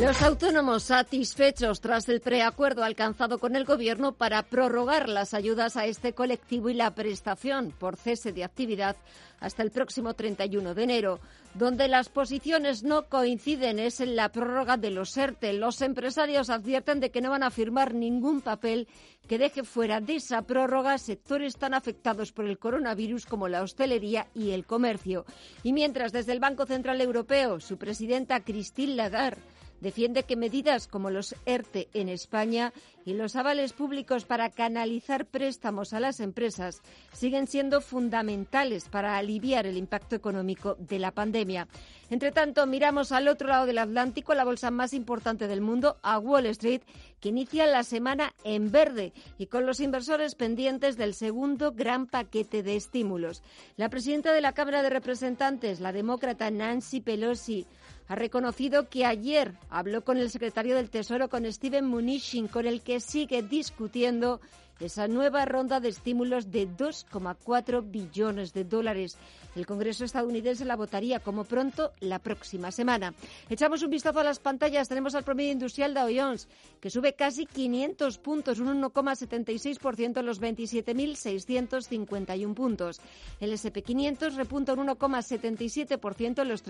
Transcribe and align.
Los 0.00 0.20
autónomos 0.20 0.82
satisfechos 0.82 1.80
tras 1.80 2.06
el 2.10 2.20
preacuerdo 2.20 2.84
alcanzado 2.84 3.38
con 3.38 3.56
el 3.56 3.64
Gobierno 3.64 4.12
para 4.12 4.42
prorrogar 4.42 5.08
las 5.08 5.32
ayudas 5.32 5.78
a 5.78 5.86
este 5.86 6.12
colectivo 6.12 6.68
y 6.68 6.74
la 6.74 6.94
prestación 6.94 7.72
por 7.72 7.96
cese 7.96 8.30
de 8.32 8.44
actividad 8.44 8.96
hasta 9.40 9.62
el 9.62 9.70
próximo 9.70 10.12
31 10.12 10.74
de 10.74 10.82
enero. 10.82 11.20
Donde 11.54 11.88
las 11.88 12.10
posiciones 12.10 12.82
no 12.82 13.06
coinciden 13.06 13.78
es 13.78 14.00
en 14.00 14.16
la 14.16 14.28
prórroga 14.28 14.76
de 14.76 14.90
los 14.90 15.16
ERTE. 15.16 15.54
Los 15.54 15.80
empresarios 15.80 16.50
advierten 16.50 17.00
de 17.00 17.10
que 17.10 17.22
no 17.22 17.30
van 17.30 17.42
a 17.42 17.50
firmar 17.50 17.94
ningún 17.94 18.42
papel 18.42 18.88
que 19.26 19.38
deje 19.38 19.64
fuera 19.64 20.02
de 20.02 20.16
esa 20.16 20.42
prórroga 20.42 20.98
sectores 20.98 21.56
tan 21.56 21.72
afectados 21.72 22.32
por 22.32 22.44
el 22.44 22.58
coronavirus 22.58 23.24
como 23.24 23.48
la 23.48 23.62
hostelería 23.62 24.26
y 24.34 24.50
el 24.50 24.66
comercio. 24.66 25.24
Y 25.62 25.72
mientras 25.72 26.12
desde 26.12 26.32
el 26.32 26.40
Banco 26.40 26.66
Central 26.66 27.00
Europeo, 27.00 27.60
su 27.60 27.78
presidenta 27.78 28.40
Christine 28.40 28.94
Lagarde 28.94 29.55
defiende 29.80 30.24
que 30.24 30.36
medidas 30.36 30.88
como 30.88 31.10
los 31.10 31.34
ERTE 31.44 31.88
en 31.94 32.08
España 32.08 32.72
y 33.04 33.14
los 33.14 33.36
avales 33.36 33.72
públicos 33.72 34.24
para 34.24 34.50
canalizar 34.50 35.26
préstamos 35.26 35.92
a 35.92 36.00
las 36.00 36.20
empresas 36.20 36.82
siguen 37.12 37.46
siendo 37.46 37.80
fundamentales 37.80 38.88
para 38.88 39.16
aliviar 39.16 39.66
el 39.66 39.76
impacto 39.76 40.16
económico 40.16 40.76
de 40.78 40.98
la 40.98 41.12
pandemia. 41.12 41.68
Entre 42.10 42.32
tanto, 42.32 42.66
miramos 42.66 43.12
al 43.12 43.28
otro 43.28 43.48
lado 43.48 43.66
del 43.66 43.78
Atlántico, 43.78 44.34
la 44.34 44.44
bolsa 44.44 44.70
más 44.70 44.92
importante 44.92 45.48
del 45.48 45.60
mundo, 45.60 45.98
a 46.02 46.18
Wall 46.18 46.46
Street, 46.46 46.82
que 47.20 47.30
inicia 47.30 47.66
la 47.66 47.82
semana 47.82 48.34
en 48.44 48.70
verde 48.70 49.12
y 49.38 49.46
con 49.46 49.66
los 49.66 49.80
inversores 49.80 50.34
pendientes 50.34 50.96
del 50.96 51.14
segundo 51.14 51.72
gran 51.72 52.06
paquete 52.06 52.62
de 52.62 52.76
estímulos. 52.76 53.42
La 53.76 53.88
presidenta 53.88 54.32
de 54.32 54.40
la 54.40 54.52
Cámara 54.52 54.82
de 54.82 54.90
Representantes, 54.90 55.80
la 55.80 55.92
demócrata 55.92 56.50
Nancy 56.50 57.00
Pelosi, 57.00 57.66
ha 58.08 58.14
reconocido 58.14 58.88
que 58.88 59.04
ayer 59.04 59.54
habló 59.68 60.04
con 60.04 60.18
el 60.18 60.30
secretario 60.30 60.76
del 60.76 60.90
Tesoro, 60.90 61.28
con 61.28 61.50
Steven 61.50 61.86
Mnuchin, 61.86 62.48
con 62.48 62.66
el 62.66 62.82
que 62.82 63.00
sigue 63.00 63.42
discutiendo 63.42 64.40
esa 64.80 65.06
nueva 65.08 65.44
ronda 65.46 65.80
de 65.80 65.88
estímulos 65.88 66.50
de 66.50 66.68
2,4 66.68 67.90
billones 67.90 68.52
de 68.52 68.64
dólares. 68.64 69.16
El 69.54 69.64
Congreso 69.64 70.04
estadounidense 70.04 70.66
la 70.66 70.76
votaría 70.76 71.20
como 71.20 71.44
pronto 71.44 71.92
la 72.00 72.18
próxima 72.18 72.70
semana. 72.70 73.14
Echamos 73.48 73.82
un 73.82 73.88
vistazo 73.88 74.20
a 74.20 74.24
las 74.24 74.38
pantallas. 74.38 74.88
Tenemos 74.88 75.14
al 75.14 75.24
promedio 75.24 75.52
industrial 75.52 75.94
Dow 75.94 76.10
Jones, 76.14 76.46
que 76.78 76.90
sube 76.90 77.14
casi 77.14 77.46
500 77.46 78.18
puntos, 78.18 78.58
un 78.58 78.82
1,76% 78.82 80.18
en 80.18 80.26
los 80.26 80.42
27.651 80.42 82.54
puntos. 82.54 83.00
El 83.40 83.52
SP500 83.52 84.34
repunta 84.34 84.74
un 84.74 84.88
1,77% 84.88 86.42
en 86.42 86.48
los 86.48 86.62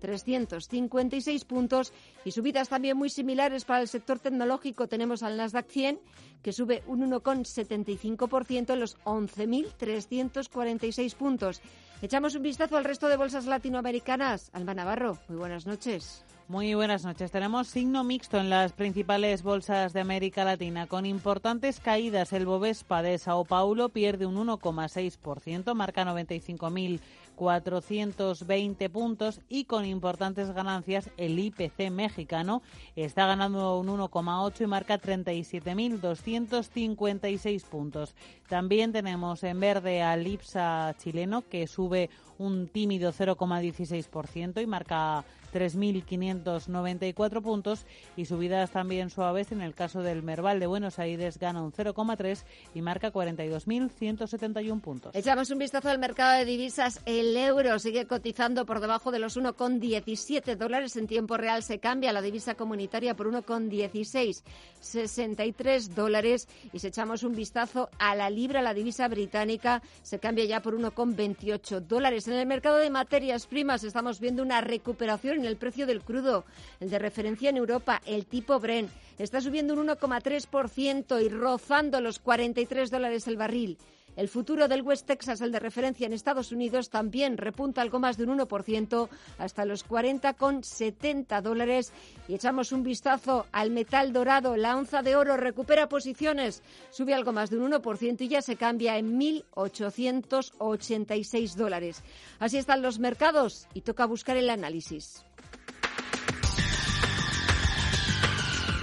3.356 0.00 1.44
puntos 1.44 1.92
y 2.24 2.30
subidas 2.30 2.68
también 2.68 2.96
muy 2.96 3.10
similares 3.10 3.64
para 3.64 3.80
el 3.80 3.88
sector 3.88 4.18
tecnológico. 4.18 4.88
Tenemos 4.88 5.22
al 5.22 5.36
Nasdaq 5.36 5.68
100 5.68 6.00
que 6.42 6.52
sube 6.52 6.82
un 6.86 7.10
1,75% 7.10 8.72
en 8.72 8.80
los 8.80 8.98
11.346 9.04 11.14
puntos. 11.14 11.60
Echamos 12.00 12.34
un 12.34 12.42
vistazo 12.42 12.76
al 12.76 12.84
resto 12.84 13.08
de 13.08 13.16
bolsas 13.16 13.46
latinoamericanas. 13.46 14.50
Alba 14.52 14.74
Navarro, 14.74 15.18
muy 15.28 15.38
buenas 15.38 15.66
noches. 15.66 16.24
Muy 16.48 16.72
buenas 16.72 17.04
noches. 17.04 17.30
Tenemos 17.30 17.68
signo 17.68 18.04
mixto 18.04 18.38
en 18.38 18.48
las 18.48 18.72
principales 18.72 19.42
bolsas 19.42 19.92
de 19.92 20.00
América 20.00 20.44
Latina, 20.44 20.86
con 20.86 21.04
importantes 21.04 21.78
caídas. 21.78 22.32
El 22.32 22.46
Bovespa 22.46 23.02
de 23.02 23.18
Sao 23.18 23.44
Paulo 23.44 23.90
pierde 23.90 24.24
un 24.24 24.36
1,6%, 24.36 25.74
marca 25.74 26.06
95.000 26.06 27.00
420 27.38 28.90
puntos 28.90 29.40
y 29.48 29.64
con 29.64 29.84
importantes 29.84 30.50
ganancias 30.50 31.08
el 31.16 31.38
IPC 31.38 31.92
mexicano 31.92 32.62
está 32.96 33.28
ganando 33.28 33.78
un 33.78 33.86
1,8 33.86 34.62
y 34.62 34.66
marca 34.66 35.00
37.256 35.00 37.64
puntos. 37.64 38.16
También 38.48 38.90
tenemos 38.90 39.44
en 39.44 39.60
verde 39.60 40.02
al 40.02 40.26
IPSA 40.26 40.96
chileno 40.98 41.42
que 41.42 41.68
sube 41.68 42.10
un 42.38 42.68
tímido 42.68 43.12
0,16% 43.12 44.62
y 44.62 44.66
marca 44.66 45.24
3.594 45.52 47.42
puntos 47.42 47.84
y 48.16 48.24
subidas 48.26 48.70
también 48.70 49.10
suaves 49.10 49.50
en 49.52 49.60
el 49.62 49.74
caso 49.74 50.02
del 50.02 50.22
Merval 50.22 50.60
de 50.60 50.66
Buenos 50.66 50.98
Aires 50.98 51.38
gana 51.38 51.62
un 51.62 51.72
0,3 51.72 52.44
y 52.74 52.82
marca 52.82 53.10
42.171 53.12 54.80
puntos. 54.80 55.14
Echamos 55.14 55.50
un 55.50 55.58
vistazo 55.58 55.90
al 55.90 55.98
mercado 55.98 56.38
de 56.38 56.44
divisas. 56.44 57.00
El 57.06 57.36
euro 57.36 57.78
sigue 57.78 58.06
cotizando 58.06 58.66
por 58.66 58.80
debajo 58.80 59.10
de 59.10 59.18
los 59.18 59.36
1,17 59.36 60.56
dólares 60.56 60.96
en 60.96 61.06
tiempo 61.06 61.36
real. 61.36 61.62
Se 61.62 61.78
cambia 61.78 62.12
la 62.12 62.22
divisa 62.22 62.54
comunitaria 62.54 63.14
por 63.14 63.30
1,1663 63.32 65.88
dólares 65.88 66.48
y 66.72 66.78
si 66.78 66.86
echamos 66.86 67.22
un 67.22 67.34
vistazo 67.34 67.90
a 67.98 68.14
la 68.14 68.30
libra, 68.30 68.62
la 68.62 68.72
divisa 68.74 69.08
británica 69.08 69.82
se 70.02 70.18
cambia 70.18 70.44
ya 70.44 70.60
por 70.60 70.78
1,28 70.78 71.80
dólares. 71.80 72.27
En 72.28 72.34
el 72.34 72.46
mercado 72.46 72.76
de 72.76 72.90
materias 72.90 73.46
primas 73.46 73.84
estamos 73.84 74.20
viendo 74.20 74.42
una 74.42 74.60
recuperación 74.60 75.38
en 75.38 75.44
el 75.46 75.56
precio 75.56 75.86
del 75.86 76.02
crudo, 76.02 76.44
el 76.78 76.90
de 76.90 76.98
referencia 76.98 77.48
en 77.48 77.56
Europa, 77.56 78.02
el 78.04 78.26
tipo 78.26 78.60
Bren, 78.60 78.90
está 79.18 79.40
subiendo 79.40 79.72
un 79.72 79.88
1,3% 79.88 81.24
y 81.24 81.28
rozando 81.30 82.02
los 82.02 82.18
43 82.18 82.90
dólares 82.90 83.26
el 83.28 83.38
barril. 83.38 83.78
El 84.18 84.28
futuro 84.28 84.66
del 84.66 84.82
West 84.82 85.06
Texas, 85.06 85.40
el 85.42 85.52
de 85.52 85.60
referencia 85.60 86.04
en 86.04 86.12
Estados 86.12 86.50
Unidos, 86.50 86.90
también 86.90 87.36
repunta 87.36 87.82
algo 87.82 88.00
más 88.00 88.16
de 88.16 88.24
un 88.24 88.36
1% 88.36 89.08
hasta 89.38 89.64
los 89.64 89.86
40,70 89.86 91.40
dólares. 91.40 91.92
Y 92.26 92.34
echamos 92.34 92.72
un 92.72 92.82
vistazo 92.82 93.46
al 93.52 93.70
metal 93.70 94.12
dorado. 94.12 94.56
La 94.56 94.76
onza 94.76 95.02
de 95.02 95.14
oro 95.14 95.36
recupera 95.36 95.88
posiciones, 95.88 96.64
sube 96.90 97.14
algo 97.14 97.32
más 97.32 97.50
de 97.50 97.58
un 97.58 97.70
1% 97.70 98.22
y 98.22 98.26
ya 98.26 98.42
se 98.42 98.56
cambia 98.56 98.98
en 98.98 99.20
1.886 99.20 101.54
dólares. 101.54 102.02
Así 102.40 102.58
están 102.58 102.82
los 102.82 102.98
mercados 102.98 103.68
y 103.72 103.82
toca 103.82 104.04
buscar 104.04 104.36
el 104.36 104.50
análisis. 104.50 105.24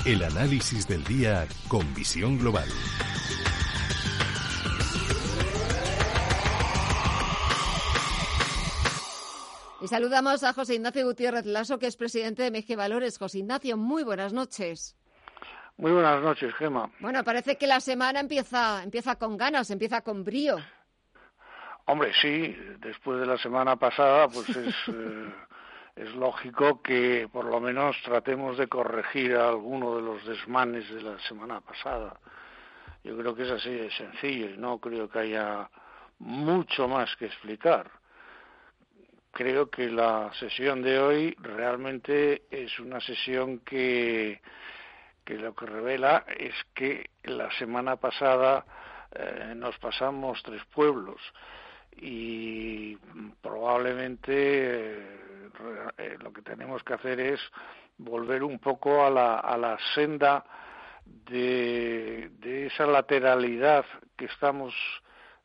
El 0.05 0.23
análisis 0.23 0.87
del 0.87 1.03
día 1.03 1.45
con 1.67 1.93
visión 1.93 2.37
global. 2.37 2.69
Y 9.85 9.87
saludamos 9.87 10.43
a 10.43 10.51
José 10.51 10.73
Ignacio 10.73 11.05
Gutiérrez 11.05 11.45
Lasso, 11.45 11.77
que 11.77 11.85
es 11.85 11.95
presidente 11.95 12.41
de 12.41 12.49
MG 12.49 12.75
Valores. 12.75 13.19
José 13.19 13.37
Ignacio, 13.37 13.77
muy 13.77 14.01
buenas 14.01 14.33
noches. 14.33 14.97
Muy 15.77 15.91
buenas 15.91 16.23
noches, 16.23 16.51
Gema. 16.55 16.89
Bueno, 16.99 17.23
parece 17.23 17.55
que 17.55 17.67
la 17.67 17.79
semana 17.79 18.19
empieza, 18.19 18.81
empieza 18.81 19.15
con 19.17 19.37
ganas, 19.37 19.69
empieza 19.69 20.01
con 20.01 20.23
brío. 20.23 20.57
Hombre, 21.85 22.11
sí, 22.19 22.57
después 22.79 23.19
de 23.19 23.27
la 23.27 23.37
semana 23.37 23.75
pasada, 23.75 24.27
pues 24.27 24.49
es, 24.57 24.75
eh, 24.87 25.33
es 25.97 26.15
lógico 26.15 26.81
que 26.81 27.29
por 27.31 27.45
lo 27.45 27.59
menos 27.59 27.95
tratemos 28.03 28.57
de 28.57 28.65
corregir 28.65 29.35
alguno 29.35 29.97
de 29.97 30.01
los 30.01 30.25
desmanes 30.25 30.91
de 30.91 31.03
la 31.03 31.19
semana 31.27 31.61
pasada. 31.61 32.19
Yo 33.03 33.15
creo 33.15 33.35
que 33.35 33.43
es 33.43 33.51
así 33.51 33.69
de 33.69 33.91
sencillo 33.91 34.49
y 34.49 34.57
no 34.57 34.79
creo 34.79 35.07
que 35.07 35.19
haya 35.19 35.69
mucho 36.17 36.87
más 36.87 37.15
que 37.17 37.27
explicar 37.27 37.91
creo 39.35 39.69
que 39.69 39.89
la 39.89 40.31
sesión 40.39 40.81
de 40.81 40.97
hoy 40.97 41.35
realmente 41.41 42.43
es 42.49 42.79
una 42.79 43.01
sesión 43.01 43.59
que, 43.59 44.39
que 45.25 45.35
lo 45.35 45.53
que 45.53 45.65
revela 45.65 46.25
es 46.39 46.53
que 46.73 47.09
la 47.25 47.51
semana 47.57 47.97
pasada 47.97 48.65
eh, 49.11 49.51
nos 49.53 49.77
pasamos 49.79 50.41
tres 50.41 50.63
pueblos 50.73 51.19
y 51.97 52.95
probablemente 53.41 54.31
eh, 54.31 55.49
eh, 55.97 56.17
lo 56.23 56.31
que 56.31 56.41
tenemos 56.41 56.81
que 56.83 56.93
hacer 56.93 57.19
es 57.19 57.41
volver 57.97 58.41
un 58.41 58.57
poco 58.59 59.05
a 59.05 59.09
la, 59.09 59.39
a 59.39 59.57
la 59.57 59.77
senda 59.95 60.45
de, 61.05 62.31
esa 62.67 62.85
lateralidad 62.85 63.83
que 64.15 64.25
estamos 64.25 64.73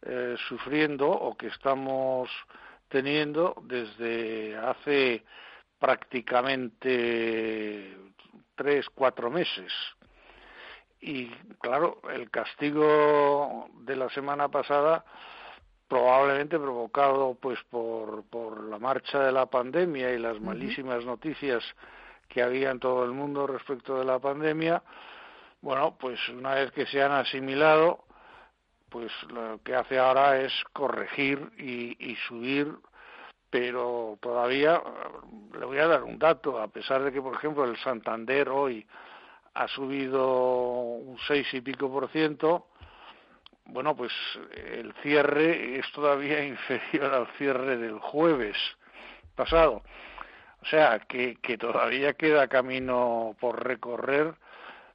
eh, 0.02 0.36
sufriendo 0.48 1.10
o 1.10 1.36
que 1.36 1.48
estamos 1.48 2.30
teniendo 2.90 3.54
desde 3.62 4.56
hace 4.58 5.24
prácticamente 5.78 7.96
tres, 8.54 8.86
cuatro 8.94 9.30
meses. 9.30 9.72
Y 11.00 11.28
claro, 11.60 12.00
el 12.12 12.30
castigo 12.30 13.70
de 13.80 13.96
la 13.96 14.10
semana 14.10 14.48
pasada 14.48 15.04
probablemente 15.88 16.58
provocado 16.58 17.36
pues 17.40 17.58
por, 17.70 18.24
por 18.24 18.64
la 18.64 18.78
marcha 18.78 19.20
de 19.20 19.32
la 19.32 19.46
pandemia 19.46 20.12
y 20.12 20.18
las 20.18 20.38
malísimas 20.40 21.04
noticias 21.04 21.64
que 22.28 22.42
había 22.42 22.70
en 22.70 22.78
todo 22.78 23.04
el 23.04 23.12
mundo 23.12 23.46
respecto 23.46 23.98
de 23.98 24.04
la 24.04 24.18
pandemia, 24.18 24.82
bueno, 25.62 25.96
pues 25.98 26.20
una 26.28 26.54
vez 26.54 26.70
que 26.72 26.86
se 26.86 27.02
han 27.02 27.12
asimilado, 27.12 28.04
pues 28.90 29.10
lo 29.28 29.60
que 29.62 29.74
hace 29.74 29.98
ahora 29.98 30.40
es 30.40 30.52
corregir 30.72 31.50
y, 31.58 31.96
y 31.98 32.16
subir, 32.28 32.74
pero 33.48 34.18
todavía 34.20 34.82
le 35.58 35.64
voy 35.64 35.78
a 35.78 35.86
dar 35.86 36.02
un 36.02 36.18
dato, 36.18 36.60
a 36.60 36.68
pesar 36.68 37.02
de 37.02 37.12
que, 37.12 37.22
por 37.22 37.34
ejemplo, 37.34 37.64
el 37.64 37.76
Santander 37.78 38.48
hoy 38.48 38.86
ha 39.54 39.66
subido 39.68 40.26
un 40.26 41.18
seis 41.26 41.46
y 41.52 41.60
pico 41.60 41.90
por 41.90 42.08
ciento, 42.10 42.66
bueno, 43.66 43.96
pues 43.96 44.12
el 44.54 44.92
cierre 45.02 45.78
es 45.78 45.90
todavía 45.92 46.44
inferior 46.46 47.14
al 47.14 47.26
cierre 47.38 47.76
del 47.76 47.98
jueves 47.98 48.56
pasado. 49.34 49.82
O 50.62 50.66
sea, 50.66 50.98
que, 51.00 51.36
que 51.36 51.56
todavía 51.56 52.12
queda 52.14 52.48
camino 52.48 53.34
por 53.40 53.64
recorrer, 53.64 54.34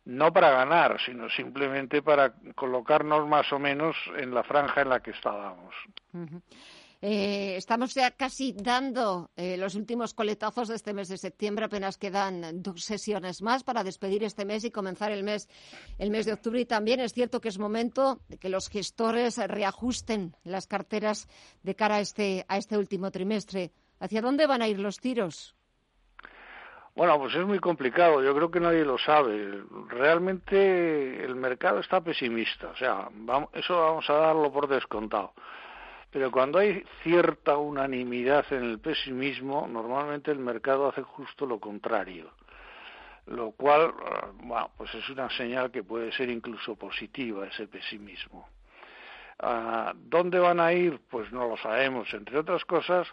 no 0.06 0.32
para 0.32 0.52
ganar, 0.52 0.98
sino 1.04 1.30
simplemente 1.30 2.02
para 2.02 2.34
colocarnos 2.56 3.28
más 3.28 3.52
o 3.52 3.60
menos 3.60 3.96
en 4.18 4.34
la 4.34 4.44
franja 4.44 4.82
en 4.82 4.90
la 4.90 5.02
que 5.02 5.12
estábamos. 5.12 5.74
Eh, 7.02 7.56
estamos 7.58 7.94
ya 7.94 8.12
casi 8.12 8.54
dando 8.54 9.30
eh, 9.36 9.58
los 9.58 9.76
últimos 9.76 10.14
coletazos 10.14 10.70
de 10.70 10.76
este 10.76 10.94
mes 10.94 11.08
de 11.08 11.18
septiembre. 11.18 11.66
Apenas 11.66 11.98
quedan 11.98 12.64
dos 12.64 12.84
sesiones 12.84 13.42
más 13.42 13.64
para 13.64 13.84
despedir 13.84 14.24
este 14.24 14.46
mes 14.46 14.64
y 14.64 14.72
comenzar 14.72 15.12
el 15.12 15.24
mes, 15.24 15.50
el 15.98 16.10
mes 16.10 16.26
de 16.26 16.34
octubre. 16.34 16.62
Y 16.62 16.66
también 16.66 17.00
es 17.00 17.14
cierto 17.14 17.42
que 17.42 17.50
es 17.50 17.60
momento 17.60 18.22
de 18.30 18.38
que 18.38 18.50
los 18.50 18.70
gestores 18.70 19.38
reajusten 19.38 20.36
las 20.44 20.68
carteras 20.68 21.28
de 21.64 21.76
cara 21.76 21.96
a 21.96 22.00
este, 22.00 22.46
a 22.48 22.58
este 22.58 22.78
último 22.78 23.12
trimestre. 23.12 23.72
¿Hacia 24.00 24.22
dónde 24.22 24.48
van 24.48 24.62
a 24.62 24.68
ir 24.68 24.80
los 24.80 24.98
tiros? 24.98 25.55
Bueno, 26.96 27.20
pues 27.20 27.36
es 27.36 27.46
muy 27.46 27.60
complicado. 27.60 28.24
Yo 28.24 28.34
creo 28.34 28.50
que 28.50 28.62
nadie 28.62 28.86
lo 28.86 28.98
sabe. 28.98 29.64
Realmente 29.90 31.24
el 31.26 31.36
mercado 31.36 31.80
está 31.80 32.00
pesimista. 32.02 32.70
O 32.70 32.76
sea, 32.78 33.10
eso 33.54 33.80
vamos 33.82 34.10
a 34.10 34.14
darlo 34.14 34.52
por 34.52 34.68
descontado. 34.70 35.34
Pero 36.10 36.32
cuando 36.32 36.60
hay 36.60 36.86
cierta 37.04 37.58
unanimidad 37.58 38.46
en 38.52 38.64
el 38.64 38.80
pesimismo, 38.80 39.68
normalmente 39.68 40.32
el 40.32 40.40
mercado 40.40 40.88
hace 40.88 41.02
justo 41.04 41.46
lo 41.46 41.60
contrario. 41.60 42.32
Lo 43.26 43.52
cual, 43.52 43.90
eh, 43.90 44.28
bueno, 44.36 44.70
pues 44.78 44.96
es 44.96 45.10
una 45.10 45.30
señal 45.32 45.72
que 45.72 45.84
puede 45.84 46.14
ser 46.14 46.30
incluso 46.30 46.78
positiva 46.78 47.46
ese 47.46 47.68
pesimismo. 47.68 48.48
Ah, 49.40 49.92
¿Dónde 49.94 50.40
van 50.40 50.62
a 50.62 50.72
ir? 50.72 51.02
Pues 51.10 51.30
no 51.34 51.50
lo 51.50 51.58
sabemos. 51.58 52.14
Entre 52.14 52.40
otras 52.40 52.64
cosas, 52.64 53.06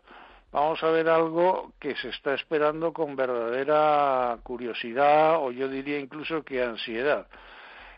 vamos 0.52 0.82
a 0.82 0.90
ver 0.90 1.08
algo 1.08 1.72
que 1.80 1.96
se 1.96 2.10
está 2.10 2.34
esperando 2.34 2.92
con 2.92 3.16
verdadera 3.16 4.38
curiosidad 4.42 5.36
o 5.42 5.50
yo 5.50 5.68
diría 5.68 5.98
incluso 5.98 6.44
que 6.44 6.62
ansiedad. 6.62 7.26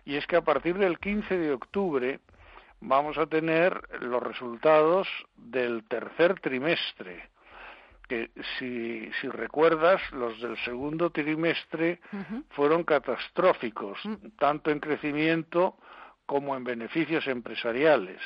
Y 0.05 0.17
es 0.17 0.27
que 0.27 0.37
a 0.37 0.43
partir 0.43 0.79
del 0.79 0.99
15 0.99 1.37
de 1.37 1.53
octubre 1.53 2.21
vamos 2.81 3.19
a 3.19 3.27
tener 3.27 3.83
los 4.01 4.23
resultados 4.23 5.09
del 5.37 5.85
tercer 5.85 6.41
trimestre 6.41 7.29
que 8.09 8.31
si, 8.59 9.11
si 9.21 9.29
recuerdas, 9.29 10.01
los 10.13 10.41
del 10.41 10.57
segundo 10.59 11.11
trimestre 11.11 12.01
fueron 12.51 12.85
catastróficos, 12.85 13.99
mm. 14.05 14.37
tanto 14.39 14.71
en 14.71 14.81
crecimiento 14.81 15.77
como 16.27 16.57
en 16.57 16.65
beneficios 16.65 17.27
empresariales. 17.27 18.21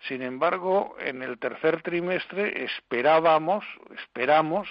Sin 0.00 0.22
embargo, 0.22 0.96
en 1.00 1.22
el 1.22 1.38
tercer 1.38 1.82
trimestre 1.82 2.64
esperábamos, 2.64 3.64
esperamos 3.96 4.68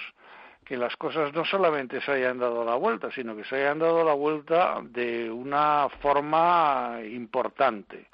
que 0.64 0.76
las 0.76 0.96
cosas 0.96 1.32
no 1.32 1.44
solamente 1.44 2.00
se 2.00 2.12
hayan 2.12 2.38
dado 2.38 2.64
la 2.64 2.74
vuelta, 2.74 3.10
sino 3.12 3.36
que 3.36 3.44
se 3.44 3.56
hayan 3.56 3.78
dado 3.78 4.04
la 4.04 4.14
vuelta 4.14 4.80
de 4.82 5.30
una 5.30 5.88
forma 6.00 6.98
importante 7.04 8.08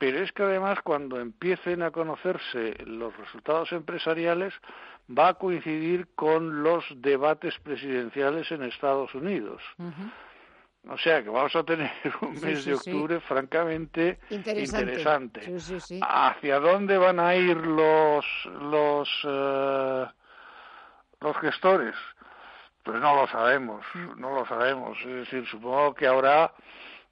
pero 0.00 0.20
es 0.20 0.32
que 0.32 0.42
además 0.44 0.78
cuando 0.82 1.20
empiecen 1.20 1.82
a 1.82 1.90
conocerse 1.90 2.74
los 2.86 3.14
resultados 3.18 3.70
empresariales 3.72 4.54
va 5.06 5.28
a 5.28 5.34
coincidir 5.34 6.08
con 6.14 6.62
los 6.62 6.82
debates 7.02 7.54
presidenciales 7.58 8.50
en 8.50 8.62
Estados 8.62 9.14
Unidos. 9.14 9.62
O 10.88 10.96
sea 10.96 11.22
que 11.22 11.28
vamos 11.28 11.54
a 11.54 11.62
tener 11.62 11.92
un 12.22 12.40
mes 12.40 12.64
de 12.64 12.74
octubre 12.74 13.20
francamente 13.20 14.18
interesante. 14.30 15.42
¿Hacia 16.00 16.58
dónde 16.58 16.96
van 16.96 17.20
a 17.20 17.34
ir 17.36 17.56
los 17.56 18.24
los 18.60 19.08
eh, 19.24 20.06
los 21.20 21.36
gestores? 21.38 21.94
Pues 22.82 22.98
no 22.98 23.14
lo 23.14 23.26
sabemos, 23.28 23.84
mm. 23.94 24.20
no 24.20 24.34
lo 24.34 24.46
sabemos. 24.46 24.98
Es 25.00 25.30
decir, 25.30 25.46
supongo 25.46 25.94
que 25.94 26.06
ahora 26.06 26.52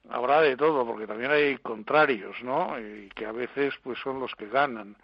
habrá 0.09 0.41
de 0.41 0.57
todo, 0.57 0.85
porque 0.85 1.05
también 1.05 1.31
hay 1.31 1.57
contrarios, 1.57 2.41
¿no? 2.41 2.79
Y 2.79 3.09
que 3.09 3.25
a 3.25 3.31
veces 3.31 3.75
pues 3.83 3.99
son 3.99 4.19
los 4.19 4.33
que 4.35 4.47
ganan. 4.47 4.95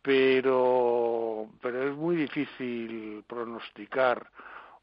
Pero, 0.00 1.48
pero 1.60 1.88
es 1.88 1.96
muy 1.96 2.14
difícil 2.14 3.24
pronosticar 3.26 4.28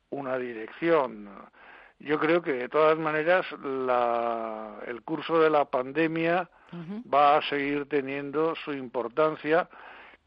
una 0.10 0.38
dirección. 0.38 1.30
Yo 2.00 2.20
creo 2.20 2.42
que 2.42 2.54
de 2.54 2.70
todas 2.70 2.98
maneras 2.98 3.46
la, 3.64 4.80
el 4.86 5.02
curso 5.04 5.40
de 5.40 5.50
la 5.50 5.66
pandemia 5.66 6.50
va 7.14 7.38
a 7.38 7.42
seguir 7.44 7.88
teniendo 7.88 8.56
su 8.56 8.74
importancia, 8.74 9.70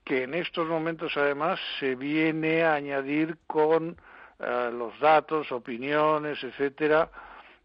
que 0.04 0.22
en 0.22 0.34
estos 0.34 0.68
momentos 0.68 1.16
además 1.16 1.58
se 1.80 1.96
viene 1.96 2.62
a 2.62 2.74
añadir 2.74 3.38
con 3.46 3.96
eh, 4.38 4.70
los 4.72 4.98
datos, 5.00 5.50
opiniones, 5.50 6.42
etcétera, 6.44 7.10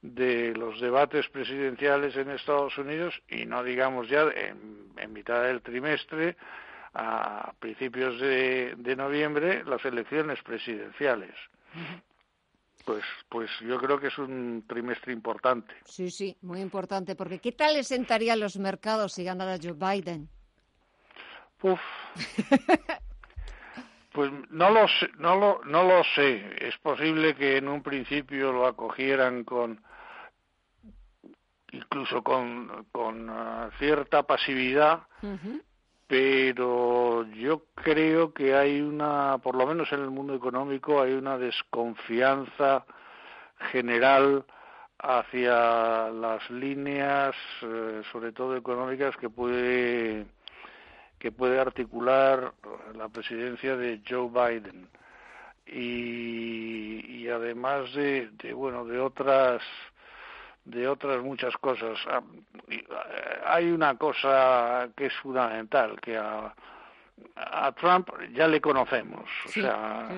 de 0.02 0.54
los 0.56 0.80
debates 0.82 1.28
presidenciales 1.30 2.16
en 2.16 2.32
Estados 2.32 2.78
Unidos 2.78 3.22
y 3.30 3.46
no 3.46 3.64
digamos 3.64 4.10
ya 4.10 4.24
en, 4.36 5.14
mitad 5.14 5.44
del 5.44 5.62
trimestre, 5.62 6.38
a 6.94 7.54
principios 7.60 8.20
de, 8.20 8.96
noviembre, 8.98 9.64
las 9.66 9.84
elecciones 9.86 10.42
presidenciales. 10.42 11.34
Pues, 12.86 13.04
pues 13.30 13.50
yo 13.62 13.78
creo 13.80 14.00
que 14.00 14.08
es 14.08 14.18
un 14.18 14.64
trimestre 14.68 15.14
importante. 15.14 15.74
Sí, 15.86 16.10
sí, 16.10 16.36
muy 16.42 16.62
importante, 16.62 17.16
porque 17.16 17.40
¿qué 17.40 17.52
tal 17.52 17.76
le 17.76 17.84
sentaría 17.84 18.34
a 18.34 18.38
los 18.38 18.58
mercados 18.58 19.14
si 19.14 19.24
ganara 19.24 19.58
Joe 19.62 19.74
Biden? 19.74 20.30
Uf. 21.62 21.80
pues 24.14 24.32
no 24.50 24.70
lo, 24.72 24.88
sé, 24.88 25.10
no, 25.18 25.36
lo, 25.36 25.62
no 25.66 25.84
lo 25.84 26.04
sé. 26.16 26.56
Es 26.60 26.78
posible 26.80 27.36
que 27.36 27.58
en 27.58 27.68
un 27.68 27.84
principio 27.84 28.52
lo 28.52 28.66
acogieran 28.66 29.44
con, 29.44 29.80
incluso 31.72 32.24
con, 32.24 32.86
con 32.92 33.30
ah, 33.30 33.70
cierta 33.80 34.24
pasividad, 34.24 35.04
pero 36.08 37.26
yo 37.28 37.64
creo 37.84 38.34
que 38.34 38.56
hay 38.56 38.82
una, 38.82 39.38
por 39.40 39.56
lo 39.56 39.66
menos 39.68 39.92
en 39.92 40.02
el 40.02 40.10
mundo 40.10 40.34
económico, 40.36 41.02
hay 41.02 41.14
una 41.14 41.38
desconfianza 41.38 42.86
general 43.72 44.46
hacia 45.00 46.10
las 46.10 46.50
líneas, 46.50 47.36
eh, 47.62 48.02
sobre 48.12 48.32
todo 48.32 48.56
económicas, 48.56 49.16
que 49.18 49.30
puede 49.30 50.26
que 51.20 51.32
puede 51.32 51.60
articular 51.60 52.52
la 52.96 53.08
presidencia 53.10 53.76
de 53.78 54.02
Joe 54.08 54.28
Biden 54.30 54.90
y, 55.68 57.22
y 57.22 57.30
además 57.30 57.94
de, 57.94 58.30
de 58.42 58.54
bueno 58.54 58.86
de 58.86 59.00
otras 59.00 59.62
de 60.66 60.88
otras 60.88 61.22
muchas 61.22 61.56
cosas. 61.58 61.98
Ah, 62.08 62.22
eh, 62.70 62.84
hay 63.46 63.72
una 63.72 63.96
cosa 63.98 64.90
que 64.96 65.08
es 65.08 65.14
fundamental, 65.18 66.00
que 66.02 66.18
a, 66.18 66.54
Trump 67.80 68.10
ya 68.34 68.48
le 68.48 68.62
conocemos, 68.62 69.30
o 69.46 69.50
sea, 69.50 70.10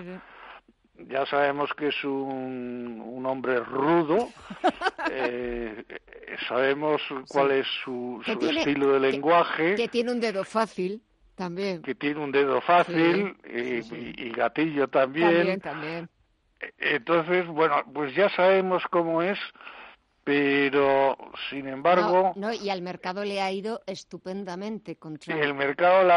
ya 0.97 1.25
sabemos 1.25 1.73
que 1.73 1.87
es 1.87 2.03
un, 2.03 3.01
un 3.03 3.25
hombre 3.25 3.59
rudo, 3.59 4.29
eh, 5.11 5.83
sabemos 6.47 7.01
cuál 7.27 7.51
es 7.51 7.67
su, 7.83 8.21
su 8.25 8.49
estilo 8.49 8.93
de 8.93 8.99
lenguaje. 8.99 9.75
Que, 9.75 9.87
tiene 9.87 10.11
un 10.11 10.19
dedo 10.19 10.43
fácil. 10.43 11.01
También. 11.35 11.81
Que 11.81 11.95
tiene 11.95 12.19
un 12.19 12.31
dedo 12.31 12.61
fácil 12.61 13.35
y, 13.43 14.23
y, 14.23 14.29
gatillo 14.31 14.87
también. 14.87 15.31
También, 15.31 15.59
también. 15.61 16.09
Entonces, 16.77 17.47
bueno, 17.47 17.83
pues 17.91 18.13
ya 18.15 18.29
sabemos 18.29 18.83
cómo 18.91 19.23
es 19.23 19.39
pero 20.23 21.17
sin 21.49 21.67
embargo 21.67 22.31
no, 22.35 22.53
y 22.53 22.69
al 22.69 22.81
mercado 22.81 23.25
le 23.25 23.41
ha 23.41 23.51
ido 23.51 23.81
estupendamente 23.85 24.95
contra 24.95 25.37
el 25.37 25.53
mercado 25.53 26.09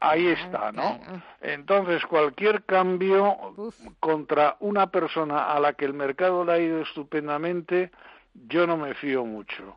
ahí 0.00 0.26
está 0.28 0.70
no 0.70 0.98
entonces 1.40 2.04
cualquier 2.06 2.64
cambio 2.64 3.54
contra 4.00 4.56
una 4.60 4.90
persona 4.90 5.52
a 5.52 5.60
la 5.60 5.72
que 5.72 5.86
el 5.86 5.94
mercado 5.94 6.44
le 6.44 6.52
ha 6.52 6.58
ido 6.58 6.82
estupendamente 6.82 7.90
yo 8.34 8.66
no 8.66 8.76
me 8.76 8.94
fío 8.94 9.24
mucho. 9.24 9.76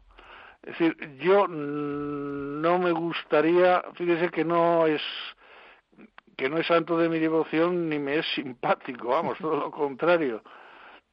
Es 0.64 0.78
decir 0.78 1.18
yo 1.20 1.48
no 1.48 2.80
me 2.80 2.92
gustaría 2.92 3.84
fíjese 3.94 4.30
que 4.30 4.44
no 4.44 4.86
es 4.86 5.02
que 6.36 6.50
no 6.50 6.58
es 6.58 6.68
santo 6.68 6.98
de 6.98 7.08
mi 7.08 7.20
devoción 7.20 7.88
ni 7.88 8.00
me 8.00 8.20
es 8.20 8.26
simpático 8.36 9.10
vamos 9.10 9.38
todo 9.38 9.56
lo 9.56 9.72
contrario 9.72 10.44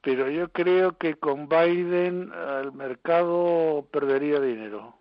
pero 0.05 0.31
yo 0.31 0.53
creo 0.53 0.99
que 0.99 1.15
con 1.15 1.49
Biden 1.49 2.31
el 2.61 2.73
mercado 2.73 3.89
perdería 3.91 4.39
dinero. 4.39 4.99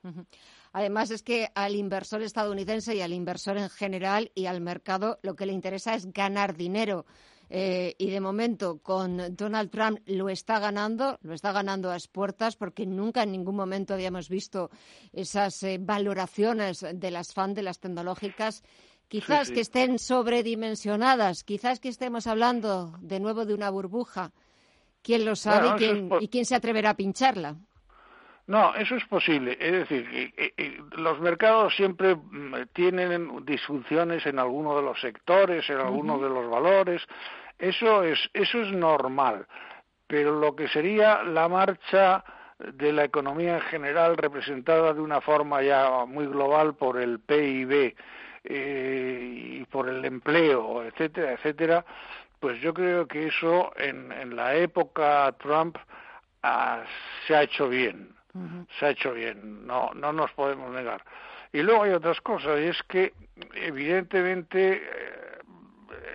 Además 0.71 1.11
es 1.11 1.21
que 1.21 1.49
al 1.53 1.75
inversor 1.75 2.21
estadounidense 2.21 2.95
y 2.95 3.01
al 3.01 3.13
inversor 3.13 3.57
en 3.57 3.69
general 3.69 4.31
y 4.33 4.45
al 4.45 4.61
mercado 4.61 5.19
lo 5.21 5.35
que 5.35 5.45
le 5.45 5.53
interesa 5.53 5.93
es 5.93 6.11
ganar 6.11 6.55
dinero. 6.55 7.05
Eh, 7.49 7.93
y 7.99 8.09
de 8.09 8.21
momento 8.21 8.79
con 8.79 9.35
Donald 9.35 9.69
Trump 9.69 9.99
lo 10.07 10.29
está 10.29 10.59
ganando, 10.59 11.19
lo 11.21 11.33
está 11.33 11.51
ganando 11.51 11.91
a 11.91 11.97
puertas 12.11 12.55
porque 12.55 12.85
nunca 12.85 13.23
en 13.23 13.33
ningún 13.33 13.57
momento 13.57 13.93
habíamos 13.93 14.29
visto 14.29 14.71
esas 15.11 15.61
eh, 15.63 15.77
valoraciones 15.79 16.83
de 16.93 17.11
las 17.11 17.33
fans 17.33 17.55
de 17.55 17.61
las 17.61 17.79
tecnológicas 17.79 18.63
quizás 19.09 19.51
que 19.51 19.59
estén 19.59 19.99
sobredimensionadas, 19.99 21.43
quizás 21.43 21.79
que 21.79 21.89
estemos 21.89 22.25
hablando 22.25 22.97
de 23.01 23.19
nuevo 23.19 23.45
de 23.45 23.53
una 23.53 23.69
burbuja. 23.69 24.31
¿Quién 25.03 25.25
lo 25.25 25.35
sabe 25.35 25.83
y, 26.21 26.27
quién, 26.29 26.45
se 26.45 26.55
atreverá 26.55 26.91
a 26.91 26.95
pincharla? 26.95 27.55
No, 28.47 28.73
eso 28.75 28.95
es 28.95 29.05
posible. 29.05 29.57
Es 29.59 29.71
decir, 29.71 30.33
los 30.97 31.19
mercados 31.19 31.75
siempre 31.75 32.15
mm, 32.15 32.67
tienen 32.73 33.45
disfunciones 33.45 34.25
en 34.25 34.39
alguno 34.39 34.75
de 34.75 34.81
los 34.81 34.99
sectores, 34.99 35.69
en 35.69 35.77
alguno 35.77 36.17
de 36.19 36.29
los 36.29 36.49
valores. 36.49 37.01
Eso 37.59 38.03
es, 38.03 38.17
eso 38.33 38.61
es 38.61 38.71
normal. 38.71 39.45
Pero 40.07 40.39
lo 40.39 40.55
que 40.55 40.67
sería 40.69 41.23
la 41.23 41.47
marcha 41.49 42.23
de 42.59 42.93
la 42.93 43.03
economía 43.03 43.55
en 43.55 43.61
general, 43.61 44.15
representada 44.15 44.93
de 44.93 45.01
una 45.01 45.21
forma 45.21 45.61
ya 45.61 46.05
muy 46.05 46.27
global 46.27 46.75
por 46.75 46.99
el 47.01 47.19
PIB 47.19 47.95
eh, 48.43 49.59
y 49.59 49.65
por 49.65 49.89
el 49.89 50.03
empleo, 50.05 50.83
etcétera, 50.83 51.33
etcétera, 51.33 51.85
pues 52.43 52.59
yo 52.59 52.73
creo 52.73 53.07
que 53.07 53.27
eso 53.27 53.71
en, 53.77 54.35
la 54.35 54.55
época 54.55 55.33
Trump 55.39 55.77
ah, 56.41 56.83
se 57.25 57.33
ha 57.33 57.43
hecho 57.43 57.69
bien, 57.69 58.09
se 58.77 58.85
ha 58.85 58.89
hecho 58.89 59.13
bien, 59.13 59.65
no, 59.65 59.91
no 59.93 60.11
nos 60.11 60.29
podemos 60.33 60.69
negar. 60.73 61.01
Y 61.53 61.61
luego 61.61 61.83
hay 61.83 61.91
otras 61.91 62.19
cosas, 62.19 62.59
y 62.59 62.63
es 62.63 62.83
que 62.83 63.13
evidentemente 63.53 64.73
eh, 64.73 65.39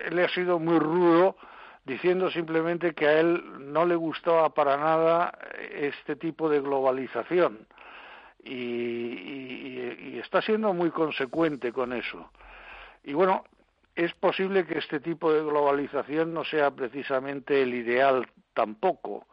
él 0.05 0.19
ha 0.19 0.29
sido 0.29 0.59
muy 0.59 0.77
rudo 0.77 1.35
diciendo 1.83 2.29
simplemente 2.29 2.93
que 2.93 3.07
a 3.07 3.19
él 3.19 3.43
no 3.73 3.83
le 3.83 3.95
gustaba 3.95 4.49
para 4.53 4.77
nada 4.77 5.35
este 5.71 6.15
tipo 6.15 6.47
de 6.47 6.61
globalización. 6.61 7.65
y, 8.43 10.19
está 10.19 10.43
siendo 10.43 10.75
muy 10.75 10.91
consecuente 10.91 11.73
con 11.73 11.91
eso. 11.91 12.29
Y 13.03 13.13
bueno, 13.13 13.45
es 14.05 14.13
posible 14.13 14.65
que 14.65 14.77
este 14.77 14.99
tipo 14.99 15.31
de 15.33 15.41
globalización 15.41 16.33
no 16.33 16.45
sea 16.45 16.71
precisamente 16.71 17.61
el 17.61 17.73
ideal 17.73 18.27
tampoco. 18.53 19.27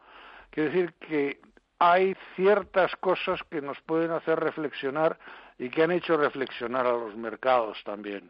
Quiere 0.49 0.69
decir 0.69 0.93
que 0.95 1.39
hay 1.79 2.15
ciertas 2.35 2.95
cosas 2.97 3.39
que 3.49 3.61
nos 3.61 3.79
pueden 3.81 4.11
hacer 4.11 4.39
reflexionar 4.39 5.17
y 5.57 5.69
que 5.69 5.83
han 5.83 5.91
hecho 5.91 6.17
reflexionar 6.17 6.85
a 6.85 6.91
los 6.91 7.15
mercados 7.15 7.77
también. 7.85 8.29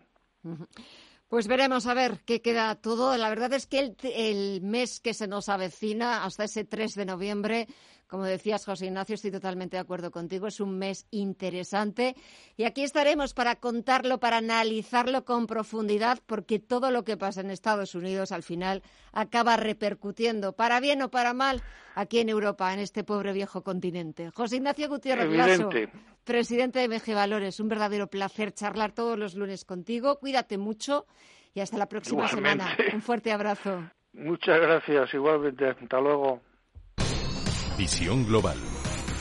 Pues 1.27 1.47
veremos 1.47 1.87
a 1.87 1.95
ver 1.95 2.19
qué 2.23 2.41
queda 2.41 2.75
todo. 2.75 3.17
La 3.17 3.29
verdad 3.29 3.51
es 3.53 3.65
que 3.65 3.79
el, 3.79 3.97
el 4.03 4.61
mes 4.61 4.99
que 4.99 5.15
se 5.15 5.27
nos 5.27 5.49
avecina, 5.49 6.23
hasta 6.23 6.43
ese 6.43 6.65
3 6.65 6.93
de 6.93 7.05
noviembre, 7.05 7.67
como 8.07 8.23
decías, 8.23 8.65
José 8.65 8.87
Ignacio, 8.87 9.15
estoy 9.15 9.31
totalmente 9.31 9.77
de 9.77 9.81
acuerdo 9.81 10.11
contigo. 10.11 10.47
Es 10.47 10.59
un 10.59 10.77
mes 10.77 11.07
interesante 11.11 12.15
y 12.55 12.63
aquí 12.63 12.83
estaremos 12.83 13.33
para 13.33 13.55
contarlo, 13.57 14.19
para 14.19 14.37
analizarlo 14.37 15.25
con 15.25 15.45
profundidad, 15.45 16.19
porque 16.25 16.59
todo 16.59 16.89
lo 16.91 17.03
que 17.03 17.17
pasa 17.17 17.41
en 17.41 17.51
Estados 17.51 17.95
Unidos 17.95 18.31
al 18.31 18.43
final 18.43 18.81
acaba 19.11 19.57
repercutiendo, 19.57 20.53
para 20.53 20.79
bien 20.79 21.01
o 21.01 21.09
para 21.09 21.33
mal, 21.33 21.61
aquí 21.95 22.19
en 22.19 22.29
Europa, 22.29 22.73
en 22.73 22.79
este 22.79 23.03
pobre 23.03 23.33
viejo 23.33 23.61
continente. 23.61 24.31
José 24.31 24.57
Ignacio 24.57 24.87
Gutiérrez 24.87 25.29
Lasso, 25.29 25.69
presidente 26.23 26.79
de 26.79 26.87
MG 26.87 27.13
Valores, 27.13 27.59
un 27.59 27.67
verdadero 27.67 28.07
placer 28.07 28.53
charlar 28.53 28.93
todos 28.93 29.19
los 29.19 29.35
lunes 29.35 29.65
contigo. 29.65 30.19
Cuídate 30.19 30.57
mucho 30.57 31.05
y 31.53 31.59
hasta 31.59 31.77
la 31.77 31.87
próxima 31.87 32.27
semana. 32.27 32.77
Un 32.93 33.01
fuerte 33.01 33.31
abrazo. 33.31 33.83
Muchas 34.13 34.59
gracias, 34.59 35.13
igualmente. 35.13 35.67
Hasta 35.67 35.99
luego. 35.99 36.41
Visión 37.77 38.25
global. 38.25 38.57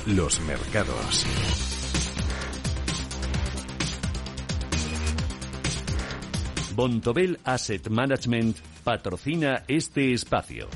Los 0.07 0.41
mercados. 0.41 1.27
Bontobel 6.75 7.39
Asset 7.45 7.91
Management 7.91 8.57
patrocina 8.83 9.63
este 9.69 10.15
espacio. 10.15 10.69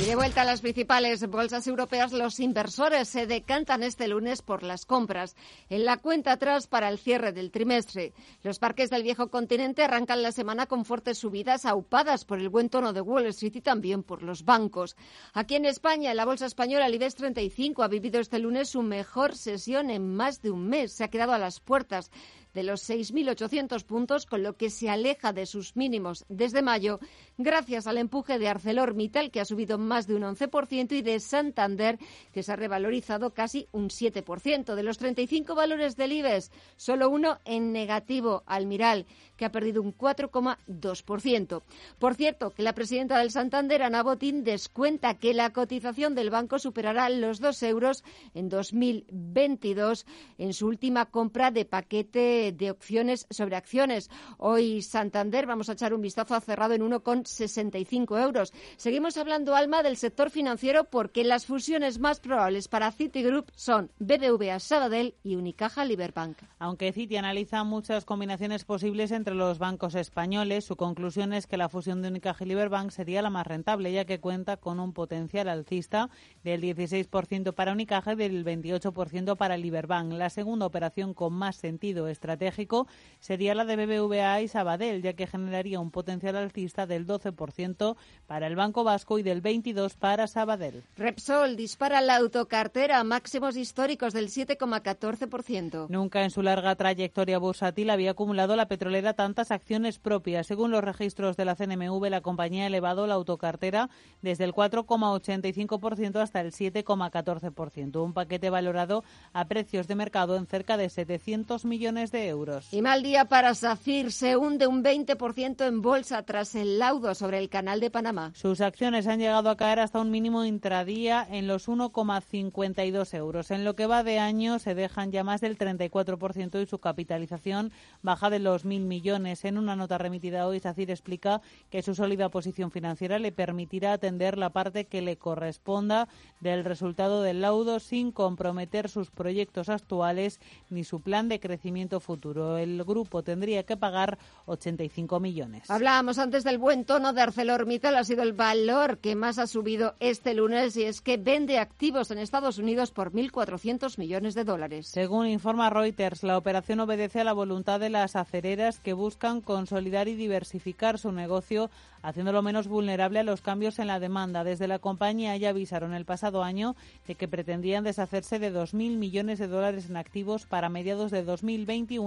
Y 0.00 0.06
de 0.06 0.16
vuelta 0.16 0.40
a 0.40 0.44
las 0.46 0.62
principales 0.62 1.26
bolsas 1.28 1.66
europeas, 1.66 2.12
los 2.12 2.40
inversores 2.40 3.06
se 3.06 3.26
decantan 3.26 3.82
este 3.82 4.08
lunes 4.08 4.40
por 4.40 4.62
las 4.62 4.86
compras 4.86 5.36
en 5.68 5.84
la 5.84 5.98
cuenta 5.98 6.32
atrás 6.32 6.66
para 6.66 6.88
el 6.88 6.98
cierre 6.98 7.32
del 7.32 7.50
trimestre. 7.50 8.14
Los 8.42 8.58
parques 8.58 8.88
del 8.88 9.02
viejo 9.02 9.28
continente 9.28 9.84
arrancan 9.84 10.22
la 10.22 10.32
semana 10.32 10.64
con 10.64 10.86
fuertes 10.86 11.18
subidas 11.18 11.66
aupadas 11.66 12.24
por 12.24 12.38
el 12.38 12.48
buen 12.48 12.70
tono 12.70 12.94
de 12.94 13.02
Wall 13.02 13.26
Street 13.26 13.56
y 13.56 13.60
también 13.60 14.02
por 14.02 14.22
los 14.22 14.46
bancos. 14.46 14.96
Aquí 15.34 15.56
en 15.56 15.66
España, 15.66 16.14
la 16.14 16.24
bolsa 16.24 16.46
española, 16.46 16.86
el 16.86 16.94
IBEX 16.94 17.16
35, 17.16 17.82
ha 17.82 17.88
vivido 17.88 18.20
este 18.20 18.38
lunes 18.38 18.70
su 18.70 18.80
mejor 18.80 19.36
sesión 19.36 19.90
en 19.90 20.14
más 20.14 20.40
de 20.40 20.50
un 20.50 20.66
mes. 20.66 20.94
Se 20.94 21.04
ha 21.04 21.08
quedado 21.08 21.34
a 21.34 21.38
las 21.38 21.60
puertas 21.60 22.10
de 22.54 22.62
los 22.62 22.88
6.800 22.88 23.84
puntos, 23.84 24.26
con 24.26 24.42
lo 24.42 24.56
que 24.56 24.70
se 24.70 24.88
aleja 24.88 25.32
de 25.32 25.46
sus 25.46 25.76
mínimos 25.76 26.24
desde 26.28 26.62
mayo, 26.62 27.00
gracias 27.38 27.86
al 27.86 27.98
empuje 27.98 28.38
de 28.38 28.48
ArcelorMittal, 28.48 29.30
que 29.30 29.40
ha 29.40 29.44
subido 29.44 29.78
más 29.78 30.06
de 30.06 30.14
un 30.14 30.22
11%, 30.22 30.92
y 30.92 31.02
de 31.02 31.20
Santander, 31.20 31.98
que 32.32 32.42
se 32.42 32.52
ha 32.52 32.56
revalorizado 32.56 33.30
casi 33.30 33.68
un 33.72 33.88
7%. 33.88 34.74
De 34.74 34.82
los 34.82 34.98
35 34.98 35.54
valores 35.54 35.96
del 35.96 36.12
IBEX, 36.12 36.50
solo 36.76 37.10
uno 37.10 37.38
en 37.44 37.72
negativo, 37.72 38.42
Almiral, 38.46 39.06
que 39.36 39.44
ha 39.44 39.52
perdido 39.52 39.82
un 39.82 39.96
4,2%. 39.96 41.62
Por 41.98 42.14
cierto, 42.14 42.50
que 42.50 42.62
la 42.62 42.74
presidenta 42.74 43.18
del 43.18 43.30
Santander, 43.30 43.82
Ana 43.82 44.02
Botín, 44.02 44.44
descuenta 44.44 45.14
que 45.14 45.34
la 45.34 45.50
cotización 45.50 46.14
del 46.14 46.30
banco 46.30 46.58
superará 46.58 47.08
los 47.08 47.40
2 47.40 47.62
euros 47.64 48.04
en 48.34 48.48
2022 48.48 50.06
en 50.38 50.52
su 50.52 50.66
última 50.66 51.06
compra 51.06 51.50
de 51.50 51.64
paquete 51.64 52.39
de 52.40 52.70
opciones 52.70 53.26
sobre 53.30 53.56
acciones. 53.56 54.10
Hoy 54.38 54.82
Santander, 54.82 55.46
vamos 55.46 55.68
a 55.68 55.74
echar 55.74 55.92
un 55.92 56.00
vistazo 56.00 56.34
a 56.34 56.40
cerrado 56.40 56.74
en 56.74 56.82
1,65 56.82 58.22
euros. 58.22 58.52
Seguimos 58.76 59.16
hablando, 59.18 59.54
Alma, 59.54 59.82
del 59.82 59.96
sector 59.96 60.30
financiero 60.30 60.84
porque 60.84 61.22
las 61.22 61.44
fusiones 61.44 61.98
más 61.98 62.20
probables 62.20 62.68
para 62.68 62.90
Citigroup 62.92 63.50
son 63.54 63.90
BBVA 63.98 64.58
Sabadell 64.58 65.14
y 65.22 65.36
Unicaja 65.36 65.84
Liberbank. 65.84 66.38
Aunque 66.58 66.92
Citi 66.92 67.16
analiza 67.16 67.62
muchas 67.64 68.04
combinaciones 68.04 68.64
posibles 68.64 69.10
entre 69.12 69.34
los 69.34 69.58
bancos 69.58 69.94
españoles, 69.94 70.64
su 70.64 70.76
conclusión 70.76 71.34
es 71.34 71.46
que 71.46 71.58
la 71.58 71.68
fusión 71.68 72.00
de 72.00 72.08
Unicaja 72.08 72.44
y 72.44 72.48
Liberbank 72.48 72.90
sería 72.90 73.22
la 73.22 73.30
más 73.30 73.46
rentable, 73.46 73.92
ya 73.92 74.06
que 74.06 74.20
cuenta 74.20 74.56
con 74.56 74.80
un 74.80 74.92
potencial 74.92 75.48
alcista 75.48 76.08
del 76.42 76.62
16% 76.62 77.52
para 77.54 77.72
Unicaja 77.72 78.14
y 78.14 78.16
del 78.16 78.44
28% 78.44 79.36
para 79.36 79.56
Liberbank. 79.56 80.12
La 80.12 80.30
segunda 80.30 80.66
operación 80.66 81.14
con 81.14 81.34
más 81.34 81.56
sentido 81.56 82.08
estratégico 82.08 82.29
estratégico 82.30 82.86
sería 83.18 83.54
la 83.54 83.64
de 83.64 83.76
BBVA 83.76 84.40
y 84.40 84.48
Sabadell, 84.48 85.02
ya 85.02 85.14
que 85.14 85.26
generaría 85.26 85.80
un 85.80 85.90
potencial 85.90 86.36
alcista 86.36 86.86
del 86.86 87.06
12% 87.06 87.96
para 88.26 88.46
el 88.46 88.56
Banco 88.56 88.84
Vasco 88.84 89.18
y 89.18 89.22
del 89.22 89.42
22% 89.42 89.96
para 89.98 90.26
Sabadell. 90.26 90.84
Repsol 90.96 91.56
dispara 91.56 92.00
la 92.00 92.16
autocartera 92.16 93.00
a 93.00 93.04
máximos 93.04 93.56
históricos 93.56 94.12
del 94.12 94.28
7,14%. 94.28 95.88
Nunca 95.88 96.22
en 96.22 96.30
su 96.30 96.42
larga 96.42 96.76
trayectoria 96.76 97.38
bursátil 97.38 97.90
había 97.90 98.12
acumulado 98.12 98.56
la 98.56 98.68
petrolera 98.68 99.14
tantas 99.14 99.50
acciones 99.50 99.98
propias. 99.98 100.46
Según 100.46 100.70
los 100.70 100.84
registros 100.84 101.36
de 101.36 101.44
la 101.44 101.56
CNMV, 101.56 102.08
la 102.08 102.20
compañía 102.20 102.64
ha 102.64 102.68
elevado 102.68 103.06
la 103.06 103.14
autocartera 103.14 103.90
desde 104.22 104.44
el 104.44 104.54
4,85% 104.54 106.20
hasta 106.20 106.40
el 106.40 106.52
7,14%, 106.52 108.02
un 108.02 108.12
paquete 108.12 108.50
valorado 108.50 109.04
a 109.32 109.46
precios 109.46 109.88
de 109.88 109.94
mercado 109.96 110.36
en 110.36 110.46
cerca 110.46 110.76
de 110.76 110.88
700 110.88 111.64
millones 111.64 112.12
de 112.12 112.19
euros. 112.28 112.72
Y 112.72 112.82
mal 112.82 113.02
día 113.02 113.26
para 113.26 113.54
SACIR. 113.54 114.12
Se 114.12 114.36
hunde 114.36 114.66
un 114.66 114.82
20% 114.84 115.66
en 115.66 115.82
bolsa 115.82 116.22
tras 116.22 116.54
el 116.54 116.78
laudo 116.78 117.14
sobre 117.14 117.38
el 117.38 117.48
canal 117.48 117.80
de 117.80 117.90
Panamá. 117.90 118.32
Sus 118.34 118.60
acciones 118.60 119.06
han 119.06 119.18
llegado 119.18 119.50
a 119.50 119.56
caer 119.56 119.80
hasta 119.80 120.00
un 120.00 120.10
mínimo 120.10 120.44
intradía 120.44 121.26
en 121.30 121.46
los 121.46 121.68
1,52 121.68 123.14
euros. 123.14 123.50
En 123.50 123.64
lo 123.64 123.74
que 123.76 123.86
va 123.86 124.02
de 124.02 124.18
año 124.18 124.58
se 124.58 124.74
dejan 124.74 125.12
ya 125.12 125.24
más 125.24 125.40
del 125.40 125.58
34% 125.58 126.62
y 126.62 126.66
su 126.66 126.78
capitalización 126.78 127.72
baja 128.02 128.30
de 128.30 128.38
los 128.38 128.64
mil 128.64 128.84
millones. 128.84 129.44
En 129.44 129.58
una 129.58 129.76
nota 129.76 129.98
remitida 129.98 130.46
hoy, 130.46 130.60
SACIR 130.60 130.90
explica 130.90 131.40
que 131.70 131.82
su 131.82 131.94
sólida 131.94 132.28
posición 132.28 132.70
financiera 132.70 133.18
le 133.18 133.32
permitirá 133.32 133.92
atender 133.92 134.38
la 134.38 134.50
parte 134.50 134.86
que 134.86 135.02
le 135.02 135.16
corresponda 135.16 136.08
del 136.40 136.64
resultado 136.64 137.22
del 137.22 137.40
laudo 137.40 137.80
sin 137.80 138.12
comprometer 138.12 138.88
sus 138.88 139.10
proyectos 139.10 139.68
actuales 139.68 140.40
ni 140.68 140.84
su 140.84 141.00
plan 141.00 141.28
de 141.28 141.40
crecimiento 141.40 142.00
futuro. 142.00 142.09
El 142.58 142.84
grupo 142.84 143.22
tendría 143.22 143.64
que 143.64 143.76
pagar 143.76 144.18
85 144.46 145.20
millones. 145.20 145.70
Hablábamos 145.70 146.18
antes 146.18 146.44
del 146.44 146.58
buen 146.58 146.84
tono 146.84 147.12
de 147.12 147.22
ArcelorMittal, 147.22 147.96
ha 147.96 148.04
sido 148.04 148.22
el 148.22 148.32
valor 148.32 148.98
que 148.98 149.14
más 149.14 149.38
ha 149.38 149.46
subido 149.46 149.94
este 150.00 150.34
lunes 150.34 150.76
y 150.76 150.84
es 150.84 151.00
que 151.00 151.16
vende 151.16 151.58
activos 151.58 152.10
en 152.10 152.18
Estados 152.18 152.58
Unidos 152.58 152.90
por 152.90 153.12
1.400 153.12 153.98
millones 153.98 154.34
de 154.34 154.44
dólares. 154.44 154.88
Según 154.88 155.26
informa 155.26 155.70
Reuters, 155.70 156.22
la 156.22 156.38
operación 156.38 156.80
obedece 156.80 157.20
a 157.20 157.24
la 157.24 157.32
voluntad 157.32 157.80
de 157.80 157.90
las 157.90 158.16
acereras 158.16 158.80
que 158.80 158.92
buscan 158.92 159.40
consolidar 159.40 160.08
y 160.08 160.14
diversificar 160.14 160.98
su 160.98 161.12
negocio 161.12 161.70
haciéndolo 162.02 162.42
menos 162.42 162.66
vulnerable 162.66 163.18
a 163.18 163.24
los 163.24 163.42
cambios 163.42 163.78
en 163.78 163.86
la 163.86 164.00
demanda. 164.00 164.44
Desde 164.44 164.68
la 164.68 164.78
compañía 164.78 165.36
ya 165.36 165.50
avisaron 165.50 165.92
el 165.92 166.04
pasado 166.04 166.42
año 166.42 166.76
de 167.06 167.14
que 167.14 167.28
pretendían 167.28 167.84
deshacerse 167.84 168.38
de 168.38 168.52
2.000 168.52 168.96
millones 168.96 169.38
de 169.38 169.48
dólares 169.48 169.90
en 169.90 169.96
activos 169.96 170.46
para 170.46 170.68
mediados 170.68 171.10
de 171.10 171.22
2021 171.22 171.99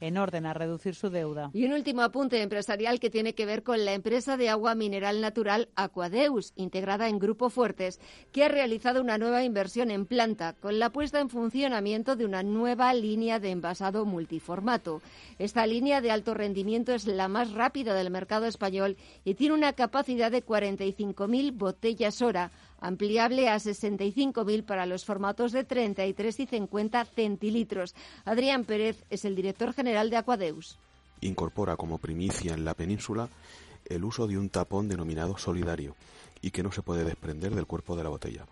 en 0.00 0.18
orden 0.18 0.46
a 0.46 0.54
reducir 0.54 0.94
su 0.94 1.10
deuda. 1.10 1.50
Y 1.52 1.64
un 1.64 1.72
último 1.72 2.02
apunte 2.02 2.40
empresarial 2.40 3.00
que 3.00 3.10
tiene 3.10 3.34
que 3.34 3.46
ver 3.46 3.62
con 3.62 3.84
la 3.84 3.92
empresa 3.92 4.36
de 4.36 4.48
agua 4.48 4.74
mineral 4.74 5.20
natural 5.20 5.68
Aquadeus, 5.74 6.52
integrada 6.56 7.08
en 7.08 7.18
Grupo 7.18 7.50
Fuertes, 7.50 8.00
que 8.32 8.44
ha 8.44 8.48
realizado 8.48 9.00
una 9.00 9.18
nueva 9.18 9.44
inversión 9.44 9.90
en 9.90 10.06
planta 10.06 10.54
con 10.54 10.78
la 10.78 10.90
puesta 10.90 11.20
en 11.20 11.28
funcionamiento 11.28 12.16
de 12.16 12.24
una 12.24 12.42
nueva 12.42 12.92
línea 12.94 13.40
de 13.40 13.50
envasado 13.50 14.04
multiformato. 14.04 15.02
Esta 15.38 15.66
línea 15.66 16.00
de 16.00 16.10
alto 16.10 16.34
rendimiento 16.34 16.92
es 16.92 17.06
la 17.06 17.28
más 17.28 17.52
rápida 17.52 17.94
del 17.94 18.10
mercado 18.10 18.46
español 18.46 18.96
y 19.24 19.34
tiene 19.34 19.54
una 19.54 19.72
capacidad 19.72 20.30
de 20.30 20.44
45.000 20.44 21.52
botellas 21.56 22.22
hora, 22.22 22.50
ampliable 22.82 23.48
a 23.48 23.56
65.000 23.56 24.64
para 24.64 24.84
los 24.86 25.04
formatos 25.04 25.52
de 25.52 25.64
33 25.64 26.40
y 26.40 26.46
50 26.46 27.04
centilitros. 27.06 27.94
Adrián 28.24 28.64
Pérez 28.64 29.04
es 29.08 29.24
el 29.24 29.34
director 29.34 29.72
general 29.72 30.10
de 30.10 30.18
Aquadeus. 30.18 30.78
Incorpora 31.20 31.76
como 31.76 31.98
primicia 31.98 32.52
en 32.52 32.64
la 32.64 32.74
península 32.74 33.28
el 33.86 34.04
uso 34.04 34.26
de 34.26 34.38
un 34.38 34.48
tapón 34.48 34.88
denominado 34.88 35.38
solidario 35.38 35.94
y 36.40 36.50
que 36.50 36.62
no 36.62 36.72
se 36.72 36.82
puede 36.82 37.04
desprender 37.04 37.54
del 37.54 37.66
cuerpo 37.66 37.96
de 37.96 38.04
la 38.04 38.10
botella. 38.10 38.44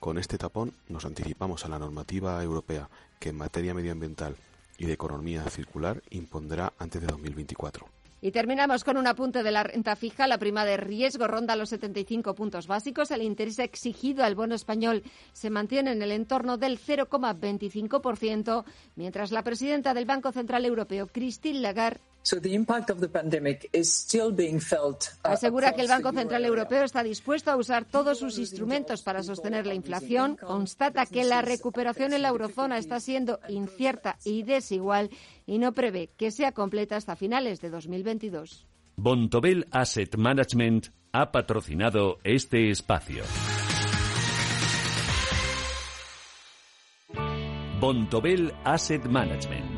Con 0.00 0.18
este 0.18 0.38
tapón 0.38 0.74
nos 0.88 1.04
anticipamos 1.04 1.64
a 1.64 1.68
la 1.68 1.78
normativa 1.78 2.42
europea 2.42 2.88
que 3.18 3.30
en 3.30 3.36
materia 3.36 3.74
medioambiental 3.74 4.36
y 4.78 4.86
de 4.86 4.92
economía 4.92 5.42
circular 5.50 6.02
impondrá 6.10 6.72
antes 6.78 7.00
de 7.00 7.08
2024. 7.08 7.97
Y 8.20 8.32
terminamos 8.32 8.82
con 8.82 8.96
un 8.96 9.06
apunte 9.06 9.42
de 9.42 9.52
la 9.52 9.62
renta 9.62 9.94
fija. 9.94 10.26
La 10.26 10.38
prima 10.38 10.64
de 10.64 10.76
riesgo 10.76 11.28
ronda 11.28 11.54
los 11.54 11.68
75 11.68 12.34
puntos 12.34 12.66
básicos. 12.66 13.10
El 13.10 13.22
interés 13.22 13.58
exigido 13.60 14.24
al 14.24 14.34
bono 14.34 14.54
español 14.54 15.04
se 15.32 15.50
mantiene 15.50 15.92
en 15.92 16.02
el 16.02 16.10
entorno 16.10 16.56
del 16.56 16.78
0,25%, 16.80 18.64
mientras 18.96 19.30
la 19.30 19.44
presidenta 19.44 19.94
del 19.94 20.06
Banco 20.06 20.32
Central 20.32 20.64
Europeo, 20.64 21.06
Christine 21.06 21.60
Lagarde, 21.60 22.00
Asegura 25.22 25.72
que 25.72 25.80
el 25.80 25.88
Banco 25.88 26.12
Central 26.12 26.44
Europeo 26.44 26.84
está 26.84 27.02
dispuesto 27.02 27.50
a 27.50 27.56
usar 27.56 27.84
todos 27.84 28.18
sus 28.18 28.38
instrumentos 28.38 29.02
para 29.02 29.22
sostener 29.22 29.66
la 29.66 29.74
inflación. 29.74 30.36
Constata 30.36 31.06
que 31.06 31.24
la 31.24 31.42
recuperación 31.42 32.12
en 32.12 32.22
la 32.22 32.28
eurozona 32.28 32.78
está 32.78 33.00
siendo 33.00 33.40
incierta 33.48 34.18
y 34.24 34.42
desigual 34.42 35.10
y 35.46 35.58
no 35.58 35.72
prevé 35.72 36.10
que 36.16 36.30
sea 36.30 36.52
completa 36.52 36.96
hasta 36.96 37.16
finales 37.16 37.60
de 37.60 37.70
2022. 37.70 38.66
Bontobel 38.96 39.66
Asset 39.70 40.16
Management 40.16 40.88
ha 41.12 41.32
patrocinado 41.32 42.18
este 42.24 42.70
espacio. 42.70 43.22
Bontobel 47.80 48.52
Asset 48.64 49.04
Management 49.04 49.77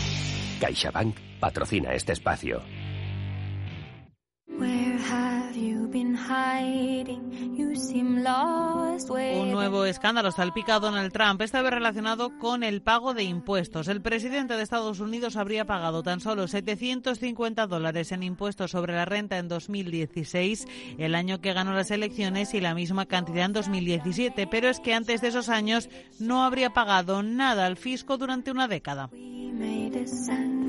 CaixaBank 0.61 1.17
patrocina 1.39 1.95
este 1.95 2.13
espacio. 2.13 2.61
Un 9.33 9.51
nuevo 9.51 9.85
escándalo 9.85 10.31
salpica 10.31 10.75
a 10.75 10.79
Donald 10.79 11.11
Trump, 11.11 11.41
esta 11.41 11.61
vez 11.63 11.71
relacionado 11.71 12.37
con 12.37 12.63
el 12.63 12.81
pago 12.81 13.13
de 13.15 13.23
impuestos. 13.23 13.87
El 13.87 14.01
presidente 14.01 14.55
de 14.55 14.61
Estados 14.61 14.99
Unidos 14.99 15.35
habría 15.35 15.65
pagado 15.65 16.03
tan 16.03 16.19
solo 16.19 16.47
750 16.47 17.65
dólares 17.67 18.11
en 18.11 18.21
impuestos 18.21 18.71
sobre 18.71 18.93
la 18.93 19.05
renta 19.05 19.39
en 19.39 19.47
2016, 19.47 20.67
el 20.99 21.15
año 21.15 21.41
que 21.41 21.53
ganó 21.53 21.73
las 21.73 21.89
elecciones, 21.89 22.53
y 22.53 22.61
la 22.61 22.75
misma 22.75 23.07
cantidad 23.07 23.45
en 23.45 23.53
2017. 23.53 24.45
Pero 24.47 24.69
es 24.69 24.79
que 24.79 24.93
antes 24.93 25.21
de 25.21 25.29
esos 25.29 25.49
años 25.49 25.89
no 26.19 26.43
habría 26.43 26.71
pagado 26.71 27.23
nada 27.23 27.65
al 27.65 27.77
fisco 27.77 28.17
durante 28.17 28.51
una 28.51 28.67
década. 28.67 29.09
the 30.01 30.07
sun. 30.07 30.60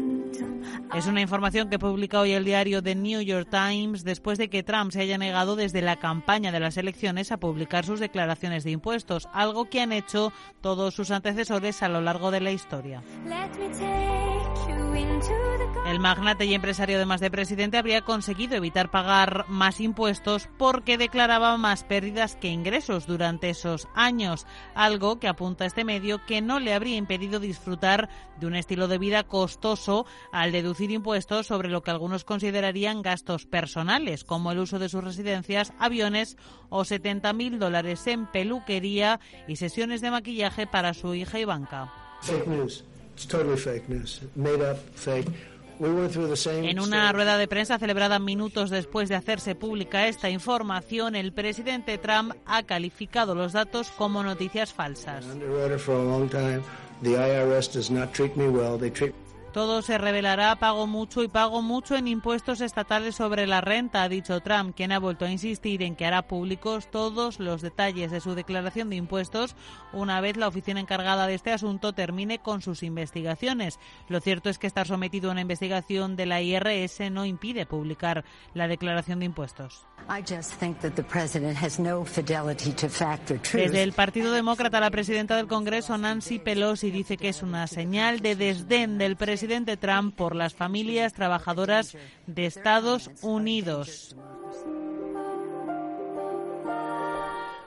Es 0.94 1.06
una 1.06 1.20
información 1.20 1.70
que 1.70 1.78
publica 1.78 2.20
hoy 2.20 2.32
el 2.32 2.44
diario 2.44 2.82
The 2.82 2.94
New 2.94 3.20
York 3.22 3.48
Times 3.50 4.04
después 4.04 4.38
de 4.38 4.48
que 4.48 4.62
Trump 4.62 4.92
se 4.92 5.00
haya 5.00 5.18
negado 5.18 5.56
desde 5.56 5.82
la 5.82 5.96
campaña 5.96 6.52
de 6.52 6.60
las 6.60 6.76
elecciones 6.76 7.32
a 7.32 7.38
publicar 7.38 7.84
sus 7.84 8.00
declaraciones 8.00 8.64
de 8.64 8.72
impuestos, 8.72 9.28
algo 9.32 9.70
que 9.70 9.80
han 9.80 9.92
hecho 9.92 10.32
todos 10.60 10.94
sus 10.94 11.10
antecesores 11.10 11.82
a 11.82 11.88
lo 11.88 12.00
largo 12.00 12.30
de 12.30 12.40
la 12.40 12.52
historia. 12.52 13.02
El 15.86 15.98
magnate 15.98 16.46
y 16.46 16.54
empresario, 16.54 16.96
además 16.96 17.20
de 17.20 17.30
presidente, 17.30 17.76
habría 17.76 18.02
conseguido 18.02 18.56
evitar 18.56 18.90
pagar 18.90 19.46
más 19.48 19.80
impuestos 19.80 20.48
porque 20.56 20.96
declaraba 20.96 21.56
más 21.56 21.84
pérdidas 21.84 22.36
que 22.36 22.48
ingresos 22.48 23.06
durante 23.06 23.50
esos 23.50 23.88
años, 23.94 24.46
algo 24.74 25.18
que 25.18 25.28
apunta 25.28 25.64
a 25.64 25.66
este 25.66 25.84
medio 25.84 26.24
que 26.24 26.40
no 26.40 26.60
le 26.60 26.72
habría 26.72 26.96
impedido 26.96 27.40
disfrutar 27.40 28.08
de 28.38 28.46
un 28.46 28.54
estilo 28.54 28.88
de 28.88 28.98
vida 28.98 29.24
costoso 29.24 30.06
al 30.32 30.52
deducir 30.62 30.90
impuestos 30.90 31.46
sobre 31.46 31.68
lo 31.68 31.82
que 31.82 31.90
algunos 31.90 32.24
considerarían 32.24 33.02
gastos 33.02 33.46
personales, 33.46 34.24
como 34.24 34.52
el 34.52 34.58
uso 34.58 34.78
de 34.78 34.88
sus 34.88 35.02
residencias, 35.02 35.72
aviones 35.78 36.36
o 36.68 36.82
70.000 36.82 37.58
dólares 37.58 38.06
en 38.06 38.26
peluquería 38.26 39.20
y 39.48 39.56
sesiones 39.56 40.00
de 40.00 40.10
maquillaje 40.10 40.66
para 40.66 40.94
su 40.94 41.14
hija 41.14 41.38
Ivanka. 41.38 41.92
En 45.80 46.78
una 46.80 47.12
rueda 47.12 47.36
de 47.38 47.48
prensa 47.48 47.78
celebrada 47.78 48.18
minutos 48.18 48.70
después 48.70 49.08
de 49.08 49.16
hacerse 49.16 49.54
pública 49.54 50.06
esta 50.06 50.30
información, 50.30 51.16
el 51.16 51.32
presidente 51.32 51.98
Trump 51.98 52.34
ha 52.46 52.62
calificado 52.62 53.34
los 53.34 53.52
datos 53.52 53.90
como 53.90 54.22
noticias 54.22 54.72
falsas. 54.72 55.26
Todo 59.52 59.82
se 59.82 59.98
revelará, 59.98 60.56
pago 60.56 60.86
mucho 60.86 61.22
y 61.22 61.28
pago 61.28 61.60
mucho 61.60 61.94
en 61.94 62.08
impuestos 62.08 62.62
estatales 62.62 63.16
sobre 63.16 63.46
la 63.46 63.60
renta, 63.60 64.02
ha 64.02 64.08
dicho 64.08 64.40
Trump, 64.40 64.74
quien 64.74 64.92
ha 64.92 64.98
vuelto 64.98 65.26
a 65.26 65.30
insistir 65.30 65.82
en 65.82 65.94
que 65.94 66.06
hará 66.06 66.22
públicos 66.22 66.90
todos 66.90 67.38
los 67.38 67.60
detalles 67.60 68.10
de 68.10 68.20
su 68.20 68.34
declaración 68.34 68.88
de 68.88 68.96
impuestos 68.96 69.54
una 69.92 70.22
vez 70.22 70.38
la 70.38 70.48
oficina 70.48 70.80
encargada 70.80 71.26
de 71.26 71.34
este 71.34 71.52
asunto 71.52 71.92
termine 71.92 72.38
con 72.38 72.62
sus 72.62 72.82
investigaciones. 72.82 73.78
Lo 74.08 74.20
cierto 74.20 74.48
es 74.48 74.58
que 74.58 74.66
estar 74.66 74.86
sometido 74.86 75.28
a 75.28 75.32
una 75.32 75.42
investigación 75.42 76.16
de 76.16 76.24
la 76.24 76.40
IRS 76.40 77.10
no 77.10 77.26
impide 77.26 77.66
publicar 77.66 78.24
la 78.54 78.68
declaración 78.68 79.18
de 79.18 79.26
impuestos. 79.26 79.84
Desde 83.52 83.82
el 83.82 83.92
Partido 83.92 84.32
Demócrata, 84.32 84.80
la 84.80 84.90
presidenta 84.90 85.36
del 85.36 85.46
Congreso, 85.46 85.98
Nancy 85.98 86.38
Pelosi, 86.38 86.90
dice 86.90 87.18
que 87.18 87.28
es 87.28 87.42
una 87.42 87.66
señal 87.66 88.20
de 88.20 88.34
desdén 88.34 88.96
del 88.98 89.16
presidente 89.16 89.41
presidente 89.42 89.76
Trump 89.76 90.14
por 90.14 90.36
las 90.36 90.54
familias 90.54 91.14
trabajadoras 91.14 91.96
de 92.28 92.46
Estados 92.46 93.10
Unidos. 93.22 94.14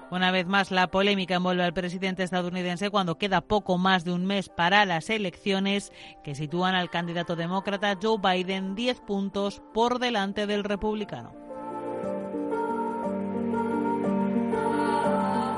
Una 0.10 0.32
vez 0.32 0.48
más, 0.48 0.72
la 0.72 0.88
polémica 0.88 1.36
envuelve 1.36 1.66
al 1.66 1.74
presidente 1.74 2.24
estadounidense 2.24 2.90
cuando 2.90 3.18
queda 3.18 3.42
poco 3.42 3.78
más 3.78 4.06
de 4.06 4.14
un 4.14 4.26
mes 4.26 4.48
para 4.48 4.86
las 4.86 5.10
elecciones 5.10 5.92
que 6.24 6.34
sitúan 6.34 6.76
al 6.76 6.90
candidato 6.90 7.36
demócrata 7.36 7.98
Joe 8.02 8.20
Biden 8.20 8.74
10 8.76 9.02
puntos 9.02 9.62
por 9.74 10.00
delante 10.00 10.48
del 10.48 10.64
republicano. 10.64 11.34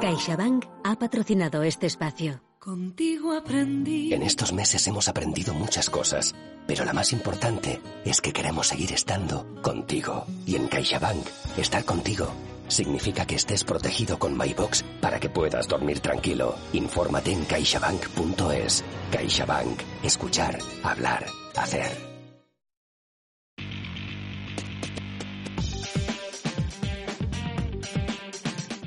CaixaBank 0.01 0.65
ha 0.83 0.95
patrocinado 0.95 1.61
este 1.61 1.85
espacio. 1.85 2.46
Contigo 2.67 3.31
aprendí. 3.31 4.13
En 4.13 4.23
estos 4.23 4.51
meses 4.51 4.85
hemos 4.89 5.07
aprendido 5.07 5.53
muchas 5.53 5.89
cosas, 5.89 6.35
pero 6.67 6.83
la 6.83 6.91
más 6.91 7.13
importante 7.13 7.79
es 8.03 8.19
que 8.19 8.33
queremos 8.33 8.67
seguir 8.67 8.91
estando 8.91 9.47
contigo. 9.61 10.25
Y 10.45 10.57
en 10.57 10.67
CaixaBank, 10.67 11.25
estar 11.55 11.85
contigo 11.85 12.27
significa 12.67 13.25
que 13.25 13.35
estés 13.35 13.63
protegido 13.63 14.19
con 14.19 14.37
MyBox 14.37 14.83
para 14.99 15.17
que 15.17 15.29
puedas 15.29 15.69
dormir 15.69 16.01
tranquilo. 16.01 16.55
Infórmate 16.73 17.31
en 17.31 17.45
caixabank.es. 17.45 18.83
CaixaBank. 19.13 19.79
Escuchar, 20.03 20.59
hablar, 20.83 21.25
hacer. 21.55 21.89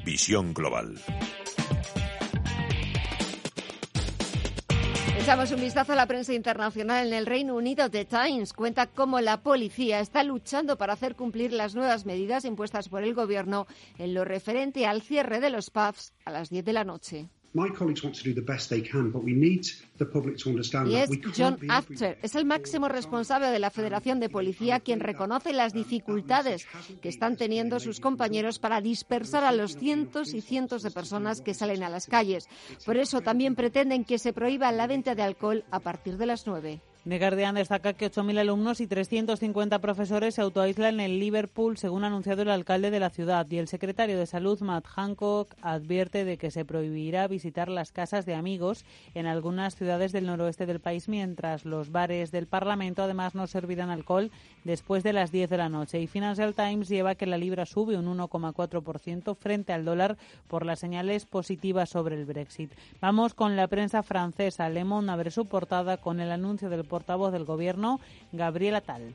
Visión 0.05 0.53
Global. 0.53 1.01
Echamos 5.21 5.53
un 5.53 5.61
vistazo 5.61 5.93
a 5.93 5.97
la 5.97 6.07
prensa 6.07 6.33
internacional 6.33 7.07
en 7.07 7.13
el 7.13 7.27
Reino 7.27 7.55
Unido. 7.55 7.91
The 7.91 8.07
Times 8.07 8.55
cuenta 8.55 8.87
cómo 8.87 9.21
la 9.21 9.43
policía 9.43 10.01
está 10.01 10.25
luchando 10.25 10.79
para 10.79 10.95
hacer 10.95 11.15
cumplir 11.15 11.53
las 11.53 11.75
nuevas 11.75 12.07
medidas 12.07 12.47
impuestas 12.47 12.89
por 12.89 13.03
el 13.03 13.13
gobierno 13.13 13.67
en 13.99 14.15
lo 14.15 14.25
referente 14.25 14.87
al 14.87 15.03
cierre 15.03 15.39
de 15.41 15.51
los 15.51 15.69
pubs 15.69 16.15
a 16.25 16.31
las 16.31 16.49
10 16.49 16.65
de 16.65 16.73
la 16.73 16.85
noche. 16.85 17.29
Y 20.93 20.97
es 20.97 21.11
John 21.37 21.59
After, 21.69 22.19
es 22.23 22.35
el 22.37 22.45
máximo 22.45 22.89
responsable 22.89 23.49
de 23.49 23.59
la 23.59 23.71
Federación 23.71 24.21
de 24.21 24.29
Policía 24.29 24.79
quien 24.79 25.01
reconoce 25.01 25.53
las 25.53 25.73
dificultades 25.73 26.67
que 27.03 27.09
están 27.09 27.37
teniendo 27.37 27.81
sus 27.81 27.99
compañeros 27.99 28.59
para 28.61 28.81
dispersar 28.81 29.43
a 29.45 29.53
los 29.53 29.77
cientos 29.77 30.33
y 30.33 30.41
cientos 30.41 30.83
de 30.83 30.93
personas 30.93 31.41
que 31.41 31.55
salen 31.55 31.83
a 31.83 31.89
las 31.89 32.07
calles. 32.07 32.49
Por 32.87 32.97
eso 32.97 33.21
también 33.21 33.57
pretenden 33.57 34.05
que 34.05 34.19
se 34.19 34.33
prohíba 34.33 34.71
la 34.71 34.87
venta 34.87 35.15
de 35.15 35.23
alcohol 35.23 35.65
a 35.71 35.81
partir 35.81 36.19
de 36.19 36.27
las 36.27 36.47
nueve. 36.47 36.81
Guardian 37.07 37.55
destaca 37.55 37.95
que 37.95 38.11
8.000 38.11 38.41
alumnos 38.41 38.81
y 38.83 38.87
350 38.87 39.79
profesores 39.79 40.35
se 40.35 40.43
autoaíslan 40.43 41.01
en 41.01 41.19
Liverpool, 41.19 41.79
según 41.79 42.05
ha 42.05 42.09
anunciado 42.09 42.43
el 42.43 42.51
alcalde 42.51 42.91
de 42.91 43.01
la 43.01 43.09
ciudad. 43.09 43.47
Y 43.49 43.57
el 43.57 43.69
secretario 43.69 44.19
de 44.19 44.27
Salud, 44.27 44.61
Matt 44.61 44.87
Hancock, 44.87 45.55
advierte 45.63 46.27
de 46.27 46.37
que 46.37 46.51
se 46.51 46.67
prohibirá 46.67 47.27
visitar 47.27 47.71
las 47.71 47.91
casas 47.91 48.27
de 48.27 48.35
amigos 48.35 48.85
en 49.15 49.25
algunas 49.25 49.77
ciudades 49.77 50.13
del 50.13 50.27
noroeste 50.27 50.67
del 50.67 50.81
país, 50.81 51.09
mientras 51.09 51.65
los 51.65 51.91
bares 51.91 52.33
del 52.33 52.47
Parlamento 52.47 53.03
además 53.03 53.35
no 53.35 53.47
servirán 53.47 53.89
alcohol 53.89 54.31
después 54.65 55.03
de 55.03 55.15
las 55.15 55.33
10 55.33 55.49
de 55.49 55.57
la 55.57 55.71
noche. 55.71 56.01
Y 56.01 56.07
Financial 56.07 56.55
Times 56.55 56.91
lleva 56.91 57.15
que 57.15 57.25
la 57.25 57.39
libra 57.39 57.65
sube 57.65 57.97
un 57.97 58.15
1,4% 58.19 59.35
frente 59.37 59.73
al 59.73 59.87
dólar 59.87 60.19
por 60.49 60.67
las 60.67 60.81
señales 60.81 61.25
positivas 61.25 61.89
sobre 61.89 62.17
el 62.17 62.27
Brexit. 62.27 62.75
Vamos 63.01 63.33
con 63.33 63.57
la 63.57 63.69
prensa 63.69 64.03
francesa. 64.03 64.69
Le 64.69 64.85
Monde 64.85 65.13
abre 65.13 65.31
su 65.31 65.47
portada 65.47 65.97
con 65.97 66.21
el 66.21 66.31
anuncio 66.31 66.69
del 66.69 66.90
portavoz 66.91 67.33
del 67.33 67.47
Gobierno, 67.47 68.01
Gabriel 68.33 68.83
Tal. 68.85 69.15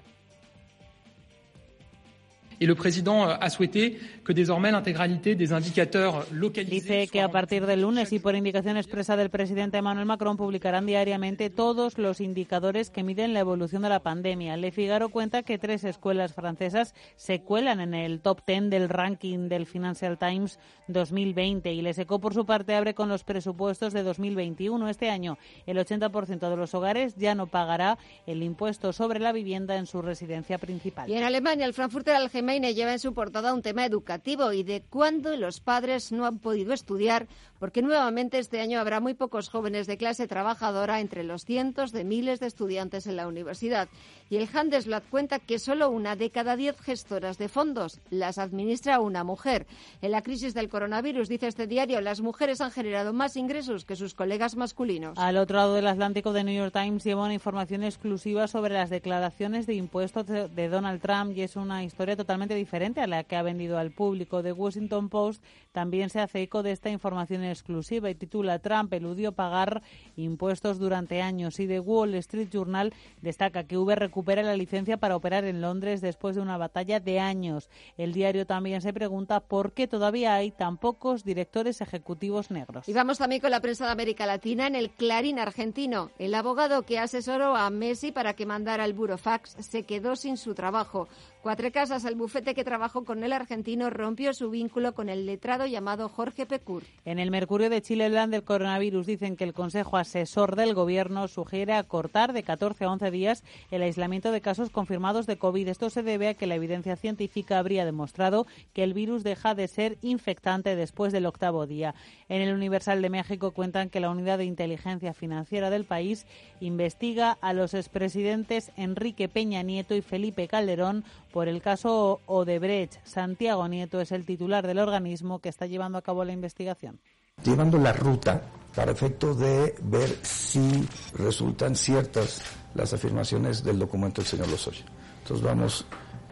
Y 2.60 2.66
el 2.66 2.76
président 2.76 3.30
a 3.30 3.50
souhaité 3.50 4.00
que 4.24 4.34
désormais 4.34 4.72
l'intégralité 4.72 5.36
des 5.36 5.54
indicateurs 5.54 6.26
localisés. 6.32 7.02
Dice 7.02 7.08
que 7.12 7.22
a 7.22 7.30
partir 7.30 7.66
del 7.66 7.82
lunes 7.82 8.12
y 8.12 8.20
por 8.20 8.36
indicación 8.36 8.78
expresa 8.78 9.18
del 9.18 9.30
presidente 9.30 9.78
Emmanuel 9.78 10.06
Macron 10.06 10.38
publicarán 10.38 10.86
diariamente 10.86 11.50
todos 11.50 11.98
los 11.98 12.22
indicadores 12.22 12.90
que 12.90 13.04
miden 13.04 13.34
la 13.34 13.42
evolución 13.42 13.82
de 13.82 13.90
la 13.90 14.00
pandemia. 14.00 14.58
Le 14.58 14.72
Figaro 14.72 15.10
cuenta 15.10 15.44
que 15.44 15.58
tres 15.58 15.84
escuelas 15.84 16.34
francesas 16.34 16.94
se 17.16 17.42
cuelan 17.42 17.80
en 17.80 17.94
el 17.94 18.22
top 18.22 18.42
10 18.46 18.70
del 18.70 18.90
ranking 18.90 19.50
del 19.50 19.66
Financial 19.66 20.18
Times 20.18 20.60
2020 20.88 21.74
y 21.74 21.82
Les 21.82 22.00
Eco 22.00 22.20
por 22.20 22.34
su 22.34 22.46
parte 22.46 22.76
abre 22.76 22.94
con 22.94 23.10
los 23.10 23.24
presupuestos 23.24 23.94
de 23.94 24.04
2021. 24.04 24.90
Este 24.90 25.10
año 25.10 25.38
el 25.66 25.78
80% 25.78 26.50
de 26.50 26.56
los 26.56 26.74
hogares 26.74 27.16
ya 27.16 27.36
no 27.36 27.48
pagará 27.48 27.98
el 28.26 28.44
impuesto 28.44 28.94
sobre 28.94 29.20
la 29.20 29.32
vivienda 29.32 29.76
en 29.76 29.86
su 29.86 30.02
residencia 30.02 30.58
principal. 30.58 31.10
Y 31.10 31.14
en 31.14 31.24
Alemania 31.24 31.66
el 31.66 31.74
Frankfurter 31.74 32.16
Allgemeine 32.16 32.45
lleva 32.74 32.94
en 32.94 33.00
su 33.00 33.14
portada 33.14 33.54
un 33.54 33.62
tema 33.62 33.86
educativo 33.86 34.54
y 34.54 34.64
de 34.64 34.82
cuándo 34.82 35.36
los 35.36 35.60
padres 35.60 36.12
no 36.12 36.26
han 36.26 36.40
podido 36.40 36.74
estudiar, 36.74 37.28
porque 37.60 37.82
nuevamente 37.82 38.40
este 38.40 38.62
año 38.62 38.80
habrá 38.80 39.00
muy 39.00 39.14
pocos 39.14 39.50
jóvenes 39.50 39.88
de 39.88 39.98
clase 39.98 40.28
trabajadora 40.28 41.00
entre 41.00 41.24
los 41.24 41.46
cientos 41.46 41.92
de 41.92 42.04
miles 42.04 42.40
de 42.40 42.48
estudiantes 42.48 43.08
en 43.08 43.16
la 43.16 43.28
universidad. 43.28 43.88
Y 44.30 44.38
el 44.38 44.50
Handelsblatt 44.52 45.08
cuenta 45.10 45.40
que 45.40 45.60
solo 45.60 45.90
una 45.90 46.16
de 46.16 46.32
cada 46.32 46.56
diez 46.56 46.80
gestoras 46.80 47.38
de 47.38 47.48
fondos 47.48 48.00
las 48.10 48.38
administra 48.38 49.00
una 49.00 49.24
mujer. 49.24 49.68
En 50.02 50.12
la 50.12 50.22
crisis 50.22 50.54
del 50.54 50.70
coronavirus, 50.70 51.30
dice 51.30 51.48
este 51.48 51.68
diario, 51.68 52.02
las 52.02 52.22
mujeres 52.22 52.62
han 52.62 52.72
generado 52.72 53.14
más 53.14 53.38
ingresos 53.38 53.86
que 53.86 53.96
sus 53.96 54.14
colegas 54.14 54.56
masculinos. 54.56 55.18
Al 55.18 55.38
otro 55.38 55.58
lado 55.58 55.74
del 55.76 55.88
Atlántico, 55.88 56.34
The 56.34 56.44
New 56.44 56.56
York 56.56 56.74
Times 56.74 57.04
lleva 57.04 57.26
una 57.26 57.34
información 57.34 57.84
exclusiva 57.84 58.48
sobre 58.48 58.74
las 58.74 58.90
declaraciones 58.90 59.68
de 59.68 59.76
impuestos 59.76 60.26
de 60.26 60.70
Donald 60.70 61.02
Trump 61.02 61.38
y 61.38 61.42
es 61.42 61.56
una 61.56 61.84
historia 61.84 62.16
totalmente 62.16 62.56
diferente 62.56 63.02
a 63.02 63.08
la 63.08 63.24
que 63.24 63.36
ha 63.36 63.44
vendido 63.44 63.78
al 63.78 63.92
público. 63.92 64.42
The 64.42 64.52
Washington 64.52 65.10
Post 65.10 65.44
también 65.72 66.10
se 66.10 66.20
hace 66.20 66.42
eco 66.42 66.64
de 66.64 66.72
esta 66.72 66.90
información 66.90 67.44
exclusiva 67.56 68.10
y 68.10 68.16
titula 68.16 68.60
Trump 68.60 68.94
eludió 68.94 69.32
pagar 69.32 69.82
impuestos 70.16 70.78
durante 70.78 71.22
años 71.22 71.60
y 71.60 71.68
The 71.68 71.80
Wall 71.80 72.14
Street 72.16 72.50
Journal 72.52 72.94
destaca 73.22 73.64
que 73.64 73.78
Uber 73.78 73.98
recupera 73.98 74.44
la 74.44 74.56
licencia 74.56 74.98
para 74.98 75.16
operar 75.16 75.46
en 75.46 75.62
Londres 75.62 76.02
después 76.02 76.36
de 76.36 76.42
una 76.42 76.58
batalla 76.58 77.00
de 77.00 77.20
años. 77.20 77.70
El 77.98 78.14
diario 78.14 78.46
también 78.46 78.82
se 78.82 78.94
pregunta 78.94 79.40
por 79.40 79.74
qué 79.74 79.88
todavía 79.88 80.36
hay 80.36 80.52
tan 80.52 80.78
pocos 80.78 81.24
directores 81.24 81.82
ejecutivos 81.82 82.52
negros. 82.52 82.88
Y 82.88 82.94
vamos 82.94 83.18
también 83.18 83.42
con 83.42 83.52
la 83.52 83.62
prensa 83.62 83.86
de 83.86 83.92
América 83.92 84.26
Latina 84.26 84.68
en 84.68 84.76
el 84.76 84.90
Clarín 84.90 85.40
argentino. 85.40 86.12
El 86.20 86.36
abogado 86.36 86.84
que 86.84 87.00
asesoró 87.00 87.56
a 87.56 87.70
Messi 87.70 88.12
para 88.12 88.34
que 88.34 88.46
mandara 88.46 88.86
el 88.86 88.94
burofax 88.94 89.56
se 89.60 89.84
quedó 89.84 90.16
sin 90.16 90.38
su 90.38 90.54
trabajo. 90.54 91.08
Cuatro 91.46 91.72
Casas, 91.72 92.06
el 92.06 92.16
bufete 92.16 92.56
que 92.56 92.64
trabajó 92.64 93.06
con 93.06 93.24
el 93.24 93.32
argentino, 93.32 93.92
rompió 93.92 94.34
su 94.34 94.50
vínculo 94.50 94.96
con 94.96 95.10
el 95.10 95.28
letrado 95.28 95.68
llamado 95.68 96.10
Jorge 96.10 96.48
Pecur. 96.48 96.82
En 97.06 97.20
el 97.20 97.30
Mercurio 97.30 97.70
de 97.70 97.84
Chile, 97.84 98.08
el 98.08 98.32
del 98.32 98.44
coronavirus, 98.44 99.06
dicen 99.06 99.36
que 99.36 99.44
el 99.44 99.54
Consejo 99.54 99.98
Asesor 99.98 100.56
del 100.56 100.74
Gobierno 100.74 101.28
sugiere 101.28 101.74
acortar 101.74 102.34
de 102.34 102.42
14 102.42 102.86
a 102.86 102.90
11 102.90 103.12
días 103.12 103.44
el 103.70 103.84
aislamiento 103.84 104.32
de 104.32 104.42
casos 104.42 104.72
confirmados 104.72 105.28
de 105.28 105.38
COVID. 105.38 105.68
Esto 105.68 105.92
se 105.92 106.02
debe 106.02 106.30
a 106.30 106.34
que 106.34 106.48
la 106.48 106.56
evidencia 106.56 106.96
científica 106.96 107.60
habría 107.60 107.86
demostrado 107.86 108.48
que 108.74 108.82
el 108.82 108.96
virus 108.96 109.24
deja 109.24 109.54
de 109.54 109.68
ser 109.68 110.00
infectante 110.02 110.76
después 110.76 111.14
del 111.14 111.28
octavo 111.28 111.68
día. 111.68 111.94
En 112.28 112.42
el 112.42 112.56
Universal 112.56 113.04
de 113.04 113.12
México 113.12 113.52
cuentan 113.52 113.92
que 113.92 114.00
la 114.00 114.10
Unidad 114.10 114.40
de 114.40 114.46
Inteligencia 114.46 115.14
Financiera 115.14 115.70
del 115.70 115.86
país 115.86 116.26
investiga 116.60 117.38
a 117.40 117.54
los 117.54 117.76
expresidentes 117.76 118.72
Enrique 118.78 119.30
Peña 119.30 119.62
Nieto 119.62 119.94
y 119.94 120.02
Felipe 120.02 120.48
Calderón 120.48 121.04
por 121.36 121.50
el 121.50 121.62
caso 121.62 122.22
Odebrecht. 122.28 123.06
Santiago 123.06 123.68
Nieto 123.68 124.00
es 124.00 124.14
el 124.14 124.26
titular 124.26 124.66
del 124.66 124.80
organismo 124.80 125.40
que 125.40 125.50
está 125.50 125.66
llevando 125.66 125.98
a 125.98 126.02
cabo 126.02 126.24
la 126.24 126.32
investigación. 126.32 126.98
Llevando 127.44 127.78
la 127.78 127.92
ruta 127.92 128.42
para 128.74 128.94
efecto 128.94 129.36
de 129.36 129.76
ver 129.82 130.16
si 130.22 130.88
resultan 131.14 131.76
ciertas 131.76 132.42
las 132.74 132.94
afirmaciones 132.94 133.66
del 133.66 133.78
documento 133.78 134.22
del 134.22 134.30
señor 134.30 134.48
Lozoya. 134.48 134.86
Entonces 135.24 135.46
vamos 135.46 135.86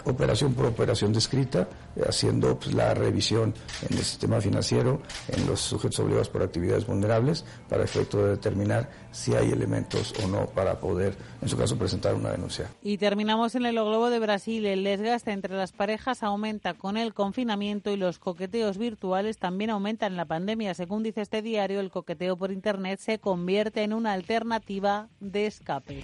operación 0.06 0.54
por 0.54 0.66
operación 0.66 1.14
descrita, 1.14 1.68
haciendo 2.08 2.58
pues, 2.58 2.74
la 2.74 2.94
revisión 2.94 3.54
en 3.90 3.98
el 3.98 4.04
sistema 4.04 4.42
financiero, 4.42 5.02
en 5.30 5.46
los 5.48 5.60
sujetos 5.60 6.00
obligados 6.00 6.30
por 6.30 6.44
actividades 6.44 6.86
vulnerables, 6.86 7.46
para 7.70 7.84
efecto 7.84 8.24
de 8.24 8.32
determinar 8.32 8.90
si 9.12 9.36
hay 9.36 9.52
elementos 9.52 10.14
o 10.24 10.28
no 10.28 10.48
para 10.48 10.80
poder, 10.80 11.16
en 11.42 11.50
su 11.50 11.58
caso, 11.58 11.78
presentar 11.78 12.16
una 12.16 12.32
denuncia. 12.32 12.70
Y 12.82 12.98
terminamos 12.98 13.56
en 13.56 13.66
el 13.66 13.76
globo 13.76 14.10
de 14.10 14.20
Brasil. 14.20 14.66
El 14.66 14.84
desgaste 14.84 15.32
entre 15.32 15.56
las 15.56 15.72
parejas 15.72 16.24
aumenta 16.24 16.74
con 16.74 16.98
el 16.98 17.14
confinamiento 17.14 17.92
y 17.92 17.98
los 17.98 18.20
coqueteos 18.20 18.78
virtuales 18.78 19.38
también 19.38 19.70
aumentan 19.70 20.14
en 20.14 20.18
la 20.18 20.26
pandemia. 20.26 20.74
Según 20.74 21.04
dice 21.04 21.22
este 21.22 21.42
diario, 21.42 21.80
el 21.80 21.92
coqueteo 21.92 22.38
por 22.38 22.52
Internet 22.52 23.00
se 23.00 23.20
convierte 23.20 23.84
en 23.84 23.94
una 23.94 24.14
alternativa 24.14 25.10
de 25.20 25.46
escape. 25.46 26.04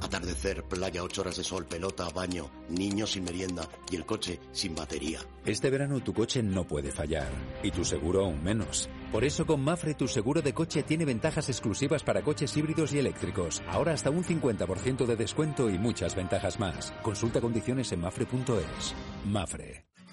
Atardecer, 0.00 0.64
playa, 0.64 1.02
ocho 1.02 1.20
horas 1.20 1.36
de 1.36 1.44
sol, 1.44 1.66
pelota, 1.66 2.08
baño, 2.08 2.50
niños 2.68 3.12
sin 3.12 3.24
merienda 3.24 3.68
y 3.90 3.96
el 3.96 4.06
coche 4.06 4.40
sin 4.50 4.74
batería. 4.74 5.20
Este 5.44 5.70
verano 5.70 6.00
tu 6.00 6.12
coche 6.12 6.42
no 6.42 6.66
puede 6.66 6.90
fallar 6.90 7.30
y 7.62 7.70
tu 7.70 7.84
seguro 7.84 8.24
aún 8.24 8.42
menos. 8.42 8.88
Por 9.12 9.24
eso 9.24 9.46
con 9.46 9.62
Mafre 9.62 9.94
tu 9.94 10.08
seguro 10.08 10.40
de 10.40 10.54
coche 10.54 10.82
tiene 10.82 11.04
ventajas 11.04 11.48
exclusivas 11.48 12.02
para 12.02 12.22
coches 12.22 12.56
híbridos 12.56 12.92
y 12.94 12.98
eléctricos. 12.98 13.62
Ahora 13.68 13.92
hasta 13.92 14.10
un 14.10 14.24
50% 14.24 15.04
de 15.04 15.16
descuento 15.16 15.68
y 15.68 15.78
muchas 15.78 16.16
ventajas 16.16 16.58
más. 16.58 16.92
Consulta 17.02 17.40
condiciones 17.40 17.92
en 17.92 18.00
mafre.es. 18.00 18.94
Mafre. 19.26 19.91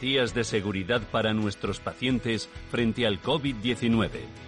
de 0.00 0.44
seguridad 0.44 1.02
para 1.10 1.34
nuestros 1.34 1.80
pacientes 1.80 2.48
frente 2.70 3.04
al 3.04 3.20
COVID-19. 3.20 4.47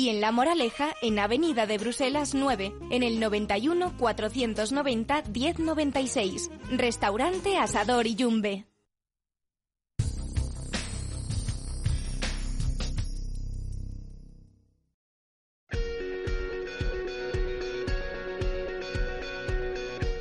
y 0.00 0.08
en 0.08 0.22
La 0.22 0.32
Moraleja, 0.32 0.94
en 1.02 1.18
Avenida 1.18 1.66
de 1.66 1.76
Bruselas 1.76 2.34
9, 2.34 2.72
en 2.90 3.02
el 3.02 3.20
91 3.20 3.98
490 3.98 5.24
1096. 5.30 6.50
Restaurante 6.70 7.58
Asador 7.58 8.06
y 8.06 8.14
Yumbe. 8.14 8.64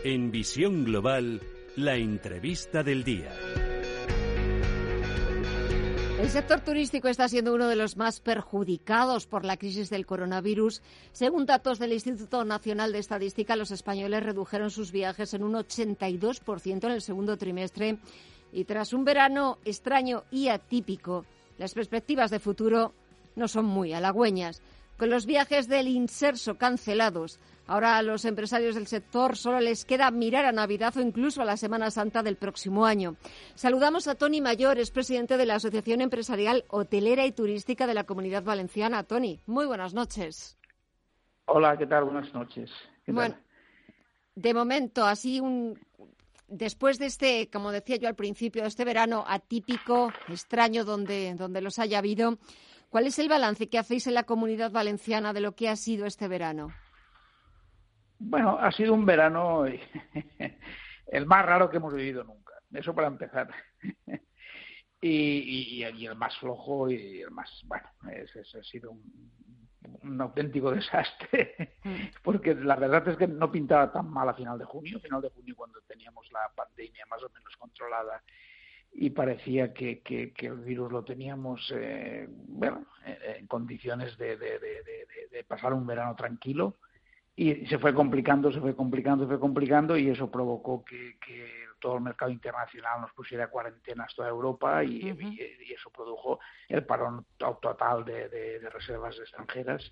En 0.03 0.31
Visión 0.31 0.83
Global, 0.83 1.41
la 1.77 1.95
entrevista 1.95 2.83
del 2.83 3.05
día. 3.05 3.31
El 6.19 6.29
sector 6.29 6.60
turístico 6.60 7.08
está 7.08 7.29
siendo 7.29 7.53
uno 7.53 7.69
de 7.69 7.77
los 7.77 7.95
más 7.95 8.19
perjudicados 8.19 9.25
por 9.25 9.45
la 9.45 9.55
crisis 9.55 9.89
del 9.89 10.05
coronavirus. 10.05 10.82
Según 11.13 11.45
datos 11.45 11.79
del 11.79 11.93
Instituto 11.93 12.43
Nacional 12.43 12.91
de 12.91 12.99
Estadística, 12.99 13.55
los 13.55 13.71
españoles 13.71 14.23
redujeron 14.23 14.69
sus 14.69 14.91
viajes 14.91 15.34
en 15.34 15.43
un 15.43 15.53
82% 15.53 16.84
en 16.84 16.91
el 16.91 17.01
segundo 17.01 17.38
trimestre 17.38 17.99
y 18.51 18.65
tras 18.65 18.91
un 18.91 19.05
verano 19.05 19.60
extraño 19.63 20.25
y 20.29 20.49
atípico, 20.49 21.25
las 21.58 21.73
perspectivas 21.73 22.32
de 22.32 22.39
futuro 22.39 22.93
no 23.38 23.47
son 23.47 23.63
muy 23.63 23.93
halagüeñas. 23.93 24.62
Con 24.97 25.10
los 25.10 25.25
viajes 25.25 25.69
del 25.69 25.88
inserso 25.88 26.58
cancelados, 26.58 27.39
ahora 27.69 27.97
a 27.97 28.01
los 28.01 28.25
empresarios 28.25 28.73
del 28.73 28.88
sector 28.88 29.38
solo 29.38 29.60
les 29.60 29.86
queda 29.86 30.10
mirar 30.10 30.45
a 30.45 30.51
Navidad 30.51 30.97
o 30.97 31.01
incluso 31.01 31.41
a 31.41 31.45
la 31.45 31.55
Semana 31.55 31.91
Santa 31.91 32.23
del 32.23 32.36
próximo 32.36 32.86
año. 32.86 33.15
Saludamos 33.53 34.08
a 34.08 34.15
Tony 34.15 34.41
Mayor, 34.41 34.79
es 34.79 34.89
presidente 34.89 35.38
de 35.38 35.45
la 35.45 35.55
Asociación 35.55 36.01
Empresarial 36.01 36.65
Hotelera 36.69 37.27
y 37.27 37.32
Turística 37.32 37.86
de 37.86 37.93
la 37.93 38.05
Comunidad 38.05 38.43
Valenciana. 38.43 39.03
Tony, 39.03 39.39
muy 39.45 39.67
buenas 39.67 39.93
noches. 39.93 40.58
Hola, 41.45 41.77
¿qué 41.77 41.86
tal? 41.86 42.05
Buenas 42.05 42.34
noches. 42.34 42.71
bueno, 43.05 43.36
de 44.34 44.53
momento, 44.55 45.05
así 45.05 45.39
un, 45.39 45.79
después 46.47 46.97
de 46.97 47.05
este, 47.05 47.51
como 47.51 47.71
decía 47.71 47.97
yo 47.97 48.08
al 48.08 48.15
principio, 48.15 48.65
este 48.65 48.84
verano 48.84 49.23
atípico, 49.27 50.12
extraño, 50.27 50.86
donde, 50.86 51.36
donde 51.36 51.62
los 51.62 51.77
haya 51.77 51.99
habido, 51.99 52.39
¿Cuál 52.89 53.05
es 53.05 53.19
el 53.19 53.29
balance 53.29 53.69
que 53.69 53.77
hacéis 53.77 54.08
en 54.08 54.15
la 54.15 54.23
comunidad 54.23 54.71
valenciana 54.71 55.32
de 55.32 55.41
lo 55.41 55.51
que 55.51 55.69
ha 55.69 55.75
sido 55.75 56.08
este 56.08 56.27
verano? 56.27 56.69
Bueno, 58.19 58.58
ha 58.60 58.71
sido 58.71 58.93
un 58.93 59.05
verano 59.05 59.65
el 61.08 61.25
más 61.25 61.45
raro 61.45 61.69
que 61.69 61.77
hemos 61.77 61.93
vivido 61.93 62.23
nunca. 62.23 62.53
Eso 62.71 62.93
para 62.93 63.08
empezar. 63.08 63.49
y, 65.01 65.82
el 65.84 66.15
más 66.15 66.38
flojo 66.38 66.89
y 66.89 67.21
el 67.21 67.32
más, 67.32 67.49
bueno, 67.65 67.88
ha 68.03 68.63
sido 68.63 68.91
un, 68.91 70.21
auténtico 70.21 70.71
desastre, 70.75 71.77
mm. 71.84 71.95
porque 72.21 72.53
la 72.53 72.75
verdad 72.75 73.08
es 73.08 73.17
que 73.17 73.27
no 73.27 73.51
pintaba 73.51 73.91
tan 73.91 74.10
mal 74.10 74.27
a 74.27 74.34
final 74.34 74.60
de 74.60 74.65
junio, 74.65 74.97
a 74.97 75.01
final 75.01 75.21
de 75.21 75.29
junio 75.29 75.55
cuando 75.55 75.79
teníamos 75.88 76.29
la 76.32 76.51
pandemia 76.53 77.05
más 77.10 77.23
o 77.23 77.29
menos 77.29 77.55
controlada 77.58 78.21
y 78.91 79.12
parecía 79.12 79.73
que, 79.73 80.01
que, 80.01 80.34
el 80.39 80.58
virus 80.58 80.91
lo 80.91 81.03
teníamos 81.03 81.71
eh, 81.75 82.27
bueno, 82.29 82.86
en 83.05 83.45
condiciones 83.47 84.17
de, 84.17 84.36
de, 84.36 84.60
de, 84.60 85.43
pasar 85.43 85.73
un 85.73 85.86
verano 85.86 86.15
tranquilo 86.15 86.77
y 87.39 87.65
se 87.67 87.80
fue 87.80 87.93
complicando, 87.93 88.52
se 88.52 88.60
fue 88.60 88.75
complicando, 88.75 89.23
se 89.23 89.30
fue 89.30 89.39
complicando 89.39 89.97
y 89.97 90.10
eso 90.10 90.30
provocó 90.30 90.84
que, 90.84 91.17
que 91.25 91.47
todo 91.80 91.95
el 91.95 92.02
mercado 92.02 92.30
internacional 92.32 92.99
nos 92.99 93.13
pusiera 93.13 93.47
cuarentenas 93.47 94.13
toda 94.13 94.28
Europa 94.28 94.84
y, 94.84 95.08
y, 95.08 95.73
eso 95.73 95.89
produjo 95.89 96.41
el 96.67 96.86
parón 96.86 97.25
total 97.38 98.04
de, 98.04 98.60
reservas 98.73 99.17
extranjeras 99.17 99.89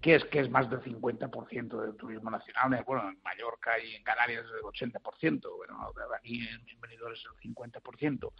que 0.00 0.16
es 0.16 0.24
que 0.24 0.40
es 0.40 0.50
más 0.50 0.68
del 0.68 0.80
50% 0.80 1.80
del 1.80 1.94
turismo 1.94 2.30
nacional. 2.30 2.82
Bueno, 2.84 3.08
en 3.08 3.22
Mallorca 3.22 3.78
y 3.78 3.94
en 3.94 4.02
Canarias 4.02 4.46
es 4.46 4.50
el 4.50 4.62
80%, 4.62 5.56
bueno, 5.58 5.92
aquí 6.16 6.40
en, 6.40 6.54
en 6.54 7.12
es 7.12 7.24
el 7.44 7.54
50%. 7.54 8.32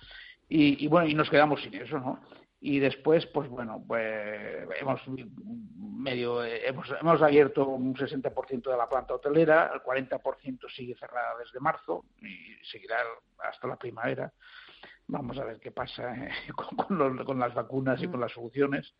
Y, 0.48 0.84
y 0.84 0.88
bueno, 0.88 1.06
y 1.06 1.14
nos 1.14 1.28
quedamos 1.28 1.62
sin 1.62 1.74
eso, 1.74 1.98
¿no? 1.98 2.18
Y 2.60 2.78
después, 2.78 3.26
pues 3.26 3.48
bueno, 3.48 3.82
pues 3.86 4.68
hemos 4.80 5.00
medio 5.78 6.44
hemos, 6.44 6.86
hemos 7.00 7.22
abierto 7.22 7.66
un 7.66 7.94
60% 7.94 8.70
de 8.70 8.76
la 8.76 8.88
planta 8.88 9.14
hotelera, 9.14 9.70
el 9.72 9.80
40% 9.80 10.70
sigue 10.70 10.94
cerrada 10.94 11.38
desde 11.38 11.60
marzo 11.60 12.04
y 12.20 12.62
seguirá 12.64 12.98
hasta 13.38 13.66
la 13.66 13.76
primavera. 13.76 14.32
Vamos 15.12 15.38
a 15.38 15.44
ver 15.44 15.58
qué 15.58 15.72
pasa 15.72 16.14
eh, 16.14 16.30
con, 17.24 17.40
las 17.40 17.54
vacunas 17.54 18.00
y 18.00 18.06
con 18.06 18.20
las 18.20 18.32
soluciones, 18.32 18.94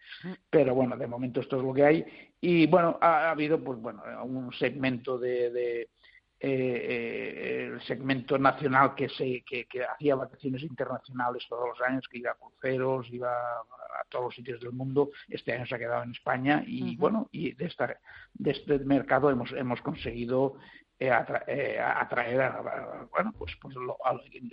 pero 0.50 0.74
bueno, 0.74 0.96
de 0.96 1.06
momento 1.06 1.40
esto 1.40 1.56
es 1.56 1.62
lo 1.62 1.72
que 1.72 1.84
hay. 1.84 2.04
Y 2.40 2.66
bueno, 2.66 2.98
ha, 3.00 3.30
habido 3.30 3.62
pues 3.62 3.78
bueno 3.78 4.02
un 4.24 4.52
segmento 4.52 5.18
de, 5.18 5.82
eh, 5.82 5.88
eh, 6.42 7.68
el 7.72 7.82
segmento 7.82 8.38
nacional 8.38 8.94
que 8.94 9.08
se 9.10 9.42
que, 9.42 9.66
hacía 9.84 10.14
vacaciones 10.14 10.62
internacionales 10.62 11.44
todos 11.48 11.68
los 11.68 11.80
años, 11.86 12.08
que 12.08 12.18
iba 12.18 12.30
a 12.30 12.34
cruceros, 12.34 13.08
iba 13.10 13.30
a 13.30 14.04
todos 14.08 14.26
los 14.26 14.34
sitios 14.34 14.60
del 14.60 14.72
mundo. 14.72 15.10
Este 15.28 15.52
año 15.52 15.66
se 15.66 15.74
ha 15.74 15.78
quedado 15.78 16.02
en 16.02 16.12
España 16.12 16.64
y 16.66 16.96
bueno, 16.96 17.28
y 17.30 17.52
de, 17.52 17.66
esta, 17.66 17.98
de 18.34 18.50
este 18.50 18.78
mercado 18.80 19.30
hemos 19.30 19.52
hemos 19.52 19.80
conseguido 19.82 20.56
eh, 21.02 21.10
eh, 21.46 21.78
atraer 21.80 22.42
a, 22.42 23.08
bueno 23.10 23.32
pues, 23.38 23.52
pues 23.60 23.74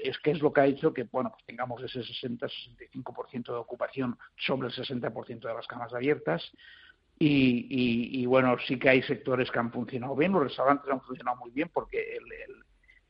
es 0.01 0.17
que 0.19 0.31
es 0.31 0.41
lo 0.41 0.53
que 0.53 0.61
ha 0.61 0.65
hecho 0.65 0.93
que 0.93 1.03
bueno 1.03 1.29
pues 1.29 1.43
tengamos 1.45 1.83
ese 1.83 1.99
60-65% 1.99 3.47
de 3.47 3.57
ocupación 3.57 4.17
sobre 4.37 4.69
el 4.69 4.73
60% 4.73 5.41
de 5.41 5.53
las 5.53 5.67
camas 5.67 5.93
abiertas 5.93 6.49
y, 7.19 8.21
y, 8.21 8.25
bueno 8.27 8.57
sí 8.67 8.77
que 8.77 8.89
hay 8.89 9.01
sectores 9.01 9.49
que 9.49 9.59
han 9.59 9.71
funcionado 9.71 10.15
bien 10.15 10.31
los 10.31 10.43
restaurantes 10.43 10.91
han 10.91 11.01
funcionado 11.01 11.37
muy 11.37 11.49
bien 11.49 11.69
porque 11.73 12.15
el, 12.15 12.63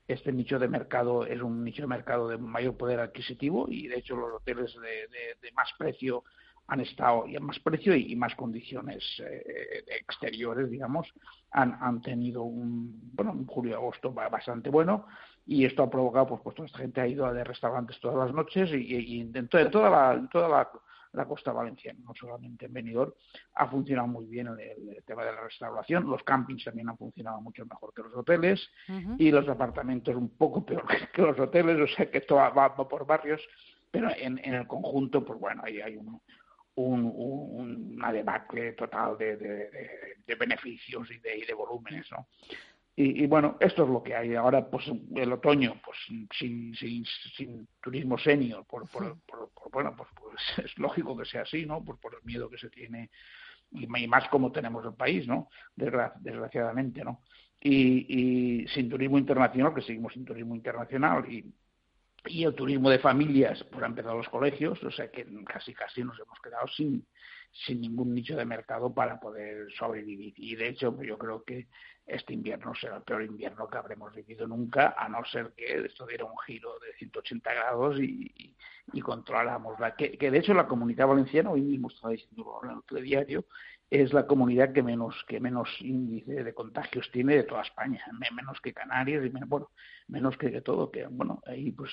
este 0.07 0.31
nicho 0.31 0.57
de 0.57 0.69
mercado 0.69 1.25
es 1.25 1.41
un 1.41 1.63
nicho 1.63 1.81
de 1.81 1.87
mercado 1.87 2.29
de 2.29 2.37
mayor 2.37 2.77
poder 2.77 2.99
adquisitivo 2.99 3.67
y 3.69 3.87
de 3.87 3.97
hecho 3.97 4.15
los 4.15 4.33
hoteles 4.33 4.73
de, 4.75 5.51
más 5.51 5.69
precio 5.77 6.23
han 6.67 6.81
estado 6.81 7.27
y 7.27 7.35
a 7.35 7.39
más 7.39 7.59
precio 7.59 7.95
y, 7.95 8.15
más 8.15 8.35
condiciones 8.35 9.03
eh, 9.19 9.85
exteriores, 9.87 10.69
digamos, 10.69 11.07
han, 11.51 11.77
han 11.81 12.01
tenido 12.01 12.43
un, 12.43 13.09
bueno, 13.13 13.31
un 13.31 13.45
julio 13.47 13.71
y 13.71 13.75
agosto 13.75 14.11
bastante 14.11 14.69
bueno 14.69 15.07
y 15.45 15.65
esto 15.65 15.83
ha 15.83 15.89
provocado, 15.89 16.27
pues, 16.27 16.41
pues 16.43 16.55
toda 16.55 16.65
esta 16.65 16.79
gente 16.79 16.99
ha 16.99 17.07
ido 17.07 17.25
a 17.25 17.33
de 17.33 17.43
restaurantes 17.43 17.99
todas 18.01 18.17
las 18.17 18.35
noches 18.35 18.69
y, 18.71 18.95
y, 18.95 19.23
dentro 19.23 19.59
de 19.59 19.69
toda 19.69 19.89
la, 19.89 20.27
toda 20.29 20.49
la 20.49 20.69
la 21.17 21.25
costa 21.25 21.51
valenciana, 21.51 21.99
no 22.03 22.13
solamente 22.13 22.65
en 22.65 22.73
Benidorm, 22.73 23.11
ha 23.55 23.67
funcionado 23.67 24.07
muy 24.07 24.25
bien 24.25 24.47
el, 24.47 25.03
tema 25.03 25.25
de 25.25 25.33
la 25.33 25.41
restauración, 25.41 26.09
los 26.09 26.23
campings 26.23 26.63
también 26.63 26.89
han 26.89 26.97
funcionado 26.97 27.41
mucho 27.41 27.65
mejor 27.65 27.93
que 27.93 28.03
los 28.03 28.15
hoteles 28.15 28.69
y 29.17 29.31
los 29.31 29.47
apartamentos 29.49 30.15
un 30.15 30.29
poco 30.29 30.65
peor 30.65 30.85
que 31.13 31.21
los 31.21 31.39
hoteles, 31.39 31.79
o 31.91 31.95
sea 31.95 32.09
que 32.09 32.21
todo 32.21 32.37
va, 32.37 32.75
por 32.75 33.05
barrios, 33.05 33.41
pero 33.91 34.09
en, 34.15 34.37
el 34.39 34.67
conjunto, 34.67 35.25
pues 35.25 35.39
bueno, 35.39 35.63
ahí 35.65 35.81
hay 35.81 35.97
un, 35.97 36.21
un, 36.75 37.93
una 37.95 38.11
debacle 38.11 38.73
total 38.73 39.17
de, 39.17 39.37
de, 39.37 40.35
beneficios 40.35 41.09
y 41.11 41.17
de, 41.19 41.37
y 41.39 41.45
de 41.45 41.53
volúmenes, 41.53 42.07
¿no? 42.11 42.27
Y, 42.99 43.27
bueno, 43.27 43.57
esto 43.59 43.83
es 43.83 43.89
lo 43.89 44.01
que 44.01 44.15
hay. 44.15 44.33
Ahora, 44.33 44.67
pues 44.67 44.85
el 45.15 45.31
otoño, 45.31 45.79
pues 45.85 45.99
sin, 46.31 46.73
sin, 46.73 47.05
sin 47.05 47.67
turismo 47.79 48.17
senior, 48.17 48.65
por, 48.65 48.89
por, 48.89 49.19
bueno, 49.71 49.93
pues, 49.95 50.09
pues, 50.19 50.65
es 50.65 50.75
lógico 50.79 51.15
que 51.15 51.25
sea 51.25 51.43
así, 51.43 51.63
¿no? 51.67 51.85
Por, 51.85 51.99
por 51.99 52.15
el 52.15 52.23
miedo 52.23 52.49
que 52.49 52.57
se 52.57 52.71
tiene 52.71 53.11
y, 53.71 53.87
más 54.07 54.27
como 54.29 54.51
tenemos 54.51 54.83
el 54.85 54.93
país, 54.93 55.27
¿no? 55.27 55.49
desgraciadamente, 55.75 57.03
¿no? 57.03 57.21
Y, 57.59 58.61
y, 58.63 58.67
sin 58.69 58.89
turismo 58.89 59.17
internacional, 59.17 59.73
que 59.73 59.81
seguimos 59.81 60.13
sin 60.13 60.25
turismo 60.25 60.55
internacional 60.55 61.31
y, 61.31 61.53
y 62.25 62.43
el 62.43 62.53
turismo 62.53 62.89
de 62.89 62.99
familias, 62.99 63.63
pues 63.71 63.83
han 63.83 63.91
empezado 63.91 64.17
los 64.17 64.29
colegios, 64.29 64.81
o 64.83 64.91
sea 64.91 65.09
que 65.09 65.25
casi 65.45 65.73
casi 65.73 66.03
nos 66.03 66.19
hemos 66.19 66.39
quedado 66.39 66.67
sin, 66.67 67.05
sin 67.51 67.81
ningún 67.81 68.13
nicho 68.13 68.35
de 68.35 68.45
mercado 68.45 68.93
para 68.93 69.19
poder 69.19 69.71
sobrevivir. 69.77 70.33
Y 70.37 70.55
de 70.55 70.69
hecho, 70.69 71.01
yo 71.01 71.17
creo 71.17 71.43
que 71.43 71.67
este 72.07 72.33
invierno 72.33 72.73
será 72.73 72.97
el 72.97 73.03
peor 73.03 73.23
invierno 73.23 73.67
que 73.67 73.77
habremos 73.77 74.15
vivido 74.15 74.47
nunca, 74.47 74.95
a 74.97 75.09
no 75.09 75.23
ser 75.25 75.53
que 75.55 75.85
esto 75.85 76.05
diera 76.05 76.23
un 76.23 76.37
giro 76.45 76.79
de 76.79 76.93
180 76.97 77.53
grados 77.53 77.99
y, 77.99 78.31
y, 78.35 78.55
controláramos 79.01 79.79
la 79.79 79.95
que, 79.95 80.17
que, 80.17 80.31
de 80.31 80.39
hecho 80.39 80.53
la 80.53 80.67
comunidad 80.67 81.07
valenciana, 81.07 81.51
hoy 81.51 81.61
mismo 81.61 81.89
estaba 81.89 82.13
diciendo 82.13 82.59
en 82.63 82.69
el 82.71 82.83
telediario, 82.83 83.45
es 83.89 84.11
la 84.11 84.27
comunidad 84.27 84.73
que 84.73 84.83
menos 84.83 85.15
que 85.27 85.39
menos 85.39 85.69
índice 85.79 86.43
de 86.43 86.53
contagios 86.53 87.09
tiene 87.11 87.37
de 87.37 87.43
toda 87.43 87.61
España, 87.61 88.03
menos 88.35 88.59
que 88.59 88.73
Canarias 88.73 89.25
y 89.25 89.29
menos, 89.29 89.47
bueno, 89.47 89.69
menos 90.09 90.37
que 90.37 90.49
de 90.49 90.61
todo, 90.61 90.91
que 90.91 91.07
bueno, 91.07 91.41
ahí 91.45 91.71
pues 91.71 91.91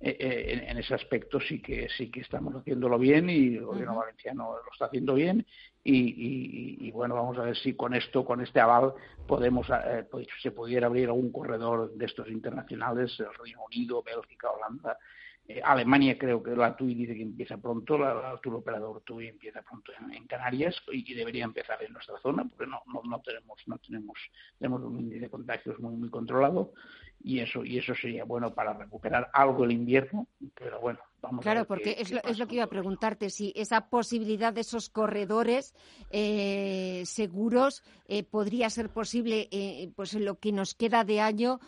eh, 0.00 0.16
eh, 0.20 0.66
en, 0.68 0.76
ese 0.76 0.94
aspecto 0.94 1.40
sí 1.40 1.62
que 1.62 1.88
sí 1.96 2.10
que 2.10 2.20
estamos 2.20 2.54
haciéndolo 2.54 2.98
bien 2.98 3.30
y 3.30 3.56
el 3.56 3.64
gobierno 3.64 3.96
valenciano 3.96 4.52
lo 4.52 4.72
está 4.72 4.86
haciendo 4.86 5.14
bien 5.14 5.46
y, 5.82 6.86
y, 6.86 6.90
bueno, 6.90 7.14
vamos 7.14 7.38
a 7.38 7.42
ver 7.42 7.56
si 7.56 7.72
con 7.72 7.94
esto, 7.94 8.22
con 8.22 8.42
este 8.42 8.60
aval, 8.60 8.92
podemos 9.26 9.66
eh, 9.70 10.06
pues, 10.10 10.26
se 10.42 10.50
pudiera 10.50 10.88
abrir 10.88 11.06
algún 11.06 11.32
corredor 11.32 11.94
de 11.94 12.04
estos 12.04 12.28
internacionales, 12.28 13.18
el 13.18 13.32
Reino 13.42 13.64
Unido, 13.64 14.02
Bélgica, 14.02 14.50
Holanda, 14.50 14.98
eh, 15.52 15.60
Alemania 15.64 16.16
creo 16.16 16.40
que 16.40 16.54
la 16.54 16.76
TUI 16.76 16.94
dice 16.94 17.12
que 17.12 17.22
empieza 17.22 17.56
pronto, 17.56 17.98
la, 17.98 18.38
tour 18.40 18.54
operador 18.54 19.00
TUI 19.00 19.26
empieza 19.26 19.62
pronto 19.62 19.90
en, 20.12 20.24
Canarias 20.28 20.80
y, 20.92 21.12
debería 21.12 21.44
empezar 21.44 21.82
en 21.82 21.92
nuestra 21.92 22.20
zona 22.20 22.44
porque 22.44 22.70
no, 22.70 22.80
no, 22.86 23.02
no 23.02 23.20
tenemos 23.20 23.58
no 23.66 23.76
tenemos 23.78 24.16
tenemos 24.58 24.80
un 24.82 25.00
índice 25.00 25.22
de 25.22 25.28
contagios 25.28 25.80
muy 25.80 25.96
muy 25.96 26.08
controlado 26.08 26.72
y 27.20 27.40
eso 27.40 27.64
y 27.64 27.78
eso 27.78 27.96
sería 27.96 28.24
bueno 28.24 28.54
para 28.54 28.74
recuperar 28.74 29.28
algo 29.32 29.64
el 29.64 29.72
invierno, 29.72 30.28
pero 30.54 30.80
bueno, 30.80 31.00
vamos 31.20 31.42
claro, 31.42 31.64
porque 31.64 31.96
es, 31.98 32.12
lo, 32.12 32.22
es 32.22 32.38
lo 32.38 32.46
que 32.46 32.54
iba 32.54 32.64
a 32.64 32.68
preguntarte, 32.68 33.28
si 33.28 33.52
esa 33.56 33.88
posibilidad 33.88 34.52
de 34.52 34.60
esos 34.60 34.88
corredores 34.88 35.74
eh, 36.10 37.02
seguros 37.06 37.82
eh, 38.06 38.22
podría 38.22 38.70
ser 38.70 38.90
posible 38.90 39.48
pues 39.96 40.14
en 40.14 40.24
lo 40.24 40.36
que 40.36 40.52
nos 40.52 40.74
queda 40.74 41.02
de 41.02 41.20
año 41.20 41.58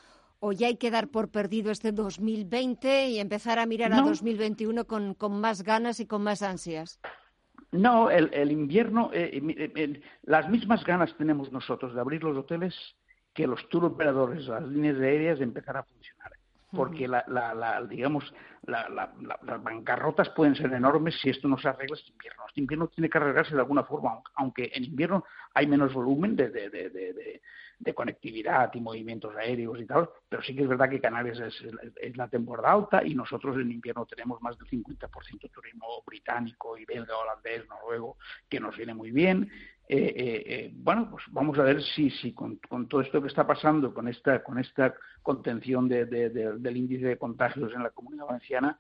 o 0.44 0.50
ya 0.50 0.66
hay 0.66 0.76
que 0.76 0.90
dar 0.90 1.06
por 1.06 1.30
perdido 1.30 1.70
este 1.70 1.92
2020 1.92 3.10
y 3.10 3.20
empezar 3.20 3.60
a 3.60 3.66
mirar 3.66 3.92
a 3.92 4.02
2021 4.02 4.86
con, 4.86 5.14
con 5.14 5.40
más 5.40 5.62
ganas 5.62 6.00
y 6.00 6.06
con 6.06 6.24
más 6.24 6.42
ansias? 6.42 6.98
No, 7.70 8.10
el, 8.10 8.50
invierno, 8.50 9.10
eh, 9.14 9.30
eh, 9.32 10.02
las 10.24 10.50
mismas 10.50 10.84
ganas 10.84 11.16
tenemos 11.16 11.52
nosotros 11.52 11.94
de 11.94 12.00
abrir 12.00 12.24
los 12.24 12.36
hoteles 12.36 12.74
que 13.32 13.46
los 13.46 13.68
tour 13.68 13.84
operadores, 13.84 14.48
las 14.48 14.64
líneas 14.64 14.98
aéreas 14.98 15.38
de 15.38 15.44
empezar 15.44 15.76
a 15.76 15.84
funcionar. 15.84 16.32
Porque 16.74 17.06
la, 17.06 17.24
la, 17.28 17.82
digamos, 17.82 18.32
las 18.62 19.62
bancarrotas 19.62 20.30
pueden 20.30 20.54
ser 20.54 20.72
enormes 20.72 21.20
si 21.20 21.30
esto 21.30 21.48
no 21.48 21.58
se 21.58 21.68
arregla 21.68 21.96
este 21.96 22.12
invierno. 22.12 22.44
Este 22.48 22.60
invierno 22.60 22.88
tiene 22.88 23.10
que 23.10 23.18
arreglarse 23.18 23.54
de 23.54 23.60
alguna 23.60 23.84
forma, 23.84 24.20
aunque 24.36 24.70
en 24.74 24.84
invierno 24.84 25.24
hay 25.54 25.66
menos 25.66 25.92
volumen 25.92 26.34
de, 26.34 26.50
de, 26.50 26.70
de, 26.70 27.40
de 27.82 27.94
conectividad 27.94 28.72
y 28.74 28.80
movimientos 28.80 29.34
aéreos 29.34 29.80
y 29.80 29.86
tal, 29.86 30.08
pero 30.28 30.40
sí 30.42 30.54
que 30.54 30.62
es 30.62 30.68
verdad 30.68 30.88
que 30.88 31.00
Canarias 31.00 31.40
es, 31.40 32.16
la 32.16 32.28
temporada 32.28 32.72
alta 32.72 33.04
y 33.04 33.14
nosotros 33.14 33.56
en 33.56 33.72
invierno 33.72 34.06
tenemos 34.06 34.40
más 34.40 34.56
del 34.56 34.68
50% 34.68 35.50
turismo 35.50 36.02
británico 36.06 36.78
y 36.78 36.84
belga, 36.84 37.16
holandés, 37.16 37.66
noruego, 37.68 38.18
que 38.48 38.60
nos 38.60 38.76
viene 38.76 38.94
muy 38.94 39.10
bien. 39.10 39.50
Eh, 39.88 40.14
eh, 40.16 40.42
eh, 40.46 40.70
bueno, 40.74 41.08
pues 41.10 41.24
vamos 41.30 41.58
a 41.58 41.62
ver 41.64 41.82
si, 41.82 42.10
si 42.10 42.32
con, 42.32 42.58
todo 42.88 43.00
esto 43.00 43.20
que 43.20 43.28
está 43.28 43.46
pasando, 43.46 43.92
con 43.92 44.08
esta, 44.08 44.42
con 44.42 44.58
esta 44.58 44.94
contención 45.22 45.88
del 45.88 46.76
índice 46.76 47.06
de 47.06 47.18
contagios 47.18 47.72
en 47.74 47.82
la 47.82 47.90
comunidad 47.90 48.26
valenciana, 48.26 48.78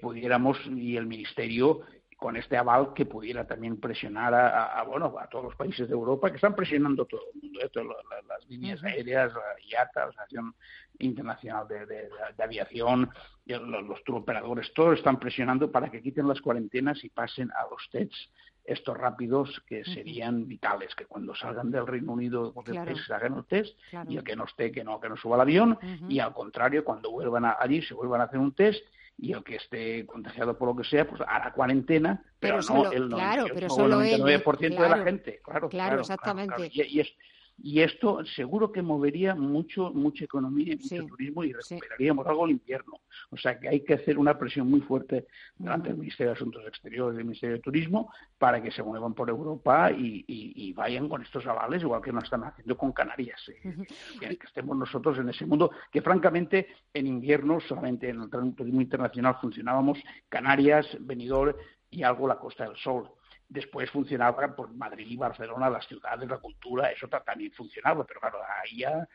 pudiéramos 0.00 0.58
y 0.66 0.96
el 0.96 1.06
Ministerio 1.06 1.82
con 2.16 2.36
este 2.36 2.56
aval 2.56 2.94
que 2.94 3.04
pudiera 3.04 3.46
también 3.46 3.80
presionar 3.80 4.32
a, 4.32 4.82
bueno 4.84 5.12
a 5.18 5.28
todos 5.28 5.44
los 5.44 5.56
países 5.56 5.88
de 5.88 5.94
Europa 5.94 6.30
que 6.30 6.36
están 6.36 6.54
presionando 6.54 7.04
todo 7.04 7.20
el 7.34 7.42
mundo, 7.42 7.60
esto, 7.60 7.82
las, 7.82 8.48
líneas 8.48 8.82
aéreas, 8.84 9.32
la 9.34 9.60
IATA, 9.68 10.00
la 10.00 10.06
Asociación 10.06 10.54
Internacional 11.00 11.66
de, 11.66 12.08
Aviación, 12.42 13.10
los, 13.44 13.84
los 13.88 14.00
operadores, 14.08 14.72
todos 14.72 14.98
están 14.98 15.18
presionando 15.18 15.70
para 15.70 15.90
que 15.90 16.00
quiten 16.00 16.28
las 16.28 16.40
cuarentenas 16.40 17.02
y 17.02 17.08
pasen 17.08 17.50
a 17.50 17.68
los 17.68 17.88
tests 17.90 18.30
estos 18.64 18.96
rápidos 18.96 19.62
que 19.66 19.84
serían 19.84 20.46
vitales, 20.46 20.94
que 20.94 21.06
cuando 21.06 21.34
salgan 21.34 21.70
del 21.70 21.86
Reino 21.86 22.12
Unido 22.12 22.54
se 22.64 23.12
hagan 23.14 23.36
el 23.36 23.44
test 23.44 23.76
y 24.08 24.16
el 24.16 24.24
que 24.24 24.36
no 24.36 24.44
esté, 24.44 24.70
que 24.70 24.84
no, 24.84 25.00
que 25.00 25.08
no 25.08 25.16
suba 25.16 25.36
al 25.36 25.42
avión 25.42 25.78
y 26.08 26.20
al 26.20 26.32
contrario, 26.32 26.84
cuando 26.84 27.10
vuelvan 27.10 27.44
allí 27.58 27.82
se 27.82 27.94
vuelvan 27.94 28.20
a 28.20 28.24
hacer 28.24 28.38
un 28.38 28.52
test 28.52 28.84
y 29.18 29.32
el 29.32 29.44
que 29.44 29.56
esté 29.56 30.06
contagiado 30.06 30.56
por 30.56 30.68
lo 30.68 30.76
que 30.76 30.84
sea, 30.84 31.06
pues 31.06 31.20
hará 31.26 31.52
cuarentena, 31.52 32.24
pero, 32.40 32.60
no 32.62 32.90
el, 32.90 33.08
claro, 33.08 33.46
pero 33.52 33.68
solo 33.68 34.00
99% 34.00 34.58
de 34.58 34.88
la 34.88 35.04
gente. 35.04 35.40
Claro, 35.44 35.68
claro, 35.68 36.00
exactamente. 36.00 36.70
Y, 36.72 37.00
es, 37.00 37.08
y, 37.58 37.80
esto 37.80 38.24
seguro 38.24 38.72
que 38.72 38.82
movería 38.82 39.34
mucho 39.34 39.90
mucha 39.92 40.24
economía 40.24 40.74
y 40.74 40.76
mucho 40.76 41.06
turismo 41.06 41.44
y 41.44 41.52
recuperaríamos 41.52 42.26
algo 42.26 42.44
el 42.46 42.52
invierno. 42.52 43.00
O 43.30 43.36
sea 43.36 43.58
que 43.58 43.68
hay 43.68 43.80
que 43.80 43.94
hacer 43.94 44.18
una 44.18 44.38
presión 44.38 44.68
muy 44.70 44.80
fuerte 44.80 45.26
ante 45.66 45.90
el 45.90 45.96
Ministerio 45.96 46.32
de 46.32 46.36
Asuntos 46.36 46.64
Exteriores 46.66 47.16
y 47.16 47.20
el 47.20 47.24
Ministerio 47.24 47.56
de 47.56 47.62
Turismo 47.62 48.12
para 48.38 48.62
que 48.62 48.70
se 48.70 48.82
muevan 48.82 49.14
por 49.14 49.28
Europa 49.28 49.90
y, 49.90 50.72
vayan 50.74 51.08
con 51.08 51.22
estos 51.22 51.46
avales, 51.46 51.82
igual 51.82 52.02
que 52.02 52.12
nos 52.12 52.24
están 52.24 52.44
haciendo 52.44 52.76
con 52.76 52.92
Canarias. 52.92 53.40
¿eh? 53.48 53.76
que, 54.18 54.38
estemos 54.44 54.76
nosotros 54.76 55.18
en 55.18 55.28
ese 55.28 55.46
mundo, 55.46 55.70
que 55.90 56.02
francamente 56.02 56.68
en 56.92 57.06
invierno 57.06 57.60
solamente 57.60 58.08
en 58.08 58.22
el 58.22 58.54
turismo 58.54 58.80
internacional 58.80 59.36
funcionábamos 59.40 59.98
Canarias, 60.28 60.86
Benidorm 61.00 61.54
y 61.90 62.02
algo 62.02 62.26
la 62.26 62.38
Costa 62.38 62.64
del 62.64 62.76
Sol 62.76 63.10
después 63.52 63.90
funcionaba 63.90 64.56
por 64.56 64.72
Madrid 64.74 65.06
y 65.08 65.16
Barcelona, 65.16 65.68
las 65.68 65.86
ciudades, 65.86 66.28
la 66.28 66.38
cultura, 66.38 66.90
eso 66.90 67.06
también 67.08 67.52
funcionaba, 67.52 68.04
pero 68.04 68.20
claro, 68.20 68.38
ahí 68.62 68.78
ya 68.78 69.06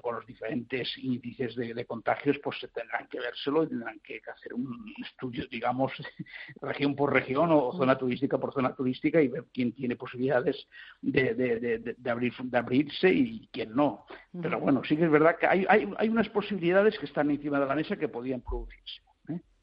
con 0.00 0.14
los 0.14 0.26
diferentes 0.26 0.96
índices 0.98 1.54
de, 1.56 1.84
contagios, 1.84 2.38
pues 2.42 2.58
se 2.58 2.68
tendrán 2.68 3.06
que 3.08 3.20
vérselo 3.20 3.64
y 3.64 3.68
tendrán 3.68 3.98
que 4.00 4.20
hacer 4.32 4.54
un 4.54 4.92
estudio, 5.04 5.46
digamos, 5.50 5.92
región 6.62 6.94
por 6.94 7.12
región 7.12 7.50
o 7.52 7.72
zona 7.72 7.98
turística 7.98 8.38
por 8.38 8.54
zona 8.54 8.74
turística 8.74 9.20
y 9.20 9.28
ver 9.28 9.44
quién 9.52 9.72
tiene 9.72 9.96
posibilidades 9.96 10.66
de, 11.02 11.34
de, 11.34 12.10
abrir, 12.10 12.32
de 12.34 12.58
abrirse 12.58 13.10
y 13.10 13.48
quién 13.52 13.74
no. 13.74 14.06
Pero 14.40 14.60
bueno, 14.60 14.82
sí 14.84 14.96
que 14.96 15.04
es 15.04 15.10
verdad 15.10 15.36
que 15.38 15.46
hay, 15.46 15.66
hay, 15.68 15.92
hay 15.98 16.08
unas 16.08 16.28
posibilidades 16.30 16.98
que 16.98 17.06
están 17.06 17.30
encima 17.30 17.60
de 17.60 17.66
la 17.66 17.74
mesa 17.74 17.96
que 17.96 18.08
podían 18.08 18.40
producirse. 18.40 19.02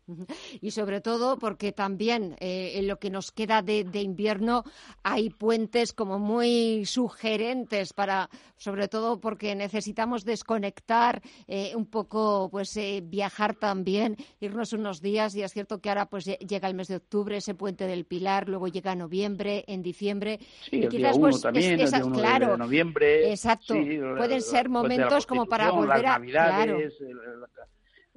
Y 0.62 0.72
sobre 0.72 1.02
todo 1.02 1.38
porque 1.38 1.72
también 1.72 2.36
eh, 2.40 2.74
en 2.76 2.88
lo 2.88 3.00
que 3.00 3.10
nos 3.10 3.32
queda 3.32 3.62
de, 3.62 3.86
invierno 4.02 4.64
hay 5.04 5.30
puentes 5.30 5.94
como 5.94 6.20
muy 6.20 6.86
sugerentes 6.86 7.94
para, 7.94 8.30
sobre 8.56 8.88
todo 8.88 9.20
porque 9.20 9.56
necesitamos 9.56 10.24
desconectar 10.24 11.22
eh, 11.48 11.74
un 11.76 11.86
poco, 11.86 12.50
pues 12.50 12.76
eh, 12.78 13.02
viajar 13.04 13.56
también, 13.56 14.18
irnos 14.40 14.74
unos 14.74 15.02
días 15.02 15.36
y 15.36 15.44
es 15.44 15.52
cierto 15.52 15.80
que 15.80 15.90
ahora 15.90 16.08
pues 16.08 16.26
llega 16.26 16.68
el 16.68 16.76
mes 16.76 16.88
de 16.88 16.98
octubre, 16.98 17.38
ese 17.38 17.56
puente 17.56 17.88
del 17.88 18.06
Pilar, 18.06 18.48
luego 18.48 18.68
llega 18.68 18.96
noviembre, 18.96 19.64
en 19.68 19.82
diciembre. 19.82 20.40
Sí, 20.70 20.78
y 20.78 20.88
quizás 20.88 21.18
pues 21.18 21.42
también, 21.42 21.80
es, 21.80 21.92
claro, 21.92 22.52
de 22.52 22.58
noviembre. 22.58 23.32
Exacto, 23.32 23.74
pueden 23.74 24.42
ser 24.42 24.70
momentos 24.70 25.26
como 25.26 25.46
para 25.46 25.72
volver 25.72 26.06
a... 26.06 26.20
Claro. 26.20 26.78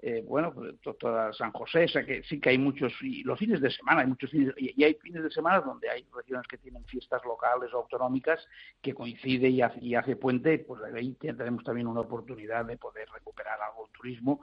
Eh, 0.02 0.24
bueno, 0.26 0.54
pues, 0.54 0.74
toda 0.98 1.30
San 1.34 1.52
José, 1.52 1.84
o 1.84 1.88
sea 1.88 2.06
que 2.06 2.22
sí 2.22 2.40
que 2.40 2.50
hay 2.50 2.58
muchos, 2.58 2.90
y 3.02 3.22
los 3.22 3.38
fines 3.38 3.60
de 3.60 3.70
semana, 3.70 4.00
hay 4.00 4.06
muchos 4.06 4.30
fines, 4.30 4.54
y, 4.56 4.82
hay 4.82 4.94
fines 4.94 5.22
de 5.22 5.30
semana 5.30 5.60
donde 5.60 5.90
hay 5.90 6.06
regiones 6.14 6.46
que 6.46 6.56
tienen 6.56 6.82
fiestas 6.86 7.22
locales 7.24 7.70
o 7.74 7.78
autonómicas 7.78 8.40
que 8.80 8.94
coincide 8.94 9.50
y 9.50 9.60
hace, 9.60 9.78
y 9.82 9.94
hace 9.94 10.16
puente, 10.16 10.60
pues 10.60 10.80
ahí 10.94 11.12
tenemos 11.20 11.62
también 11.64 11.86
una 11.86 12.00
oportunidad 12.00 12.64
de 12.64 12.78
poder 12.78 13.10
recuperar 13.10 13.60
algo 13.60 13.84
del 13.84 13.92
turismo 13.92 14.40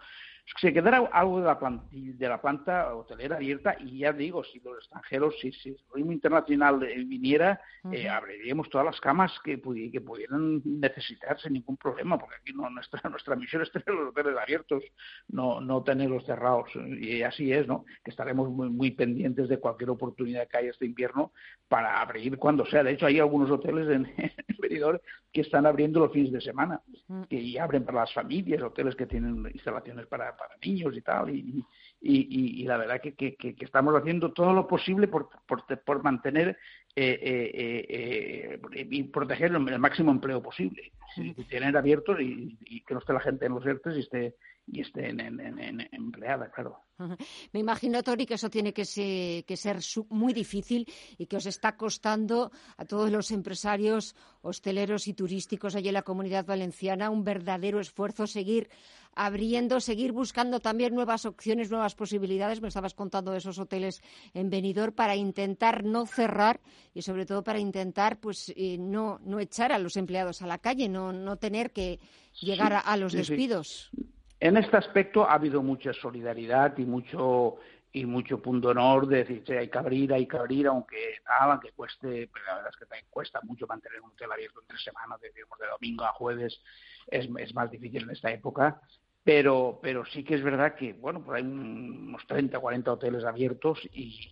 se 0.60 0.74
quedará 0.74 1.10
algo 1.12 1.40
de 1.40 1.46
la, 1.46 1.60
planta, 1.60 1.86
de 1.92 2.30
la 2.30 2.42
planta 2.42 2.96
hotelera 2.96 3.36
abierta 3.36 3.76
y 3.80 4.00
ya 4.00 4.14
digo, 4.14 4.44
si 4.44 4.60
los 4.62 4.78
extranjeros, 4.78 5.36
si, 5.42 5.52
si 5.52 5.70
el 5.70 5.78
turismo 5.90 6.14
internacional 6.14 6.82
eh, 6.84 7.04
viniera, 7.06 7.60
eh, 7.92 8.08
abriríamos 8.08 8.70
todas 8.70 8.86
las 8.86 9.00
camas 9.02 9.32
que, 9.44 9.62
que 9.92 10.02
pudieran 10.02 10.62
necesitar 10.64 11.40
sin 11.40 11.54
ningún 11.54 11.76
problema, 11.76 12.18
porque 12.18 12.36
aquí 12.42 12.54
no, 12.54 12.70
nuestra, 12.70 13.02
nuestra 13.10 13.36
misión 13.36 13.62
es 13.62 13.72
tener 13.72 13.90
los 13.90 14.10
hoteles 14.10 14.38
abiertos, 14.38 14.84
no, 15.28 15.60
no 15.60 15.84
tenerlos 15.84 16.26
cerrados. 16.26 16.72
Y 17.00 17.22
así 17.24 17.52
es, 17.52 17.68
¿no? 17.68 17.86
Que 18.04 18.12
estaremos 18.12 18.50
muy, 18.50 18.70
muy 18.70 18.92
pendientes 18.92 19.50
de 19.50 19.60
cualquier 19.60 19.90
oportunidad 19.90 20.48
que 20.48 20.58
haya 20.58 20.72
este 20.72 20.86
invierno 20.86 21.34
para 21.68 22.02
abrir 22.02 22.38
cuando 22.38 22.66
sea. 22.66 22.84
De 22.84 22.92
hecho, 22.92 23.06
hay 23.06 23.20
algunos 23.20 23.52
hoteles 23.52 23.90
en, 23.90 24.06
el 24.48 25.02
que 25.32 25.42
están 25.42 25.66
abriendo 25.66 26.00
los 26.00 26.12
fines 26.12 26.32
de 26.32 26.42
semana 26.42 26.82
mm. 27.08 27.24
y 27.30 27.58
abren 27.58 27.84
para 27.86 28.02
las 28.02 28.14
familias, 28.14 28.62
hoteles 28.62 28.96
que 28.96 29.06
tienen 29.06 29.46
instalaciones 29.54 30.06
para 30.08 30.36
para 30.38 30.56
niños 30.64 30.96
y 30.96 31.02
tal, 31.02 31.30
y, 31.30 31.66
y, 32.02 32.64
la 32.64 32.78
verdad 32.78 33.02
que, 33.02 33.16
que, 33.16 33.56
estamos 33.60 33.96
haciendo 33.96 34.32
todo 34.32 34.54
lo 34.54 34.68
posible 34.68 35.08
por, 35.08 35.30
por, 35.48 36.04
mantener 36.04 36.58
eh, 36.96 37.20
eh, 37.22 38.60
eh, 38.74 38.88
y 38.90 39.04
proteger 39.04 39.52
el, 39.52 39.80
máximo 39.80 40.12
empleo 40.12 40.42
posible, 40.42 40.92
y 41.16 41.44
tener 41.46 41.76
abiertos 41.76 42.20
y, 42.22 42.82
que 42.86 42.94
no 42.94 43.00
esté 43.00 43.14
la 43.14 43.20
gente 43.20 43.46
en 43.46 43.54
los 43.54 43.66
ERTES 43.66 43.98
y 43.98 44.00
esté 44.00 44.36
y 44.70 44.82
estén 44.82 45.22
en, 45.22 45.88
empleada, 45.92 46.52
claro. 46.52 46.82
Me 47.54 47.60
imagino, 47.60 48.04
Tori, 48.04 48.26
que 48.26 48.34
eso 48.34 48.50
tiene 48.50 48.74
que 48.74 48.84
ser, 48.84 49.46
que 49.46 49.56
ser 49.56 49.78
muy 50.10 50.34
difícil 50.34 50.86
y 51.18 51.26
que 51.26 51.38
os 51.38 51.46
está 51.46 51.78
costando 51.78 52.52
a 52.76 52.84
todos 52.84 53.10
los 53.10 53.32
empresarios 53.32 54.14
hosteleros 54.42 55.08
y 55.08 55.14
turísticos 55.14 55.76
allí 55.76 55.88
en 55.88 55.94
la 55.94 56.02
comunidad 56.02 56.46
valenciana 56.46 57.10
un 57.10 57.24
verdadero 57.24 57.80
esfuerzo 57.80 58.28
seguir 58.28 58.70
abriendo, 59.18 59.80
seguir 59.80 60.12
buscando 60.12 60.60
también 60.60 60.94
nuevas 60.94 61.26
opciones, 61.26 61.72
nuevas 61.72 61.96
posibilidades. 61.96 62.62
Me 62.62 62.68
estabas 62.68 62.94
contando 62.94 63.32
de 63.32 63.40
esos 63.40 63.60
hoteles 63.60 64.02
en 64.34 64.50
Benidorm 64.50 64.94
para 64.94 65.16
intentar 65.16 65.84
no 65.84 66.06
cerrar 66.06 66.60
y 66.94 67.02
sobre 67.02 67.26
todo 67.26 67.44
para 67.44 67.60
intentar 67.60 68.20
pues 68.20 68.54
eh, 68.56 68.78
no, 68.80 69.20
no 69.26 69.40
echar 69.40 69.72
a 69.72 69.80
los 69.80 69.98
empleados 69.98 70.42
a 70.42 70.48
la 70.48 70.60
calle, 70.60 70.88
no, 70.88 71.12
no 71.12 71.38
tener 71.38 71.72
que 71.72 72.00
llegar 72.42 72.82
a, 72.86 72.98
los 72.98 73.14
despidos. 73.14 73.90
En 74.40 74.56
este 74.58 74.78
aspecto 74.78 75.28
ha 75.28 75.34
habido 75.34 75.64
mucha 75.64 75.92
solidaridad 75.94 76.78
y 76.78 76.86
mucho 76.86 77.58
y 77.92 78.06
mucho 78.06 78.42
punto 78.42 78.70
honor 78.70 79.08
de 79.08 79.24
decir, 79.24 79.58
hay 79.58 79.70
que 79.70 79.78
abrir, 79.78 80.14
hay 80.14 80.28
que 80.28 80.38
abrir, 80.38 80.68
aunque 80.68 81.16
aunque 81.40 81.72
cueste, 81.72 82.30
pero 82.32 82.46
la 82.46 82.56
verdad 82.56 82.72
es 82.72 82.78
que 82.78 82.86
también 82.86 83.08
cuesta 83.10 83.40
mucho 83.44 83.66
mantener 83.66 84.02
un 84.02 84.12
hotel 84.12 84.32
abierto 84.32 84.62
en 84.62 84.68
tres 84.68 84.84
semanas, 84.84 85.20
digamos, 85.22 85.58
de 85.58 85.68
domingo 85.68 86.04
a 86.04 86.14
jueves, 86.14 86.62
es, 87.08 87.28
es 87.38 87.54
más 87.54 87.72
difícil 87.72 88.04
en 88.04 88.12
esta 88.12 88.32
época, 88.32 88.82
pero, 89.28 89.78
pero 89.82 90.06
sí 90.06 90.24
que 90.24 90.36
es 90.36 90.42
verdad 90.42 90.74
que, 90.76 90.94
bueno, 90.94 91.22
pues 91.22 91.36
hay 91.36 91.44
unos 91.46 92.26
30, 92.28 92.60
40 92.60 92.94
hoteles 92.94 93.26
abiertos 93.26 93.78
y, 93.92 94.32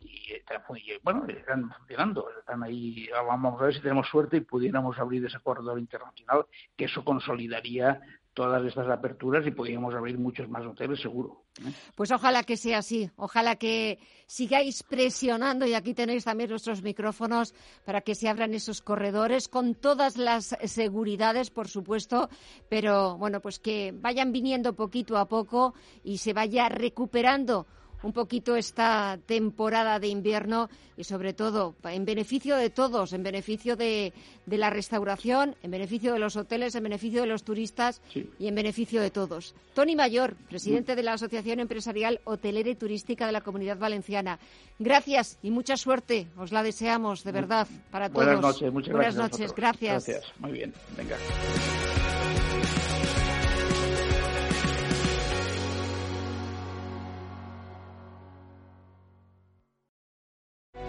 bueno, 1.03 1.25
están 1.27 1.69
funcionando, 1.69 2.29
están 2.39 2.63
ahí, 2.63 3.09
vamos 3.27 3.61
a 3.61 3.65
ver 3.65 3.73
si 3.73 3.81
tenemos 3.81 4.07
suerte 4.07 4.37
y 4.37 4.39
pudiéramos 4.39 4.97
abrir 4.97 5.25
ese 5.25 5.37
corredor 5.41 5.79
internacional, 5.79 6.45
que 6.77 6.85
eso 6.85 7.03
consolidaría 7.03 7.99
todas 8.35 8.63
estas 8.65 8.87
aperturas 8.89 9.47
y 9.47 9.51
podríamos 9.51 9.95
abrir 9.95 10.19
muchos 10.19 10.47
más 10.49 10.63
hoteles 10.65 11.01
seguro. 11.01 11.45
¿eh? 11.61 11.71
Pues 11.95 12.11
ojalá 12.11 12.43
que 12.43 12.57
sea 12.57 12.79
así, 12.79 13.09
ojalá 13.15 13.55
que 13.55 13.97
sigáis 14.27 14.83
presionando 14.83 15.65
y 15.65 15.73
aquí 15.73 15.93
tenéis 15.93 16.25
también 16.25 16.49
nuestros 16.49 16.83
micrófonos 16.83 17.55
para 17.85 18.01
que 18.01 18.13
se 18.13 18.27
abran 18.27 18.53
esos 18.53 18.81
corredores 18.81 19.47
con 19.47 19.73
todas 19.73 20.17
las 20.17 20.55
seguridades, 20.65 21.49
por 21.49 21.69
supuesto, 21.69 22.29
pero 22.69 23.17
bueno, 23.17 23.39
pues 23.39 23.57
que 23.57 23.93
vayan 23.95 24.33
viniendo 24.33 24.75
poquito 24.75 25.17
a 25.17 25.27
poco 25.27 25.73
y 26.03 26.17
se 26.17 26.33
vaya 26.33 26.67
recuperando 26.67 27.65
un 28.05 28.13
poquito 28.13 28.55
esta 28.55 29.17
temporada 29.25 29.99
de 29.99 30.07
invierno 30.07 30.69
y 30.95 31.03
sobre 31.03 31.33
todo 31.33 31.73
en 31.83 32.05
beneficio 32.05 32.55
de 32.55 32.69
todos, 32.69 33.13
en 33.13 33.23
beneficio 33.23 33.75
de, 33.75 34.13
la 34.45 34.69
restauración, 34.69 35.55
en 35.63 35.71
beneficio 35.71 36.13
de 36.13 36.19
los 36.19 36.35
hoteles, 36.35 36.75
en 36.75 36.83
beneficio 36.83 37.21
de 37.21 37.27
los 37.27 37.43
turistas 37.43 38.01
y 38.13 38.47
en 38.47 38.53
beneficio 38.53 39.01
de 39.01 39.09
todos. 39.09 39.55
Tony 39.73 39.95
Mayor, 39.95 40.35
presidente 40.47 40.95
de 40.95 41.01
la 41.01 41.13
Asociación 41.13 41.59
Empresarial 41.59 42.21
Hotelera 42.25 42.69
y 42.69 42.75
Turística 42.75 43.25
de 43.25 43.31
la 43.31 43.41
Comunidad 43.41 43.79
Valenciana. 43.79 44.37
Gracias 44.77 45.39
y 45.41 45.49
mucha 45.49 45.75
suerte. 45.75 46.27
Os 46.37 46.51
la 46.51 46.61
deseamos 46.61 47.23
de 47.23 47.31
verdad 47.31 47.67
para 47.89 48.09
todos. 48.09 48.23
Buenas 48.23 48.41
noches, 48.41 48.71
muchas 48.71 48.93
Buenas 48.93 49.15
noches, 49.15 49.51
gracias. 49.55 50.05
Gracias, 50.05 50.31
muy 50.39 50.51
bien. 50.51 50.73
Venga. 50.95 51.17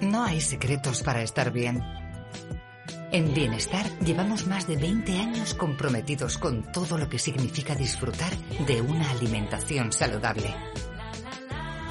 No 0.00 0.24
hay 0.24 0.40
secretos 0.40 1.02
para 1.02 1.22
estar 1.22 1.52
bien. 1.52 1.82
En 3.12 3.32
Bienestar 3.32 3.86
llevamos 4.00 4.46
más 4.46 4.66
de 4.66 4.76
20 4.76 5.18
años 5.18 5.54
comprometidos 5.54 6.38
con 6.38 6.70
todo 6.72 6.98
lo 6.98 7.08
que 7.08 7.18
significa 7.18 7.74
disfrutar 7.74 8.36
de 8.66 8.80
una 8.82 9.10
alimentación 9.10 9.92
saludable. 9.92 10.54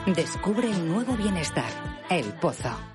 Descubre 0.06 0.68
un 0.68 0.88
nuevo 0.88 1.18
bienestar, 1.18 1.72
el 2.10 2.26
pozo. 2.34 2.95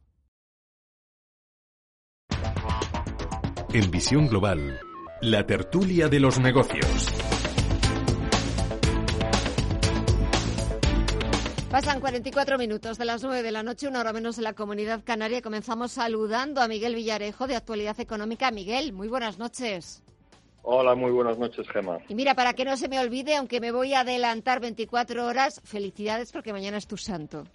En 3.73 3.89
Visión 3.89 4.27
Global, 4.27 4.81
la 5.21 5.45
tertulia 5.45 6.09
de 6.09 6.19
los 6.19 6.37
negocios. 6.41 7.07
Pasan 11.69 12.01
44 12.01 12.57
minutos 12.57 12.97
de 12.97 13.05
las 13.05 13.23
9 13.23 13.41
de 13.41 13.51
la 13.51 13.63
noche, 13.63 13.87
una 13.87 14.01
hora 14.01 14.11
menos 14.11 14.37
en 14.37 14.43
la 14.43 14.51
comunidad 14.51 15.05
canaria. 15.05 15.41
Comenzamos 15.41 15.93
saludando 15.93 16.59
a 16.59 16.67
Miguel 16.67 16.95
Villarejo 16.95 17.47
de 17.47 17.55
Actualidad 17.55 17.97
Económica. 18.01 18.51
Miguel, 18.51 18.91
muy 18.91 19.07
buenas 19.07 19.39
noches. 19.39 20.03
Hola, 20.63 20.93
muy 20.93 21.11
buenas 21.11 21.39
noches, 21.39 21.65
Gemma. 21.69 21.99
Y 22.09 22.15
mira, 22.15 22.35
para 22.35 22.51
que 22.51 22.65
no 22.65 22.75
se 22.75 22.89
me 22.89 22.99
olvide, 22.99 23.37
aunque 23.37 23.61
me 23.61 23.71
voy 23.71 23.93
a 23.93 24.01
adelantar 24.01 24.59
24 24.59 25.25
horas, 25.25 25.61
felicidades 25.63 26.33
porque 26.33 26.51
mañana 26.51 26.75
es 26.75 26.87
tu 26.87 26.97
santo. 26.97 27.45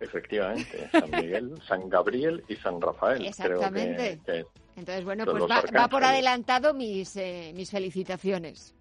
Efectivamente, 0.00 0.88
San 0.90 1.10
Miguel, 1.10 1.60
San 1.68 1.90
Gabriel 1.90 2.42
y 2.48 2.56
San 2.56 2.80
Rafael. 2.80 3.26
Exactamente. 3.26 4.20
Entonces, 4.76 5.04
bueno, 5.04 5.24
pues 5.24 5.44
va, 5.44 5.88
por 5.88 6.04
adelantado 6.04 6.74
mis, 6.74 7.16
eh, 7.16 7.52
mis 7.54 7.70
felicitaciones. 7.70 8.74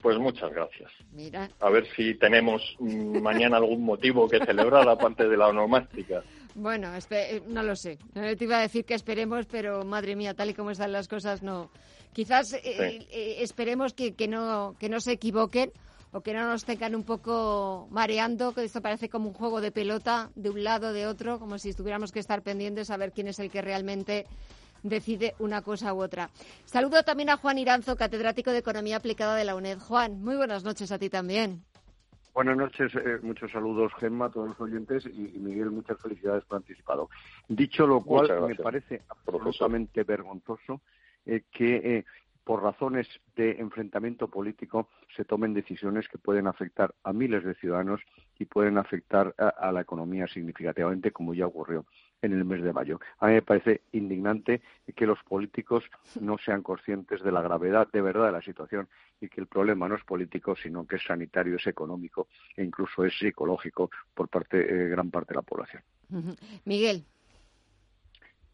Pues 0.00 0.16
muchas 0.18 0.52
gracias. 0.52 0.92
Mira. 1.12 1.50
A 1.60 1.70
ver 1.70 1.86
si 1.96 2.14
tenemos 2.14 2.62
mm, 2.78 3.18
mañana 3.22 3.56
algún 3.56 3.82
motivo 3.82 4.28
que 4.28 4.38
celebrar 4.44 4.88
aparte 4.88 5.28
de 5.28 5.36
la 5.36 5.48
onomástica. 5.48 6.22
Bueno, 6.54 6.92
eh, 7.10 7.42
no 7.46 7.62
lo 7.62 7.76
sé. 7.76 7.98
te 8.14 8.44
iba 8.44 8.58
a 8.58 8.62
decir 8.62 8.84
que 8.84 8.94
esperemos, 8.94 9.46
pero 9.46 9.84
madre 9.84 10.16
mía, 10.16 10.34
tal 10.34 10.50
y 10.50 10.54
como 10.54 10.70
están 10.70 10.92
las 10.92 11.08
cosas, 11.08 11.42
no. 11.42 11.70
Quizás 12.12 12.52
eh, 12.54 12.60
eh, 12.64 13.36
esperemos 13.40 13.92
que, 13.92 14.14
que, 14.14 14.28
no, 14.28 14.74
que 14.78 14.88
no 14.88 15.00
se 15.00 15.12
equivoquen 15.12 15.70
o 16.10 16.20
que 16.20 16.32
no 16.32 16.48
nos 16.48 16.64
tengan 16.64 16.94
un 16.94 17.04
poco 17.04 17.86
mareando, 17.90 18.54
que 18.54 18.64
esto 18.64 18.80
parece 18.80 19.08
como 19.08 19.28
un 19.28 19.34
juego 19.34 19.60
de 19.60 19.70
pelota 19.70 20.30
de 20.34 20.50
un 20.50 20.64
lado, 20.64 20.92
de 20.92 21.06
otro, 21.06 21.38
como 21.38 21.58
si 21.58 21.74
tuviéramos 21.74 22.12
que 22.12 22.18
estar 22.18 22.42
pendientes 22.42 22.90
a 22.90 22.96
ver 22.96 23.12
quién 23.12 23.28
es 23.28 23.38
el 23.38 23.50
que 23.50 23.62
realmente 23.62 24.26
decide 24.82 25.34
una 25.38 25.62
cosa 25.62 25.94
u 25.94 26.02
otra. 26.02 26.30
Saludo 26.64 27.02
también 27.02 27.30
a 27.30 27.36
Juan 27.36 27.58
Iranzo, 27.58 27.96
catedrático 27.96 28.50
de 28.50 28.58
Economía 28.58 28.96
Aplicada 28.96 29.36
de 29.36 29.44
la 29.44 29.54
UNED. 29.54 29.78
Juan, 29.78 30.22
muy 30.22 30.36
buenas 30.36 30.64
noches 30.64 30.92
a 30.92 30.98
ti 30.98 31.10
también. 31.10 31.62
Buenas 32.38 32.56
noches, 32.56 32.94
eh, 32.94 33.18
muchos 33.22 33.50
saludos, 33.50 33.92
Gemma, 33.98 34.26
a 34.26 34.30
todos 34.30 34.50
los 34.50 34.60
oyentes 34.60 35.04
y, 35.06 35.38
Miguel, 35.40 35.72
muchas 35.72 36.00
felicidades 36.00 36.44
por 36.44 36.58
anticipado. 36.58 37.10
Dicho 37.48 37.84
lo 37.84 38.00
cual, 38.00 38.46
me 38.46 38.54
parece 38.54 39.02
absolutamente 39.08 40.04
vergonzoso 40.04 40.80
eh, 41.26 41.42
que 41.50 41.76
eh, 41.76 42.04
por 42.44 42.62
razones 42.62 43.08
de 43.34 43.58
enfrentamiento 43.58 44.28
político 44.28 44.88
se 45.16 45.24
tomen 45.24 45.52
decisiones 45.52 46.08
que 46.08 46.18
pueden 46.18 46.46
afectar 46.46 46.94
a 47.02 47.12
miles 47.12 47.42
de 47.42 47.56
ciudadanos 47.56 48.00
y 48.38 48.44
pueden 48.44 48.78
afectar 48.78 49.34
a 49.36 49.72
la 49.72 49.80
economía 49.80 50.28
significativamente, 50.28 51.10
como 51.10 51.34
ya 51.34 51.46
ocurrió 51.46 51.86
en 52.22 52.32
el 52.32 52.44
mes 52.44 52.62
de 52.62 52.72
mayo. 52.72 53.00
A 53.18 53.26
mí 53.28 53.34
me 53.34 53.42
parece 53.42 53.82
indignante 53.92 54.60
que 54.94 55.06
los 55.06 55.22
políticos 55.24 55.84
no 56.20 56.38
sean 56.38 56.62
conscientes 56.62 57.22
de 57.22 57.32
la 57.32 57.42
gravedad 57.42 57.88
de 57.92 58.00
verdad 58.00 58.26
de 58.26 58.32
la 58.32 58.42
situación 58.42 58.88
y 59.20 59.28
que 59.28 59.40
el 59.40 59.46
problema 59.46 59.88
no 59.88 59.96
es 59.96 60.04
político, 60.04 60.56
sino 60.56 60.86
que 60.86 60.96
es 60.96 61.04
sanitario, 61.04 61.56
es 61.56 61.66
económico 61.66 62.28
e 62.56 62.64
incluso 62.64 63.04
es 63.04 63.16
psicológico 63.18 63.90
por 64.14 64.28
parte 64.28 64.58
de 64.58 64.86
eh, 64.86 64.88
gran 64.88 65.10
parte 65.10 65.34
de 65.34 65.36
la 65.36 65.42
población. 65.42 65.82
Miguel. 66.64 67.04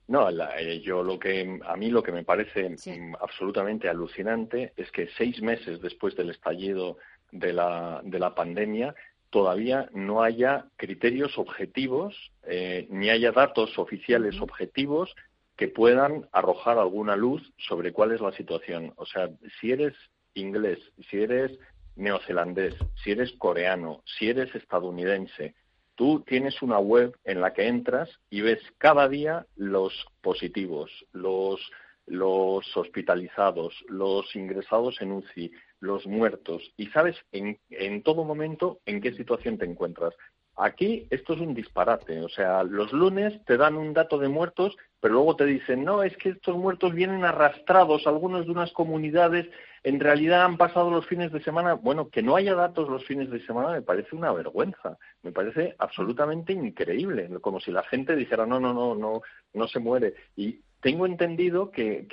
No, 0.06 0.28
eh, 0.28 0.80
yo 0.80 1.02
lo 1.02 1.18
que 1.18 1.58
a 1.64 1.76
mí 1.76 1.90
lo 1.90 2.02
que 2.02 2.12
me 2.12 2.24
parece 2.24 2.68
mm, 2.70 3.14
absolutamente 3.20 3.88
alucinante 3.88 4.74
es 4.76 4.90
que 4.90 5.08
seis 5.16 5.40
meses 5.40 5.80
después 5.80 6.14
del 6.14 6.30
estallido 6.30 6.98
de 7.32 7.52
la, 7.52 8.02
de 8.04 8.18
la 8.18 8.34
pandemia 8.34 8.94
todavía 9.34 9.88
no 9.92 10.22
haya 10.22 10.66
criterios 10.76 11.38
objetivos 11.38 12.14
eh, 12.44 12.86
ni 12.88 13.10
haya 13.10 13.32
datos 13.32 13.76
oficiales 13.80 14.40
objetivos 14.40 15.12
que 15.56 15.66
puedan 15.66 16.28
arrojar 16.30 16.78
alguna 16.78 17.16
luz 17.16 17.42
sobre 17.58 17.92
cuál 17.92 18.12
es 18.12 18.20
la 18.20 18.30
situación. 18.30 18.92
O 18.94 19.04
sea, 19.04 19.30
si 19.58 19.72
eres 19.72 19.92
inglés, 20.34 20.78
si 21.10 21.16
eres 21.16 21.58
neozelandés, 21.96 22.76
si 23.02 23.10
eres 23.10 23.32
coreano, 23.32 24.04
si 24.04 24.28
eres 24.28 24.54
estadounidense, 24.54 25.56
tú 25.96 26.22
tienes 26.24 26.62
una 26.62 26.78
web 26.78 27.18
en 27.24 27.40
la 27.40 27.52
que 27.52 27.66
entras 27.66 28.08
y 28.30 28.40
ves 28.40 28.60
cada 28.78 29.08
día 29.08 29.46
los 29.56 30.06
positivos, 30.20 30.92
los, 31.10 31.60
los 32.06 32.76
hospitalizados, 32.76 33.84
los 33.88 34.36
ingresados 34.36 35.00
en 35.00 35.10
UCI, 35.10 35.50
los 35.84 36.06
muertos 36.06 36.72
y 36.76 36.86
sabes 36.88 37.16
en, 37.32 37.58
en 37.70 38.02
todo 38.02 38.24
momento 38.24 38.80
en 38.86 39.00
qué 39.00 39.12
situación 39.12 39.58
te 39.58 39.66
encuentras. 39.66 40.14
Aquí 40.56 41.08
esto 41.10 41.34
es 41.34 41.40
un 41.40 41.52
disparate, 41.52 42.20
o 42.20 42.28
sea, 42.28 42.62
los 42.62 42.92
lunes 42.92 43.44
te 43.44 43.56
dan 43.56 43.76
un 43.76 43.92
dato 43.92 44.18
de 44.18 44.28
muertos, 44.28 44.76
pero 45.00 45.14
luego 45.14 45.34
te 45.34 45.46
dicen, 45.46 45.84
no, 45.84 46.04
es 46.04 46.16
que 46.16 46.28
estos 46.30 46.56
muertos 46.56 46.94
vienen 46.94 47.24
arrastrados, 47.24 48.06
algunos 48.06 48.46
de 48.46 48.52
unas 48.52 48.72
comunidades 48.72 49.48
en 49.82 49.98
realidad 49.98 50.44
han 50.44 50.56
pasado 50.56 50.90
los 50.90 51.06
fines 51.06 51.32
de 51.32 51.42
semana. 51.42 51.74
Bueno, 51.74 52.08
que 52.08 52.22
no 52.22 52.36
haya 52.36 52.54
datos 52.54 52.88
los 52.88 53.04
fines 53.04 53.30
de 53.30 53.44
semana 53.44 53.72
me 53.72 53.82
parece 53.82 54.14
una 54.14 54.32
vergüenza, 54.32 54.96
me 55.22 55.32
parece 55.32 55.74
absolutamente 55.78 56.52
increíble, 56.52 57.28
como 57.40 57.60
si 57.60 57.72
la 57.72 57.82
gente 57.82 58.14
dijera, 58.14 58.46
no, 58.46 58.60
no, 58.60 58.72
no, 58.72 58.94
no, 58.94 59.22
no 59.52 59.68
se 59.68 59.80
muere. 59.80 60.14
Y 60.36 60.60
tengo 60.84 61.06
entendido 61.06 61.70
que, 61.70 62.06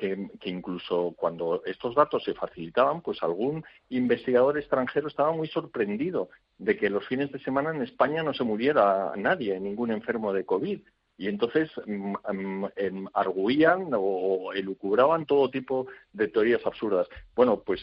incluso 0.45 1.13
cuando 1.17 1.61
estos 1.65 1.93
datos 1.93 2.24
se 2.24 2.34
facilitaban, 2.34 3.01
pues 3.01 3.22
algún 3.22 3.65
investigador 3.89 4.57
extranjero 4.57 5.09
estaba 5.09 5.34
muy 5.34 5.49
sorprendido 5.49 6.30
de 6.57 6.78
que 6.78 6.89
los 6.89 7.05
fines 7.05 7.30
de 7.34 7.39
semana 7.39 7.72
en 7.72 7.82
España 7.82 8.24
no 8.24 8.34
se 8.34 8.45
muriera 8.45 9.11
nadie, 9.17 9.59
ningún 9.59 9.91
enfermo 9.91 10.32
de 10.32 10.45
COVID. 10.45 10.80
Y 11.17 11.28
entonces 11.28 11.69
mm, 11.86 12.13
mm, 12.34 12.65
em, 12.78 13.07
arguían 13.13 13.89
o 13.93 14.53
elucubraban 14.53 15.26
todo 15.26 15.51
tipo 15.51 15.88
de 16.13 16.30
teorías 16.30 16.65
absurdas. 16.65 17.09
Bueno, 17.36 17.63
pues 17.65 17.82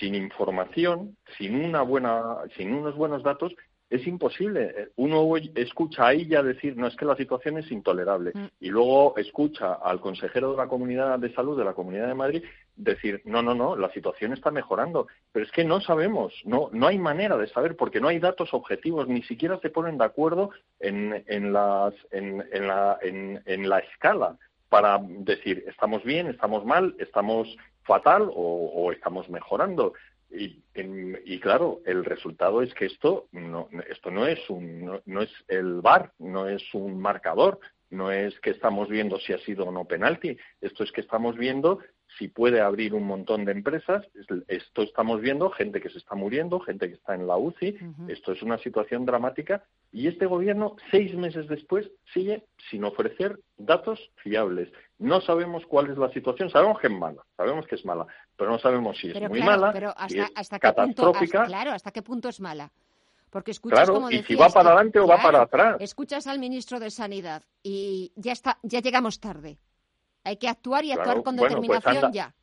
sin 0.00 0.16
información, 0.16 1.16
sin 1.38 1.64
una 1.64 1.82
buena, 1.82 2.38
sin 2.56 2.74
unos 2.74 2.96
buenos 2.96 3.22
datos, 3.22 3.54
es 3.94 4.06
imposible. 4.08 4.90
Uno 4.96 5.36
escucha 5.54 6.08
a 6.08 6.12
ella 6.12 6.42
decir, 6.42 6.76
no, 6.76 6.88
es 6.88 6.96
que 6.96 7.04
la 7.04 7.14
situación 7.14 7.58
es 7.58 7.70
intolerable. 7.70 8.32
Mm. 8.34 8.46
Y 8.58 8.68
luego 8.70 9.16
escucha 9.16 9.74
al 9.74 10.00
consejero 10.00 10.50
de 10.50 10.56
la 10.56 10.66
Comunidad 10.66 11.16
de 11.20 11.32
Salud 11.32 11.56
de 11.56 11.64
la 11.64 11.74
Comunidad 11.74 12.08
de 12.08 12.14
Madrid 12.14 12.42
decir, 12.74 13.22
no, 13.24 13.40
no, 13.40 13.54
no, 13.54 13.76
la 13.76 13.90
situación 13.92 14.32
está 14.32 14.50
mejorando. 14.50 15.06
Pero 15.30 15.44
es 15.46 15.52
que 15.52 15.64
no 15.64 15.80
sabemos, 15.80 16.34
no, 16.44 16.70
no 16.72 16.88
hay 16.88 16.98
manera 16.98 17.36
de 17.36 17.46
saber 17.46 17.76
porque 17.76 18.00
no 18.00 18.08
hay 18.08 18.18
datos 18.18 18.52
objetivos, 18.52 19.06
ni 19.06 19.22
siquiera 19.22 19.60
se 19.60 19.70
ponen 19.70 19.96
de 19.96 20.04
acuerdo 20.04 20.50
en, 20.80 21.24
en, 21.28 21.52
las, 21.52 21.94
en, 22.10 22.44
en, 22.50 23.68
la, 23.68 23.78
escala 23.78 24.36
para 24.68 24.98
decir, 25.00 25.64
estamos 25.68 26.02
bien, 26.02 26.26
estamos 26.26 26.64
mal, 26.64 26.96
estamos 26.98 27.56
fatal 27.84 28.22
o, 28.34 28.72
o 28.74 28.90
estamos 28.90 29.28
mejorando. 29.30 29.92
Y, 30.36 30.62
y, 30.74 31.38
claro, 31.38 31.80
el 31.86 32.04
resultado 32.04 32.60
es 32.60 32.74
que 32.74 32.86
esto 32.86 33.28
no, 33.30 33.68
esto 33.88 34.10
no 34.10 34.26
es 34.26 34.38
un, 34.50 35.00
no, 35.06 35.22
es 35.22 35.30
el 35.46 35.80
VAR, 35.80 36.12
no 36.18 36.48
es 36.48 36.62
un 36.74 37.00
marcador, 37.00 37.60
no 37.90 38.10
es 38.10 38.38
que 38.40 38.50
estamos 38.50 38.88
viendo 38.88 39.18
si 39.20 39.32
ha 39.32 39.38
sido 39.38 39.66
o 39.66 39.72
no 39.72 39.84
penalti, 39.84 40.36
esto 40.60 40.82
es 40.82 40.90
que 40.90 41.02
estamos 41.02 41.36
viendo 41.36 41.78
si 42.18 42.28
puede 42.28 42.60
abrir 42.60 42.94
un 42.94 43.04
montón 43.04 43.44
de 43.44 43.52
empresas. 43.52 44.06
Esto 44.48 44.82
estamos 44.82 45.20
viendo 45.20 45.50
gente 45.50 45.80
que 45.80 45.90
se 45.90 45.98
está 45.98 46.14
muriendo, 46.14 46.60
gente 46.60 46.88
que 46.88 46.94
está 46.94 47.14
en 47.14 47.26
la 47.26 47.36
UCI. 47.36 47.78
Esto 48.08 48.32
es 48.32 48.42
una 48.42 48.58
situación 48.58 49.04
dramática 49.04 49.64
y 49.92 50.08
este 50.08 50.26
gobierno, 50.26 50.76
seis 50.90 51.14
meses 51.14 51.48
después, 51.48 51.90
sigue 52.12 52.44
sin 52.70 52.84
ofrecer 52.84 53.38
datos 53.56 54.10
fiables. 54.16 54.70
No 54.98 55.20
sabemos 55.20 55.64
cuál 55.66 55.90
es 55.90 55.98
la 55.98 56.10
situación. 56.12 56.50
Sabemos 56.50 56.78
que 56.80 56.86
es 56.86 56.92
mala, 56.92 57.22
sabemos 57.36 57.66
que 57.66 57.74
es 57.74 57.84
mala, 57.84 58.06
pero 58.36 58.50
no 58.50 58.58
sabemos 58.58 58.98
si 58.98 59.10
es 59.10 59.28
muy 59.28 59.42
mala, 59.42 59.72
pero 59.72 59.92
hasta, 59.96 60.56
qué 60.56 60.60
catastrófica. 60.60 61.40
Punto, 61.40 61.48
claro, 61.48 61.72
hasta 61.72 61.90
qué 61.90 62.02
punto 62.02 62.28
es 62.28 62.40
mala. 62.40 62.70
Porque 63.30 63.50
escuchas, 63.50 63.90
claro, 63.90 64.10
y 64.12 64.22
si 64.22 64.36
va 64.36 64.48
para 64.48 64.70
adelante 64.70 65.00
o 65.00 65.08
va 65.08 65.20
para 65.20 65.42
atrás. 65.42 65.76
Escuchas 65.80 66.28
al 66.28 66.38
ministro 66.38 66.78
de 66.78 66.90
Sanidad 66.90 67.42
y 67.64 68.12
ya 68.14 68.30
está, 68.30 68.58
ya 68.62 68.80
llegamos 68.80 69.18
tarde. 69.18 69.58
Hay 70.24 70.36
que 70.38 70.48
actuar 70.48 70.84
y 70.84 70.92
actuar 70.92 71.22
con 71.22 71.36
pues 71.36 71.50
determinación 71.50 72.12
ya. 72.12 72.34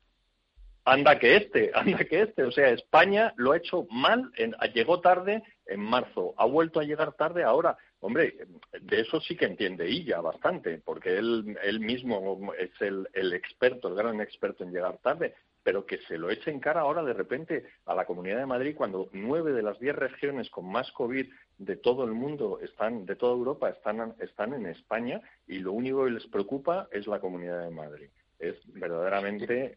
Anda 0.85 1.19
que 1.19 1.35
este, 1.35 1.71
anda 1.73 1.97
que 2.05 2.21
este. 2.21 2.43
O 2.43 2.51
sea, 2.51 2.69
España 2.69 3.33
lo 3.37 3.51
ha 3.51 3.57
hecho 3.57 3.85
mal, 3.89 4.31
llegó 4.73 5.01
tarde 5.01 5.43
en 5.65 5.79
marzo, 5.79 6.33
ha 6.37 6.45
vuelto 6.45 6.79
a 6.79 6.83
llegar 6.83 7.13
tarde 7.13 7.43
ahora. 7.43 7.77
Hombre, 7.99 8.35
de 8.81 9.01
eso 9.01 9.21
sí 9.21 9.35
que 9.35 9.45
entiende 9.45 9.87
ella 9.87 10.21
bastante, 10.21 10.81
porque 10.83 11.17
él, 11.17 11.55
él 11.63 11.79
mismo 11.79 12.51
es 12.57 12.71
el, 12.79 13.07
el 13.13 13.33
experto, 13.33 13.89
el 13.89 13.95
gran 13.95 14.19
experto 14.21 14.63
en 14.63 14.71
llegar 14.71 14.97
tarde, 14.97 15.35
pero 15.63 15.85
que 15.85 15.99
se 15.99 16.17
lo 16.17 16.29
eche 16.29 16.51
en 16.51 16.59
cara 16.59 16.81
ahora 16.81 17.03
de 17.03 17.13
repente 17.13 17.65
a 17.85 17.95
la 17.95 18.05
Comunidad 18.05 18.39
de 18.39 18.45
Madrid 18.45 18.75
cuando 18.75 19.09
nueve 19.13 19.53
de 19.53 19.63
las 19.63 19.79
diez 19.79 19.95
regiones 19.95 20.49
con 20.49 20.71
más 20.71 20.91
COVID 20.91 21.27
de 21.57 21.75
todo 21.75 22.03
el 22.03 22.11
mundo 22.11 22.59
están, 22.61 23.05
de 23.05 23.15
toda 23.15 23.33
Europa, 23.33 23.69
están, 23.69 24.15
están 24.19 24.53
en 24.53 24.65
España 24.65 25.21
y 25.47 25.59
lo 25.59 25.73
único 25.73 26.05
que 26.05 26.11
les 26.11 26.27
preocupa 26.27 26.87
es 26.91 27.07
la 27.07 27.19
Comunidad 27.19 27.63
de 27.63 27.71
Madrid. 27.71 28.09
Es 28.39 28.55
verdaderamente 28.73 29.75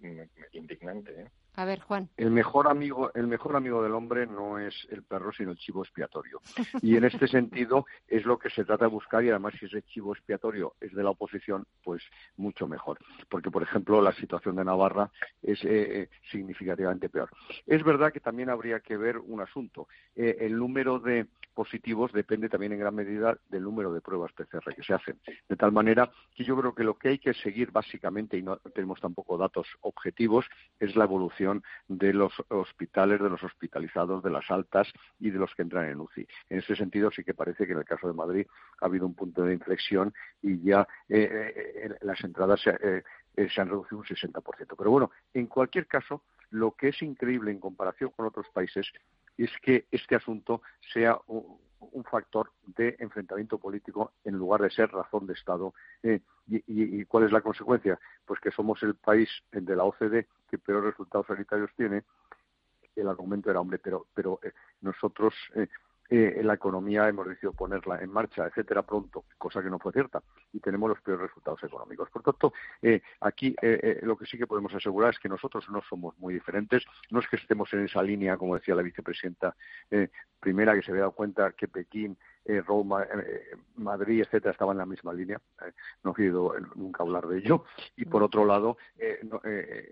indignante. 0.52 1.12
¿eh? 1.20 1.26
A 1.56 1.64
ver, 1.64 1.80
Juan. 1.80 2.08
El 2.16 2.32
mejor 2.32 2.66
amigo, 2.66 3.12
el 3.14 3.28
mejor 3.28 3.54
amigo 3.54 3.80
del 3.82 3.92
hombre 3.92 4.26
no 4.26 4.58
es 4.58 4.74
el 4.90 5.04
perro, 5.04 5.32
sino 5.32 5.52
el 5.52 5.56
chivo 5.56 5.82
expiatorio. 5.82 6.40
Y 6.82 6.96
en 6.96 7.04
este 7.04 7.28
sentido 7.28 7.86
es 8.08 8.24
lo 8.24 8.38
que 8.38 8.50
se 8.50 8.64
trata 8.64 8.86
de 8.86 8.90
buscar 8.90 9.22
y 9.24 9.30
además 9.30 9.54
si 9.58 9.66
ese 9.66 9.82
chivo 9.82 10.12
expiatorio 10.12 10.74
es 10.80 10.92
de 10.92 11.02
la 11.04 11.10
oposición, 11.10 11.64
pues 11.84 12.02
mucho 12.36 12.66
mejor. 12.66 12.98
Porque, 13.28 13.52
por 13.52 13.62
ejemplo, 13.62 14.02
la 14.02 14.12
situación 14.12 14.56
de 14.56 14.64
Navarra 14.64 15.10
es 15.42 15.62
eh, 15.64 16.02
eh, 16.02 16.08
significativamente 16.30 17.08
peor. 17.08 17.30
Es 17.66 17.84
verdad 17.84 18.12
que 18.12 18.20
también 18.20 18.50
habría 18.50 18.80
que 18.80 18.96
ver 18.96 19.18
un 19.18 19.40
asunto. 19.40 19.86
Eh, 20.16 20.38
el 20.40 20.56
número 20.58 20.98
de 20.98 21.26
positivos 21.54 22.12
depende 22.12 22.48
también 22.48 22.72
en 22.72 22.80
gran 22.80 22.94
medida 22.96 23.38
del 23.48 23.62
número 23.62 23.92
de 23.92 24.00
pruebas 24.00 24.32
PCR 24.32 24.74
que 24.74 24.82
se 24.82 24.92
hacen. 24.92 25.20
De 25.48 25.54
tal 25.54 25.70
manera 25.70 26.10
que 26.34 26.42
yo 26.42 26.56
creo 26.56 26.74
que 26.74 26.82
lo 26.82 26.98
que 26.98 27.10
hay 27.10 27.18
que 27.18 27.32
seguir 27.32 27.70
básicamente, 27.70 28.36
y 28.36 28.42
no 28.42 28.56
tenemos 28.74 29.00
tampoco 29.00 29.38
datos 29.38 29.68
objetivos, 29.82 30.46
es 30.80 30.96
la 30.96 31.04
evolución 31.04 31.43
de 31.88 32.12
los 32.12 32.32
hospitales, 32.48 33.20
de 33.20 33.30
los 33.30 33.42
hospitalizados, 33.42 34.22
de 34.22 34.30
las 34.30 34.50
altas 34.50 34.88
y 35.18 35.30
de 35.30 35.38
los 35.38 35.54
que 35.54 35.62
entran 35.62 35.88
en 35.88 36.00
UCI. 36.00 36.26
En 36.48 36.58
ese 36.58 36.76
sentido, 36.76 37.10
sí 37.10 37.24
que 37.24 37.34
parece 37.34 37.66
que 37.66 37.72
en 37.72 37.78
el 37.78 37.84
caso 37.84 38.06
de 38.06 38.14
Madrid 38.14 38.46
ha 38.80 38.86
habido 38.86 39.06
un 39.06 39.14
punto 39.14 39.42
de 39.42 39.54
inflexión 39.54 40.12
y 40.42 40.60
ya 40.62 40.86
las 41.08 42.22
entradas 42.22 42.60
se, 42.60 43.04
se 43.48 43.60
han 43.60 43.68
reducido 43.68 43.98
un 43.98 44.04
60%. 44.04 44.74
Pero 44.76 44.90
bueno, 44.90 45.10
en 45.32 45.46
cualquier 45.46 45.86
caso, 45.86 46.22
lo 46.50 46.72
que 46.72 46.88
es 46.88 47.02
increíble 47.02 47.50
en 47.50 47.58
comparación 47.58 48.10
con 48.10 48.26
otros 48.26 48.46
países 48.52 48.86
es 49.36 49.50
que 49.62 49.86
este 49.90 50.14
asunto 50.14 50.62
sea 50.92 51.18
un, 51.92 52.04
factor 52.04 52.50
de 52.66 52.96
enfrentamiento 52.98 53.58
político 53.58 54.12
en 54.24 54.34
lugar 54.34 54.62
de 54.62 54.70
ser 54.70 54.90
razón 54.90 55.26
de 55.26 55.34
Estado. 55.34 55.74
Eh, 56.02 56.20
y, 56.46 57.04
cuál 57.06 57.24
es 57.24 57.32
la 57.32 57.40
consecuencia? 57.40 57.98
Pues 58.24 58.40
que 58.40 58.50
somos 58.50 58.82
el 58.82 58.94
país 58.94 59.28
de 59.52 59.76
la 59.76 59.84
OCDE 59.84 60.26
que 60.50 60.58
peores 60.58 60.84
resultados 60.84 61.26
sanitarios 61.26 61.70
tiene. 61.76 62.04
El 62.94 63.08
argumento 63.08 63.50
era, 63.50 63.60
hombre, 63.60 63.78
pero, 63.78 64.06
pero 64.14 64.38
eh, 64.42 64.52
nosotros 64.80 65.34
eh, 66.10 66.34
eh, 66.36 66.42
la 66.42 66.54
economía 66.54 67.08
hemos 67.08 67.26
decidido 67.26 67.52
ponerla 67.52 68.00
en 68.00 68.10
marcha, 68.10 68.46
etcétera, 68.46 68.82
pronto, 68.82 69.24
cosa 69.38 69.62
que 69.62 69.70
no 69.70 69.78
fue 69.78 69.92
cierta, 69.92 70.22
y 70.52 70.60
tenemos 70.60 70.88
los 70.88 71.00
peores 71.00 71.28
resultados 71.28 71.62
económicos. 71.64 72.10
Por 72.10 72.22
tanto, 72.22 72.52
eh, 72.82 73.00
aquí 73.20 73.54
eh, 73.62 73.80
eh, 73.82 74.00
lo 74.02 74.16
que 74.16 74.26
sí 74.26 74.36
que 74.36 74.46
podemos 74.46 74.74
asegurar 74.74 75.10
es 75.10 75.18
que 75.18 75.28
nosotros 75.28 75.68
no 75.70 75.82
somos 75.88 76.18
muy 76.18 76.34
diferentes, 76.34 76.84
no 77.10 77.20
es 77.20 77.28
que 77.28 77.36
estemos 77.36 77.72
en 77.72 77.84
esa 77.84 78.02
línea, 78.02 78.36
como 78.36 78.54
decía 78.54 78.74
la 78.74 78.82
vicepresidenta 78.82 79.56
primera, 80.40 80.74
que 80.74 80.82
se 80.82 80.90
había 80.90 81.02
dado 81.02 81.12
cuenta 81.12 81.52
que 81.52 81.68
Pekín 81.68 82.18
eh, 82.44 82.60
Roma, 82.60 83.04
eh, 83.04 83.56
Madrid, 83.76 84.20
etcétera, 84.20 84.52
estaban 84.52 84.74
en 84.74 84.78
la 84.78 84.86
misma 84.86 85.12
línea. 85.12 85.40
Eh, 85.62 85.72
no 86.02 86.14
he 86.16 86.22
oído 86.22 86.54
nunca 86.74 87.02
hablar 87.02 87.26
de 87.26 87.38
ello. 87.38 87.64
Y 87.96 88.04
por 88.04 88.22
otro 88.22 88.44
lado, 88.44 88.76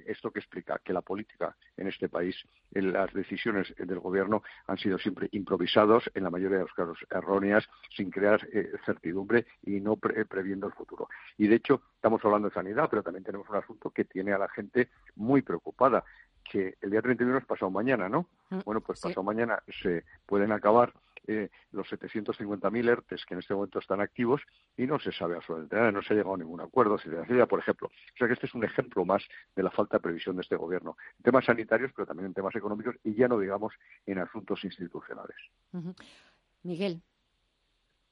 esto 0.07 0.31
que 0.31 0.41
explica 0.41 0.81
que 0.85 0.93
la 0.93 1.01
política 1.01 1.57
en 1.77 1.89
este 1.89 2.09
país, 2.09 2.37
las 2.73 3.13
decisiones 3.13 3.75
del 3.77 3.99
gobierno 4.01 4.43
han 4.67 4.79
sido 4.79 4.99
siempre 4.99 5.29
improvisados, 5.33 6.11
en 6.15 6.25
la 6.25 6.31
mayoría 6.31 6.59
de 6.59 6.65
los 6.65 6.73
casos 6.75 6.99
erróneas, 7.11 7.69
sin 7.97 8.11
crear 8.11 8.47
certidumbre 8.85 9.47
y 9.63 9.81
no 9.81 9.97
previendo 9.97 10.67
el 10.67 10.73
futuro. 10.73 11.09
Y 11.39 11.49
de 11.49 11.57
hecho, 11.57 11.83
estamos 11.95 12.25
hablando 12.25 12.49
de 12.49 12.55
sanidad, 12.55 12.89
pero 12.91 13.03
también 13.03 13.25
tenemos 13.25 13.49
un 13.49 13.57
asunto 13.57 13.91
que 13.91 14.05
tiene 14.05 14.33
a 14.33 14.39
la 14.39 14.49
gente 14.49 14.91
muy 15.17 15.43
preocupada 15.43 16.05
que 16.43 16.77
el 16.81 16.91
día 16.91 17.03
31 17.03 17.39
es 17.39 17.47
pasado 17.47 17.71
mañana, 17.71 18.09
¿no? 18.09 18.29
Mm, 18.51 18.61
bueno, 18.65 18.81
pues 18.81 19.01
pasado 19.01 19.23
mañana 19.23 19.63
se 19.83 20.05
pueden 20.27 20.53
acabar 20.53 20.93
eh, 21.27 21.51
los 21.70 21.87
750.000 21.89 22.89
ERTES 22.89 23.25
que 23.25 23.35
en 23.35 23.41
este 23.41 23.55
momento 23.55 23.79
están 23.79 24.01
activos 24.01 24.43
y 24.77 24.87
no 24.87 24.99
se 24.99 25.12
sabe 25.12 25.37
absolutamente 25.37 25.77
nada, 25.77 25.93
no 25.93 26.03
se 26.03 26.12
ha 26.12 26.16
llegado 26.16 26.35
a 26.35 26.39
ningún 26.39 26.61
acuerdo, 26.61 26.97
por 27.49 27.59
ejemplo. 27.59 27.89
O 27.89 28.16
sea 28.18 28.27
que 28.27 28.35
este 28.35 28.47
es 28.47 28.55
un 28.55 28.64
ejemplo 28.64 29.05
más 29.05 29.23
de 29.55 29.62
la 29.62 29.70
falta 29.70 29.99
de 29.99 30.03
previsión 30.03 30.37
de 30.37 30.43
este 30.43 30.57
gobierno, 30.57 30.97
en 31.18 31.23
temas 31.23 31.45
sanitarios, 31.45 31.93
pero 31.95 32.07
también 32.07 32.27
en 32.27 32.35
temas 32.35 32.55
económicos 32.57 32.97
y 33.05 33.14
ya 33.14 33.29
no 33.29 33.39
digamos 33.39 33.73
en 34.07 34.18
asuntos 34.18 34.64
institucionales. 34.64 35.37
Miguel. 36.62 37.01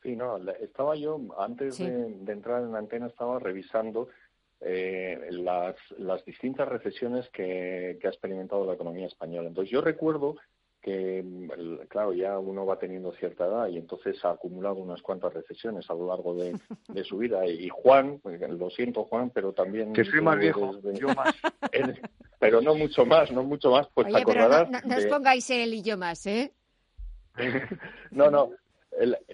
Sí, 0.02 0.16
no, 0.16 0.38
estaba 0.60 0.96
yo, 0.96 1.20
antes 1.38 1.78
de, 1.78 2.06
entrar 2.26 2.62
en 2.62 2.72
la 2.72 2.78
antena, 2.78 3.06
estaba 3.06 3.38
revisando 3.38 4.08
eh, 4.60 5.28
las, 5.30 5.76
las 5.98 6.24
distintas 6.24 6.68
recesiones 6.68 7.28
que, 7.30 7.98
que 8.00 8.06
ha 8.06 8.10
experimentado 8.10 8.64
la 8.64 8.74
economía 8.74 9.06
española. 9.06 9.48
Entonces, 9.48 9.70
yo 9.70 9.82
recuerdo 9.82 10.36
que, 10.80 11.24
claro, 11.88 12.12
ya 12.12 12.38
uno 12.38 12.64
va 12.64 12.78
teniendo 12.78 13.12
cierta 13.12 13.46
edad 13.46 13.68
y 13.68 13.76
entonces 13.76 14.24
ha 14.24 14.30
acumulado 14.30 14.76
unas 14.76 15.02
cuantas 15.02 15.32
recesiones 15.34 15.88
a 15.90 15.94
lo 15.94 16.08
largo 16.08 16.34
de, 16.34 16.58
su 17.04 17.18
vida. 17.18 17.46
Y 17.46 17.68
Juan, 17.68 18.20
lo 18.24 18.70
siento 18.70 19.04
Juan, 19.04 19.30
pero 19.30 19.52
también... 19.52 19.92
Que 19.92 20.04
soy 20.04 20.20
más 20.20 20.38
viejo, 20.38 20.80
yo 20.92 21.08
más. 21.08 21.34
pero 22.38 22.60
no 22.60 22.74
mucho 22.74 23.04
más, 23.04 23.30
no 23.30 23.42
mucho 23.42 23.70
más, 23.70 23.88
pues 23.92 24.08
te 24.08 24.18
acordarás... 24.18 24.70
no, 24.70 24.96
os 24.96 25.06
pongáis 25.06 25.48
él 25.50 25.74
y 25.74 25.82
yo 25.82 25.98
más, 25.98 26.26
¿eh? 26.26 26.52
no, 28.10 28.30
no, 28.30 28.50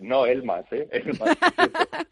no, 0.01 0.27
él 0.27 0.43
más, 0.43 0.65
¿eh? 0.73 0.89
más, 1.19 1.37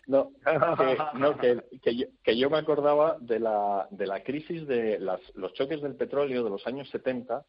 no, 0.06 0.32
que, 0.32 1.18
no 1.18 1.36
que, 1.36 1.60
que, 1.82 1.96
yo, 1.96 2.06
que, 2.22 2.38
yo, 2.38 2.48
me 2.50 2.58
acordaba 2.58 3.16
de 3.20 3.40
la, 3.40 3.86
de 3.90 4.06
la 4.06 4.22
crisis 4.22 4.66
de 4.66 4.98
las, 4.98 5.20
los 5.34 5.52
choques 5.52 5.82
del 5.82 5.94
petróleo 5.94 6.42
de 6.42 6.50
los 6.50 6.66
años 6.66 6.88
70 6.90 7.44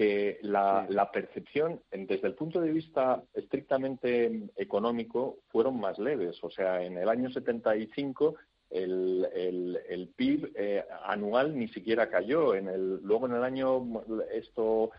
que 0.00 0.38
la, 0.40 0.86
la, 0.88 1.12
percepción, 1.12 1.82
desde 1.92 2.26
el 2.26 2.34
punto 2.34 2.58
de 2.58 2.72
vista 2.72 3.22
estrictamente 3.34 4.48
económico, 4.56 5.40
fueron 5.48 5.78
más 5.78 5.98
leves. 5.98 6.42
O 6.42 6.48
sea, 6.48 6.82
en 6.82 6.96
el 6.96 7.06
año 7.06 7.30
75 7.30 8.34
el, 8.70 9.28
el, 9.34 9.78
el 9.90 10.08
PIB 10.08 10.52
eh, 10.54 10.86
anual 11.04 11.54
ni 11.54 11.68
siquiera 11.68 12.08
cayó. 12.08 12.54
En 12.54 12.68
el, 12.68 13.02
luego 13.02 13.26
en 13.26 13.34
el 13.34 13.44
año 13.44 13.86
esto 14.32 14.90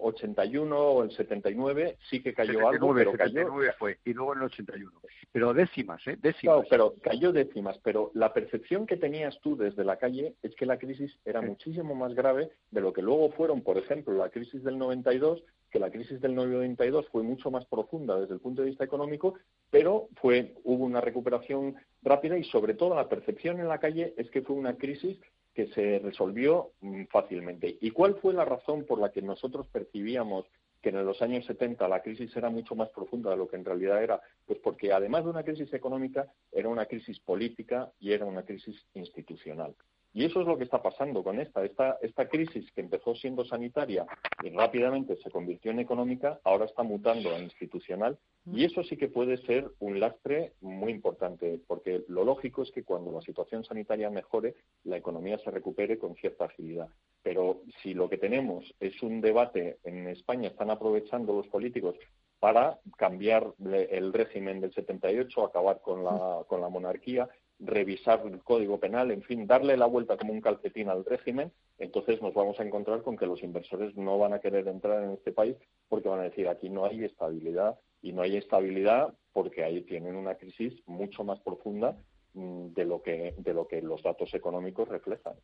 81 0.00 0.78
o 0.78 1.02
el 1.02 1.10
79 1.10 1.96
sí 2.08 2.22
que 2.22 2.34
cayó 2.34 2.68
algo, 2.68 2.94
pero 2.94 3.12
cayó. 3.12 3.48
fue, 3.78 3.98
y 4.04 4.12
luego 4.12 4.34
en 4.34 4.40
el 4.40 4.44
81. 4.46 4.90
Pero 5.32 5.54
décimas, 5.54 6.06
¿eh? 6.06 6.16
Décimas. 6.20 6.66
pero 6.68 6.94
cayó 7.00 7.32
décimas. 7.32 7.78
Pero 7.78 8.10
la 8.14 8.32
percepción 8.32 8.86
que 8.86 8.96
tenías 8.96 9.38
tú 9.40 9.56
desde 9.56 9.84
la 9.84 9.96
calle 9.96 10.34
es 10.42 10.54
que 10.54 10.66
la 10.66 10.78
crisis 10.78 11.18
era 11.24 11.40
muchísimo 11.40 11.94
más 11.94 12.14
grave 12.14 12.50
de 12.70 12.80
lo 12.80 12.92
que 12.92 13.02
luego 13.02 13.30
fueron, 13.32 13.62
por 13.62 13.78
ejemplo, 13.78 14.14
la 14.14 14.30
crisis 14.30 14.62
del 14.62 14.78
92, 14.78 15.42
que 15.70 15.78
la 15.78 15.90
crisis 15.90 16.20
del 16.20 16.34
92 16.34 17.08
fue 17.10 17.22
mucho 17.22 17.50
más 17.50 17.64
profunda 17.66 18.18
desde 18.18 18.34
el 18.34 18.40
punto 18.40 18.62
de 18.62 18.68
vista 18.68 18.84
económico, 18.84 19.34
pero 19.70 20.08
fue 20.20 20.54
hubo 20.64 20.84
una 20.84 21.00
recuperación 21.00 21.76
rápida 22.02 22.36
y 22.36 22.44
sobre 22.44 22.74
todo 22.74 22.94
la 22.94 23.08
percepción 23.08 23.60
en 23.60 23.68
la 23.68 23.78
calle 23.78 24.14
es 24.16 24.30
que 24.30 24.42
fue 24.42 24.56
una 24.56 24.76
crisis 24.76 25.18
que 25.60 25.74
se 25.74 25.98
resolvió 25.98 26.70
mm, 26.80 27.04
fácilmente. 27.10 27.76
¿Y 27.80 27.90
cuál 27.90 28.14
fue 28.14 28.32
la 28.32 28.46
razón 28.46 28.84
por 28.84 28.98
la 28.98 29.12
que 29.12 29.20
nosotros 29.20 29.66
percibíamos 29.66 30.46
que 30.80 30.88
en 30.88 31.04
los 31.04 31.20
años 31.20 31.44
70 31.44 31.86
la 31.86 32.00
crisis 32.00 32.34
era 32.34 32.48
mucho 32.48 32.74
más 32.74 32.88
profunda 32.88 33.30
de 33.30 33.36
lo 33.36 33.46
que 33.46 33.56
en 33.56 33.66
realidad 33.66 34.02
era? 34.02 34.22
Pues 34.46 34.58
porque 34.60 34.92
además 34.92 35.24
de 35.24 35.30
una 35.30 35.42
crisis 35.42 35.72
económica, 35.74 36.32
era 36.50 36.70
una 36.70 36.86
crisis 36.86 37.20
política 37.20 37.92
y 38.00 38.12
era 38.12 38.24
una 38.24 38.42
crisis 38.42 38.86
institucional. 38.94 39.74
Y 40.12 40.24
eso 40.24 40.40
es 40.40 40.46
lo 40.46 40.58
que 40.58 40.64
está 40.64 40.82
pasando 40.82 41.22
con 41.22 41.40
esta. 41.40 41.64
esta. 41.64 41.98
Esta 42.02 42.28
crisis 42.28 42.70
que 42.72 42.80
empezó 42.80 43.14
siendo 43.14 43.44
sanitaria 43.44 44.06
y 44.42 44.50
rápidamente 44.50 45.16
se 45.16 45.30
convirtió 45.30 45.70
en 45.70 45.78
económica, 45.78 46.40
ahora 46.44 46.64
está 46.64 46.82
mutando 46.82 47.30
a 47.34 47.38
institucional. 47.38 48.18
Y 48.46 48.64
eso 48.64 48.82
sí 48.82 48.96
que 48.96 49.08
puede 49.08 49.36
ser 49.46 49.70
un 49.78 50.00
lastre 50.00 50.54
muy 50.60 50.90
importante, 50.92 51.60
porque 51.66 52.04
lo 52.08 52.24
lógico 52.24 52.62
es 52.62 52.70
que 52.72 52.82
cuando 52.82 53.12
la 53.12 53.20
situación 53.20 53.64
sanitaria 53.64 54.10
mejore, 54.10 54.54
la 54.84 54.96
economía 54.96 55.38
se 55.38 55.50
recupere 55.50 55.98
con 55.98 56.16
cierta 56.16 56.46
agilidad. 56.46 56.88
Pero 57.22 57.60
si 57.82 57.94
lo 57.94 58.08
que 58.08 58.18
tenemos 58.18 58.74
es 58.80 59.00
un 59.02 59.20
debate 59.20 59.78
en 59.84 60.08
España, 60.08 60.48
están 60.48 60.70
aprovechando 60.70 61.34
los 61.34 61.46
políticos 61.48 61.96
para 62.40 62.78
cambiar 62.96 63.52
el 63.90 64.12
régimen 64.12 64.60
del 64.60 64.72
78, 64.72 65.44
acabar 65.44 65.80
con 65.82 66.02
la, 66.02 66.42
con 66.48 66.62
la 66.62 66.70
monarquía, 66.70 67.28
revisar 67.60 68.22
el 68.26 68.42
código 68.42 68.80
penal, 68.80 69.10
en 69.10 69.22
fin, 69.22 69.46
darle 69.46 69.76
la 69.76 69.86
vuelta 69.86 70.16
como 70.16 70.32
un 70.32 70.40
calcetín 70.40 70.88
al 70.88 71.04
régimen, 71.04 71.52
entonces 71.78 72.20
nos 72.22 72.34
vamos 72.34 72.58
a 72.58 72.64
encontrar 72.64 73.02
con 73.02 73.16
que 73.16 73.26
los 73.26 73.42
inversores 73.42 73.96
no 73.96 74.18
van 74.18 74.32
a 74.32 74.40
querer 74.40 74.66
entrar 74.68 75.02
en 75.02 75.10
este 75.10 75.32
país 75.32 75.56
porque 75.88 76.08
van 76.08 76.20
a 76.20 76.24
decir 76.24 76.48
aquí 76.48 76.70
no 76.70 76.84
hay 76.84 77.04
estabilidad 77.04 77.78
y 78.02 78.12
no 78.12 78.22
hay 78.22 78.36
estabilidad 78.36 79.14
porque 79.32 79.62
ahí 79.62 79.82
tienen 79.82 80.16
una 80.16 80.36
crisis 80.36 80.74
mucho 80.86 81.22
más 81.22 81.40
profunda 81.40 81.96
mm, 82.34 82.68
de 82.68 82.84
lo 82.84 83.02
que 83.02 83.34
de 83.38 83.54
lo 83.54 83.68
que 83.68 83.82
los 83.82 84.02
datos 84.02 84.32
económicos 84.34 84.88
reflejan. 84.88 85.34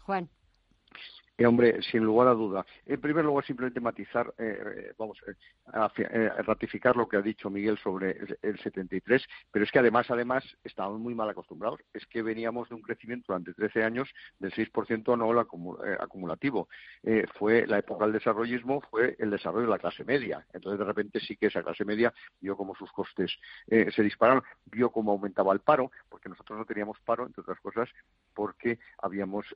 Juan. 0.00 0.28
Eh, 1.38 1.44
hombre, 1.44 1.82
sin 1.82 2.02
lugar 2.02 2.28
a 2.28 2.32
duda. 2.32 2.64
En 2.86 2.98
primer 2.98 3.24
lugar, 3.24 3.44
simplemente 3.44 3.78
matizar, 3.78 4.32
eh, 4.38 4.58
eh, 4.76 4.92
vamos, 4.96 5.18
eh, 5.26 6.28
ratificar 6.42 6.96
lo 6.96 7.06
que 7.06 7.18
ha 7.18 7.22
dicho 7.22 7.50
Miguel 7.50 7.76
sobre 7.78 8.16
el, 8.40 8.58
73, 8.58 9.22
pero 9.50 9.64
es 9.64 9.70
que 9.70 9.78
además, 9.78 10.10
además, 10.10 10.44
estábamos 10.64 10.98
muy 10.98 11.14
mal 11.14 11.28
acostumbrados. 11.28 11.80
Es 11.92 12.06
que 12.06 12.22
veníamos 12.22 12.70
de 12.70 12.76
un 12.76 12.80
crecimiento 12.80 13.26
durante 13.28 13.52
13 13.52 13.84
años 13.84 14.08
del 14.38 14.50
6% 14.52 15.12
anual 15.12 15.46
acumulativo. 16.00 16.68
fue 17.34 17.66
la 17.66 17.78
época 17.78 18.04
del 18.04 18.14
desarrollismo, 18.14 18.80
fue 18.90 19.16
el 19.18 19.30
desarrollo 19.30 19.66
de 19.66 19.72
la 19.72 19.78
clase 19.78 20.04
media. 20.04 20.46
Entonces, 20.54 20.78
de 20.78 20.84
repente, 20.84 21.20
sí 21.20 21.36
que 21.36 21.46
esa 21.46 21.62
clase 21.62 21.84
media 21.84 22.12
vio 22.40 22.56
como 22.56 22.74
sus 22.74 22.90
costes 22.92 23.36
se 23.68 24.02
dispararon, 24.02 24.42
vio 24.66 24.90
cómo 24.90 25.12
aumentaba 25.12 25.52
el 25.52 25.60
paro, 25.60 25.90
porque 26.08 26.28
nosotros 26.28 26.58
no 26.58 26.64
teníamos 26.64 26.98
paro, 27.00 27.26
entre 27.26 27.42
otras 27.42 27.60
cosas, 27.60 27.90
porque 28.36 28.78
habíamos 28.98 29.46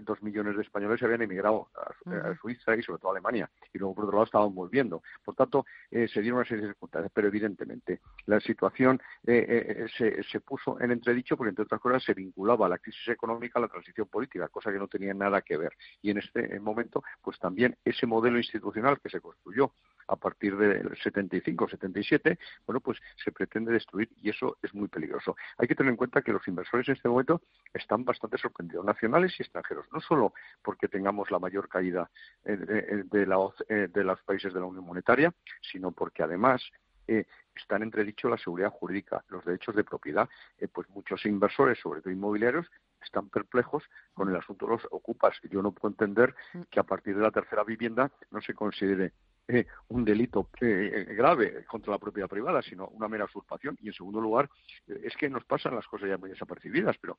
dos 0.00 0.22
millones 0.22 0.56
de 0.56 0.62
españoles 0.62 0.98
que 0.98 1.04
habían 1.04 1.22
emigrado 1.22 1.68
a, 1.76 2.34
Suiza 2.40 2.74
y 2.76 2.82
sobre 2.82 2.98
todo 2.98 3.10
a 3.10 3.12
Alemania. 3.12 3.50
Y 3.72 3.78
luego, 3.78 3.94
por 3.94 4.04
otro 4.04 4.16
lado, 4.16 4.24
estaban 4.24 4.54
volviendo. 4.54 5.02
Por 5.24 5.34
tanto, 5.34 5.66
eh, 5.90 6.08
se 6.08 6.20
dieron 6.20 6.38
una 6.38 6.48
serie 6.48 6.62
de 6.62 6.68
dificultades, 6.68 7.10
pero 7.12 7.28
evidentemente 7.28 8.00
la 8.26 8.40
situación 8.40 9.00
eh, 9.26 9.46
eh, 9.48 9.86
se, 9.96 10.22
se, 10.24 10.40
puso 10.40 10.80
en 10.80 10.90
entredicho 10.92 11.36
porque, 11.36 11.50
entre 11.50 11.64
otras 11.64 11.80
cosas, 11.80 12.02
se 12.02 12.14
vinculaba 12.14 12.68
la 12.68 12.78
crisis 12.78 13.08
económica 13.08 13.58
a 13.58 13.62
la 13.62 13.68
transición 13.68 14.08
política, 14.08 14.48
cosa 14.48 14.72
que 14.72 14.78
no 14.78 14.88
tenía 14.88 15.14
nada 15.14 15.42
que 15.42 15.56
ver. 15.56 15.72
Y 16.02 16.10
en 16.10 16.18
este 16.18 16.58
momento, 16.60 17.02
pues 17.22 17.38
también 17.38 17.76
ese 17.84 18.06
modelo 18.06 18.38
institucional 18.38 19.00
que 19.00 19.10
se 19.10 19.20
construyó 19.20 19.72
a 20.08 20.16
partir 20.16 20.56
del 20.56 20.96
75, 21.02 21.68
77, 21.68 22.38
bueno, 22.66 22.80
pues 22.80 22.98
se 23.22 23.32
pretende 23.32 23.72
destruir 23.72 24.10
y 24.16 24.30
eso 24.30 24.58
es 24.62 24.74
muy 24.74 24.88
peligroso. 24.88 25.36
Hay 25.58 25.68
que 25.68 25.74
tener 25.74 25.90
en 25.90 25.96
cuenta 25.96 26.22
que 26.22 26.32
los 26.32 26.46
inversores 26.48 26.88
en 26.88 26.94
este 26.94 27.08
momento 27.08 27.42
están 27.72 28.04
bastante 28.04 28.38
sorprendidos, 28.38 28.84
nacionales 28.84 29.34
y 29.38 29.42
extranjeros, 29.42 29.86
no 29.92 30.00
solo 30.00 30.34
porque 30.62 30.88
tengamos 30.88 31.30
la 31.30 31.38
mayor 31.38 31.68
caída 31.68 32.10
eh, 32.44 32.56
de, 32.56 33.04
de, 33.04 33.88
de 33.88 34.04
los 34.04 34.22
países 34.22 34.52
de 34.52 34.60
la 34.60 34.66
Unión 34.66 34.84
Monetaria, 34.84 35.32
sino 35.60 35.92
porque 35.92 36.22
además 36.22 36.62
eh, 37.10 37.26
están 37.56 37.82
entredicho 37.82 38.28
la 38.28 38.38
seguridad 38.38 38.70
jurídica, 38.70 39.24
los 39.28 39.44
derechos 39.44 39.74
de 39.74 39.82
propiedad. 39.82 40.28
Eh, 40.58 40.68
pues 40.68 40.88
muchos 40.90 41.26
inversores, 41.26 41.78
sobre 41.80 42.00
todo 42.00 42.12
inmobiliarios, 42.12 42.70
están 43.02 43.28
perplejos 43.28 43.82
con 44.14 44.28
el 44.28 44.36
asunto 44.36 44.66
de 44.66 44.72
los 44.72 44.86
ocupas. 44.92 45.36
Yo 45.50 45.60
no 45.60 45.72
puedo 45.72 45.92
entender 45.92 46.34
que 46.70 46.78
a 46.78 46.84
partir 46.84 47.16
de 47.16 47.22
la 47.22 47.32
tercera 47.32 47.64
vivienda 47.64 48.12
no 48.30 48.40
se 48.40 48.54
considere 48.54 49.12
eh, 49.52 49.66
un 49.88 50.04
delito 50.04 50.48
grave 50.60 51.64
contra 51.66 51.92
la 51.92 51.98
propiedad 51.98 52.28
privada, 52.28 52.62
sino 52.62 52.86
una 52.88 53.08
mera 53.08 53.24
usurpación. 53.24 53.78
Y 53.82 53.88
en 53.88 53.94
segundo 53.94 54.20
lugar, 54.20 54.48
es 54.86 55.16
que 55.16 55.28
nos 55.28 55.44
pasan 55.44 55.74
las 55.74 55.86
cosas 55.86 56.08
ya 56.08 56.18
muy 56.18 56.30
desapercibidas, 56.30 56.96
pero 56.98 57.18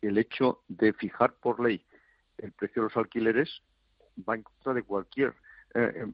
el 0.00 0.18
hecho 0.18 0.62
de 0.68 0.92
fijar 0.92 1.34
por 1.34 1.60
ley 1.60 1.84
el 2.38 2.52
precio 2.52 2.82
de 2.82 2.88
los 2.88 2.96
alquileres 2.96 3.62
va 4.28 4.34
en 4.34 4.42
contra 4.42 4.74
de 4.74 4.82
cualquier 4.82 5.34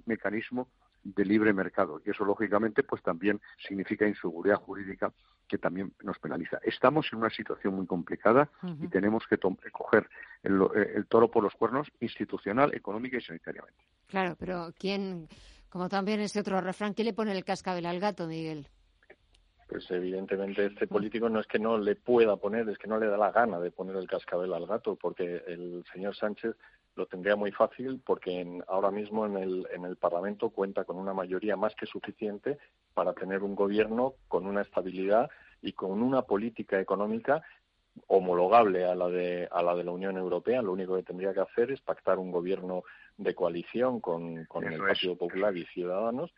mecanismo 0.05 0.69
de 1.15 1.25
libre 1.25 1.53
mercado 1.53 2.01
y 2.05 2.11
eso 2.11 2.25
lógicamente 2.25 2.83
pues 2.83 3.03
también 3.03 3.41
significa 3.67 4.07
inseguridad 4.07 4.57
jurídica 4.57 5.13
que 5.47 5.59
también 5.59 5.93
nos 6.03 6.19
penaliza. 6.19 6.59
Estamos 6.65 7.07
en 7.13 7.21
una 7.21 7.31
situación 7.31 7.75
muy 7.75 7.87
complicada 7.87 8.51
y 8.81 8.89
tenemos 8.89 9.25
que 9.29 9.39
coger 9.39 10.09
el, 10.43 10.61
el, 10.95 11.07
toro 11.07 11.31
por 11.31 11.45
los 11.45 11.55
cuernos 11.55 11.89
institucional, 12.01 12.75
económica 12.75 13.17
y 13.17 13.21
sanitariamente. 13.21 13.81
Claro, 14.09 14.35
pero 14.37 14.73
¿quién, 14.77 15.29
como 15.69 15.89
también 15.89 16.21
ese 16.21 16.41
otro 16.41 16.61
refrán, 16.61 16.95
¿quién 16.95 17.07
le 17.07 17.13
pone 17.13 17.33
el 17.33 17.45
cascabel 17.45 17.87
al 17.87 18.01
gato, 18.01 18.27
Miguel? 18.27 18.69
Pues 19.69 19.91
evidentemente 19.91 20.67
este 20.67 20.87
político 20.87 21.29
no 21.29 21.41
es 21.41 21.47
que 21.47 21.59
no 21.59 21.77
le 21.77 21.97
pueda 21.97 22.37
poner, 22.37 22.69
es 22.69 22.79
que 22.79 22.87
no 22.87 22.99
le 22.99 23.09
da 23.09 23.17
la 23.17 23.33
gana 23.33 23.59
de 23.59 23.73
poner 23.73 23.97
el 23.97 24.07
cascabel 24.07 24.55
al 24.55 24.67
gato, 24.67 24.97
porque 24.97 25.43
el 25.47 25.85
señor 25.93 26.15
Sánchez 26.15 26.55
lo 26.95 27.07
tendría 27.07 27.37
muy 27.37 27.53
fácil 27.53 28.01
porque 28.05 28.63
ahora 28.69 28.91
mismo 28.91 29.27
en 29.27 29.37
el, 29.37 29.69
en 29.73 29.85
el 29.85 29.97
Parlamento 29.97 30.51
cuenta 30.51 30.85
con 30.85 30.97
una 30.97 31.13
mayoría 31.13 31.57
más 31.57 31.75
que 31.75 31.87
suficiente 31.87 32.59
para 32.95 33.13
tener 33.13 33.43
un 33.43 33.55
gobierno 33.55 34.15
con 34.29 34.47
una 34.47 34.63
estabilidad 34.63 35.29
y 35.61 35.73
con 35.73 36.03
una 36.03 36.23
política 36.23 36.81
económica 36.81 37.43
homologable 38.09 38.85
a 38.85 38.95
la 38.95 39.09
de 39.09 39.49
a 39.51 39.63
la 39.63 39.75
de 39.75 39.85
la 39.85 39.91
Unión 39.91 40.17
Europea. 40.17 40.63
Lo 40.63 40.73
único 40.73 40.97
que 40.97 41.03
tendría 41.03 41.33
que 41.33 41.41
hacer 41.41 41.71
es 41.71 41.81
pactar 41.81 42.19
un 42.19 42.31
gobierno 42.31 42.85
de 43.17 43.35
coalición 43.35 44.01
con, 44.01 44.45
con 44.47 44.65
el 44.65 44.79
Partido 44.79 45.17
Popular 45.17 45.57
y 45.57 45.65
Ciudadanos 45.67 46.33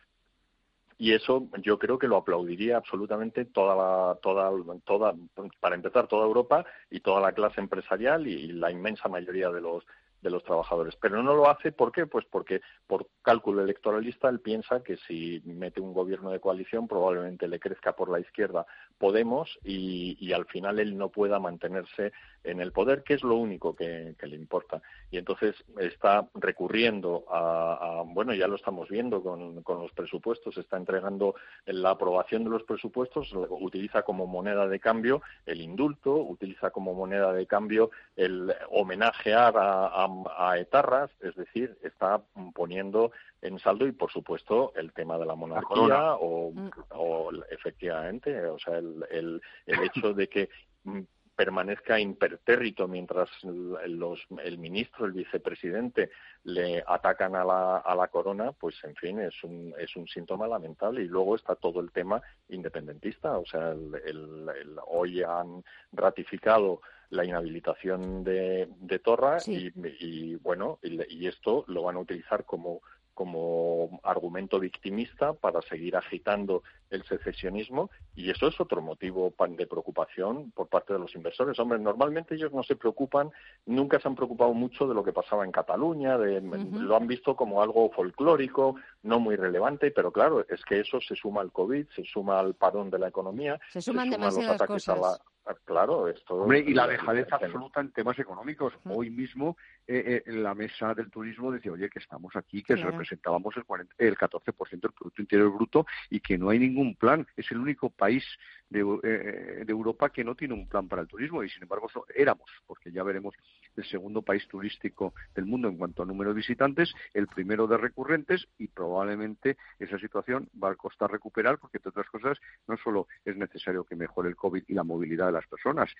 y 0.99 1.13
eso 1.13 1.49
yo 1.63 1.79
creo 1.79 1.99
que 1.99 2.09
lo 2.09 2.17
aplaudiría 2.17 2.77
absolutamente 2.77 3.45
toda 3.45 3.77
la, 3.77 4.19
toda 4.21 4.51
toda 4.85 5.15
para 5.61 5.77
empezar 5.77 6.09
toda 6.09 6.27
Europa 6.27 6.67
y 6.91 7.01
toda 7.01 7.21
la 7.21 7.33
clase 7.33 7.61
empresarial 7.61 8.27
y 8.27 8.53
la 8.53 8.73
inmensa 8.73 9.09
mayoría 9.09 9.49
de 9.51 9.61
los 9.61 9.85
de 10.21 10.31
los 10.31 10.45
trabajadores. 10.45 10.97
Pero 10.97 11.23
no 11.23 11.35
lo 11.35 11.49
hace, 11.49 11.73
¿por 11.73 11.93
qué? 11.93 12.07
Pues 12.07 12.25
porque 12.31 12.61
por 12.87 13.09
cálculo 13.23 13.63
electoralista 13.63 14.29
él 14.29 14.41
piensa 14.41 14.83
que 14.83 14.97
si 15.07 15.43
mete 15.45 15.81
un 15.81 15.93
gobierno 15.93 16.31
de 16.31 16.41
coalición 16.41 16.89
probablemente 16.89 17.49
le 17.49 17.61
crezca 17.61 17.93
por 17.93 18.11
la 18.11 18.21
izquierda 18.21 18.67
Podemos 18.99 19.59
y, 19.63 20.17
y 20.21 20.33
al 20.33 20.47
final 20.47 20.79
él 20.81 20.97
no 20.97 21.11
pueda 21.11 21.39
mantenerse 21.39 22.13
en 22.45 22.61
el 22.61 22.73
poder, 22.73 23.03
que 23.03 23.15
es 23.15 23.23
lo 23.23 23.37
único 23.37 23.75
que, 23.75 24.17
le 24.21 24.37
importa. 24.37 24.83
Y 25.11 25.19
entonces 25.19 25.55
está 25.79 26.29
recurriendo 26.35 27.25
a, 27.31 28.03
bueno, 28.07 28.35
ya 28.35 28.49
lo 28.49 28.57
estamos 28.57 28.89
viendo 28.89 29.23
con, 29.23 29.63
con, 29.63 29.81
los 29.81 29.93
presupuestos, 29.93 30.57
está 30.57 30.77
entregando 30.77 31.35
la 31.67 31.91
aprobación 31.91 32.45
de 32.45 32.51
los 32.51 32.63
presupuestos, 32.65 33.33
utiliza 33.35 34.03
como 34.03 34.27
moneda 34.27 34.67
de 34.67 34.81
cambio 34.81 35.23
el 35.47 35.61
indulto, 35.61 36.15
utiliza 36.17 36.71
como 36.71 36.95
moneda 36.95 37.33
de 37.33 37.47
cambio 37.47 37.91
el 38.17 38.53
homenajear 38.71 39.57
a, 39.57 39.87
a 39.89 40.08
etarras, 40.57 41.11
es 41.21 41.35
decir, 41.37 41.77
está 41.83 42.23
poniendo 42.55 43.13
en 43.43 43.59
saldo 43.59 43.87
y 43.87 43.93
por 43.93 44.11
supuesto 44.11 44.73
el 44.77 44.93
tema 44.93 45.19
de 45.19 45.27
la 45.27 45.35
monarquía 45.35 46.15
o, 46.15 46.53
mm. 46.53 46.71
o, 46.91 47.31
efectivamente 47.51 48.45
o 48.47 48.59
sea 48.59 48.79
el, 48.79 49.05
el, 49.11 49.43
el 49.67 49.83
hecho 49.85 50.13
de 50.13 50.29
que 50.29 50.49
mm, 50.85 51.01
permanezca 51.39 52.01
impertérrito 52.01 52.89
mientras 52.89 53.31
los, 53.45 54.19
el 54.43 54.59
ministro, 54.59 55.07
el 55.07 55.13
vicepresidente 55.13 56.11
le 56.43 56.83
atacan 56.85 57.37
a 57.37 57.45
la, 57.45 57.77
a 57.77 57.95
la 57.95 58.09
corona, 58.09 58.51
pues 58.51 58.75
en 58.83 58.97
fin, 58.97 59.21
es 59.21 59.45
un, 59.45 59.73
es 59.79 59.95
un 59.95 60.09
síntoma 60.09 60.49
lamentable. 60.49 61.01
Y 61.01 61.07
luego 61.07 61.37
está 61.37 61.55
todo 61.55 61.79
el 61.79 61.93
tema 61.93 62.21
independentista. 62.49 63.39
O 63.39 63.47
sea, 63.47 63.71
el, 63.71 64.51
hoy 64.89 65.23
han 65.23 65.63
ratificado 65.93 66.81
la 67.11 67.25
inhabilitación 67.25 68.25
de, 68.25 68.69
de 68.81 68.99
Torra 68.99 69.39
y, 69.47 69.73
y, 70.01 70.35
bueno, 70.37 70.79
y, 70.83 71.27
esto 71.27 71.65
lo 71.69 71.83
van 71.83 71.97
a 71.97 72.01
utilizar 72.01 72.45
como 72.45 72.81
como 73.19 73.99
argumento 74.05 74.61
victimista 74.61 75.33
para 75.33 75.61
seguir 75.63 75.97
agitando 75.97 76.63
el 76.89 77.03
secesionismo 77.03 77.91
y 78.15 78.31
eso 78.31 78.47
es 78.47 78.61
otro 78.61 78.81
motivo 78.81 79.35
de 79.57 79.67
preocupación 79.67 80.53
por 80.53 80.69
parte 80.69 80.93
de 80.93 81.01
los 81.01 81.13
inversores. 81.17 81.59
Hombre, 81.59 81.81
normalmente 81.81 82.37
ellos 82.37 82.53
no 82.53 82.63
se 82.63 82.77
preocupan, 82.77 83.33
nunca 83.67 83.99
se 83.99 84.07
han 84.07 84.15
preocupado 84.15 84.55
mucho 84.55 84.87
de 84.87 84.95
lo 84.95 85.03
que 85.03 85.13
pasaba 85.13 85.45
en 85.45 85.51
Cataluña, 85.51 86.17
de, 86.17 86.41
lo 86.41 86.95
han 86.95 87.09
visto 87.09 87.35
como 87.35 87.61
algo 87.61 87.91
folclórico, 87.91 88.77
no 89.03 89.19
muy 89.19 89.35
relevante, 89.35 89.91
pero 89.91 90.13
claro, 90.13 90.47
es 90.49 90.65
que 90.65 90.79
eso 90.79 91.01
se 91.01 91.17
suma 91.17 91.41
al 91.41 91.51
COVID, 91.51 91.89
se 91.97 92.05
suma 92.05 92.39
al 92.39 92.55
parón 92.55 92.89
de 92.89 93.01
la 93.01 93.09
economía, 93.09 93.59
se 93.73 93.83
suman 93.83 94.11
demasiadas 94.11 94.63
cosas. 94.63 95.21
Claro, 95.65 96.09
esto. 96.09 96.35
Hombre, 96.35 96.61
y 96.61 96.75
la 96.75 96.87
dejadez 96.87 97.27
absoluta 97.33 97.81
en 97.81 97.93
temas 97.93 98.19
económicos. 98.19 98.75
Hoy 98.85 99.11
mismo 99.11 99.57
eh, 99.91 100.05
eh, 100.07 100.23
en 100.27 100.43
la 100.43 100.55
mesa 100.55 100.93
del 100.93 101.11
turismo 101.11 101.51
decía, 101.51 101.73
oye, 101.73 101.89
que 101.89 101.99
estamos 101.99 102.37
aquí, 102.37 102.63
que 102.63 102.77
representábamos 102.77 103.57
el, 103.57 103.65
40, 103.65 103.95
el 103.97 104.19
14% 104.19 104.81
del 104.81 104.93
Producto 104.93 105.23
Interior 105.23 105.51
Bruto 105.51 105.87
y 106.11 106.21
que 106.21 106.37
no 106.37 106.51
hay 106.51 106.59
ningún 106.59 106.95
plan. 106.95 107.27
Es 107.35 107.51
el 107.51 107.59
único 107.59 107.89
país 107.89 108.23
de, 108.69 108.81
eh, 109.03 109.65
de, 109.65 109.73
Europa 109.73 110.11
que 110.11 110.25
no 110.25 110.35
tiene 110.35 110.53
un 110.53 110.69
plan 110.69 110.89
para 110.89 111.01
el 111.01 111.09
turismo 111.09 111.43
y 111.43 111.49
sin 111.49 111.63
embargo 111.63 111.89
éramos, 112.15 112.51
porque 112.67 112.93
ya 112.93 113.03
veremos 113.03 113.35
el 113.77 113.85
segundo 113.87 114.21
país 114.21 114.47
turístico 114.47 115.15
del 115.35 115.47
mundo 115.47 115.69
en 115.69 115.79
cuanto 115.79 116.03
a 116.03 116.07
número 116.07 116.31
de 116.31 116.37
visitantes, 116.37 116.93
el 117.15 117.27
primero 117.27 117.67
de 117.67 117.79
recurrentes 117.79 118.47
y 118.59 118.69
probablemente 118.69 119.57
esa 119.79 119.99
situación 119.99 120.51
va 120.63 120.73
a 120.73 120.75
costar 120.75 121.11
recuperar 121.11 121.59
porque 121.59 121.79
entre 121.79 121.91
otras 121.91 122.11
cosas 122.11 122.39
no 122.67 122.77
solo 122.77 123.07
es 123.25 123.37
necesario 123.39 123.85
que 123.85 123.97
mejore 123.97 124.29
el 124.29 124.37
COVID 124.37 124.65
y 124.69 124.75
la 124.75 124.85
movilidad 124.85 125.27
de 125.27 125.33
las 125.33 125.47
personas 125.47 125.91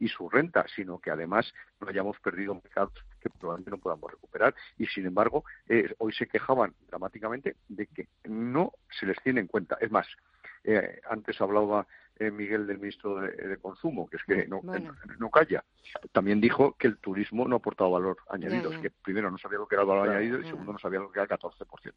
y 0.00 0.08
su 0.08 0.28
renta, 0.28 0.66
sino 0.74 0.98
que 0.98 1.12
además 1.12 1.52
no 1.80 1.88
hayamos 1.88 2.18
perdido 2.18 2.54
mercados 2.54 3.04
que 3.30 3.38
probablemente 3.38 3.70
no 3.70 3.78
podamos 3.78 4.10
recuperar 4.10 4.54
y 4.78 4.86
sin 4.86 5.06
embargo 5.06 5.44
eh, 5.68 5.94
hoy 5.98 6.12
se 6.12 6.26
quejaban 6.26 6.74
dramáticamente 6.88 7.56
de 7.68 7.86
que 7.86 8.08
no 8.24 8.72
se 8.98 9.06
les 9.06 9.16
tiene 9.22 9.40
en 9.40 9.46
cuenta. 9.46 9.76
Es 9.80 9.90
más, 9.90 10.06
eh, 10.64 11.00
antes 11.08 11.40
hablaba 11.40 11.86
eh, 12.18 12.30
Miguel 12.30 12.66
del 12.66 12.78
ministro 12.78 13.20
de, 13.20 13.58
Consumo, 13.58 14.08
que 14.08 14.16
es 14.16 14.24
que 14.24 14.46
no, 14.46 14.60
no, 15.18 15.30
calla. 15.30 15.64
También 16.12 16.40
dijo 16.40 16.74
que 16.78 16.86
el 16.88 16.98
turismo 16.98 17.46
no 17.46 17.56
aportaba 17.56 17.90
valor 17.90 18.16
añadido, 18.30 18.72
es 18.72 18.78
que 18.80 18.90
primero 18.90 19.30
no 19.30 19.38
sabía 19.38 19.58
lo 19.58 19.68
que 19.68 19.74
era 19.74 19.82
el 19.82 19.88
valor 19.88 20.08
añadido 20.08 20.40
y 20.40 20.44
segundo 20.44 20.72
no 20.72 20.78
sabía 20.78 21.00
lo 21.00 21.10
que 21.10 21.20
era 21.20 21.24
el 21.24 21.40
14%. 21.40 21.92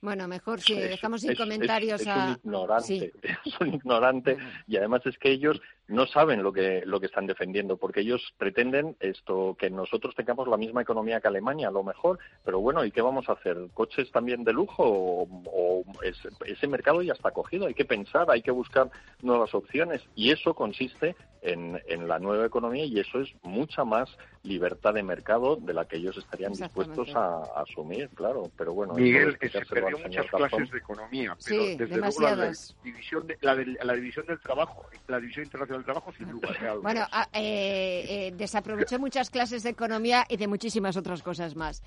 Bueno, 0.00 0.28
mejor 0.28 0.60
si 0.60 0.74
dejamos 0.74 1.22
sin 1.22 1.34
comentarios 1.34 2.02
es, 2.02 2.06
a... 2.06 2.26
un 2.26 2.30
ignorante, 2.32 3.12
es 3.46 3.60
un 3.60 3.74
ignorante 3.74 4.36
y 4.66 4.76
además 4.76 5.00
es 5.06 5.16
que 5.16 5.30
ellos 5.30 5.60
no 5.88 6.06
saben 6.06 6.42
lo 6.42 6.52
que 6.52 6.82
lo 6.86 7.00
que 7.00 7.06
están 7.06 7.26
defendiendo 7.26 7.76
porque 7.76 8.00
ellos 8.00 8.34
pretenden 8.38 8.96
esto 9.00 9.56
que 9.58 9.70
nosotros 9.70 10.14
tengamos 10.14 10.48
la 10.48 10.56
misma 10.56 10.82
economía 10.82 11.20
que 11.20 11.28
Alemania, 11.28 11.68
a 11.68 11.72
lo 11.72 11.82
mejor, 11.82 12.18
pero 12.44 12.60
bueno, 12.60 12.84
¿y 12.84 12.90
qué 12.90 13.02
vamos 13.02 13.28
a 13.28 13.32
hacer? 13.32 13.68
¿Coches 13.74 14.10
también 14.10 14.44
de 14.44 14.52
lujo 14.52 14.84
o, 14.86 15.84
ese 16.02 16.66
mercado 16.68 17.02
ya 17.02 17.12
está 17.12 17.30
cogido? 17.30 17.66
Hay 17.66 17.74
que 17.74 17.84
pensar, 17.84 18.30
hay 18.30 18.42
que 18.42 18.50
buscar 18.50 18.90
nuevas 19.22 19.54
opciones 19.54 20.02
y 20.14 20.30
eso 20.30 20.54
consiste 20.54 21.16
en, 21.42 21.80
en 21.86 22.08
la 22.08 22.18
nueva 22.18 22.46
economía 22.46 22.84
y 22.84 22.98
eso 22.98 23.20
es 23.20 23.34
mucha 23.42 23.84
más 23.84 24.08
libertad 24.44 24.94
de 24.94 25.02
mercado 25.02 25.56
de 25.56 25.72
la 25.72 25.86
que 25.86 25.96
ellos 25.96 26.16
estarían 26.16 26.52
dispuestos 26.52 27.14
a, 27.14 27.42
asumir, 27.60 28.08
claro. 28.10 28.50
Pero 28.56 28.74
bueno, 28.74 28.94
Miguel, 28.94 29.38
que 29.38 29.48
se 29.48 29.64
perdió 29.64 29.98
muchas 29.98 30.26
clases 30.26 30.70
de 30.70 30.78
economía, 30.78 31.36
pero 31.46 31.64
desde 31.64 31.96
luego 31.96 32.20
la, 32.20 32.52
división 32.82 33.26
de, 33.26 33.38
la, 33.40 33.54
la, 33.54 33.94
división 33.94 34.26
del 34.26 34.38
trabajo, 34.40 34.86
la 35.08 35.18
división 35.18 35.46
internacional 35.46 35.73
del 35.76 35.84
trabajo, 35.84 36.12
sin 36.16 36.30
lugar 36.30 36.56
a 36.66 36.74
Bueno, 36.74 37.06
ah, 37.10 37.28
eh, 37.32 38.04
eh, 38.08 38.34
desaproveché 38.36 38.98
muchas 38.98 39.30
clases 39.30 39.62
de 39.62 39.70
economía 39.70 40.24
y 40.28 40.36
de 40.36 40.46
muchísimas 40.46 40.96
otras 40.96 41.22
cosas 41.22 41.56
más. 41.56 41.82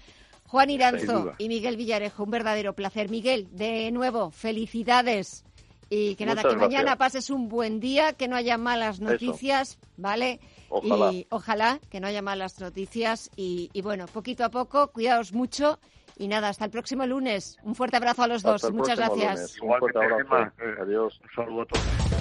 Juan 0.46 0.70
Iranzo 0.70 1.34
y 1.38 1.50
Miguel 1.50 1.76
Villarejo, 1.76 2.24
un 2.24 2.32
verdadero 2.32 2.74
placer. 2.74 3.10
Miguel, 3.10 3.48
de 3.52 3.92
nuevo, 3.92 4.32
felicidades. 4.32 5.44
Y 5.90 6.16
que 6.16 6.26
nada, 6.26 6.44
que 6.44 6.56
mañana 6.56 6.98
pases 6.98 7.30
un 7.30 7.48
buen 7.48 7.80
día, 7.80 8.14
que 8.14 8.28
no 8.28 8.36
haya 8.36 8.58
malas 8.58 9.00
noticias, 9.00 9.80
¿vale? 9.96 10.40
Ojalá. 10.70 11.14
Y 11.14 11.28
ojalá 11.30 11.80
que 11.90 12.00
no 12.00 12.08
haya 12.08 12.22
malas 12.22 12.60
noticias. 12.60 13.30
Y, 13.36 13.70
y 13.74 13.82
bueno, 13.82 14.06
poquito 14.08 14.44
a 14.44 14.50
poco, 14.50 14.88
cuidaos 14.88 15.32
mucho 15.34 15.80
Y 16.20 16.28
nada, 16.28 16.50
hasta 16.50 16.66
el 16.66 16.72
próximo 16.72 17.06
lunes. 17.06 17.58
Un 17.64 17.76
fuerte 17.76 17.98
abrazo 17.98 18.24
a 18.24 18.28
los 18.28 18.42
dos. 18.42 18.72
Muchas 18.72 18.98
gracias. 18.98 19.60
Un 19.62 19.78
fuerte 19.78 20.00
abrazo. 20.00 20.52
Adiós. 20.82 21.20
Un 21.24 21.30
saludo 21.36 21.62
a 21.62 21.66
todos. 21.66 22.16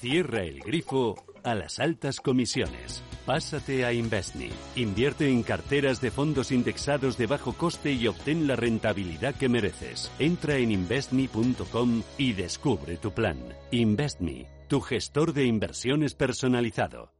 Cierra 0.00 0.44
el 0.44 0.60
grifo 0.60 1.14
a 1.44 1.54
las 1.54 1.78
altas 1.78 2.20
comisiones. 2.20 3.02
Pásate 3.26 3.84
a 3.84 3.92
Investme. 3.92 4.48
Invierte 4.74 5.28
en 5.28 5.42
carteras 5.42 6.00
de 6.00 6.10
fondos 6.10 6.52
indexados 6.52 7.18
de 7.18 7.26
bajo 7.26 7.52
coste 7.52 7.92
y 7.92 8.08
obtén 8.08 8.46
la 8.46 8.56
rentabilidad 8.56 9.34
que 9.34 9.50
mereces. 9.50 10.10
Entra 10.18 10.56
en 10.56 10.70
investme.com 10.70 12.02
y 12.16 12.32
descubre 12.32 12.96
tu 12.96 13.12
plan. 13.12 13.36
Investme, 13.72 14.46
tu 14.68 14.80
gestor 14.80 15.34
de 15.34 15.44
inversiones 15.44 16.14
personalizado. 16.14 17.12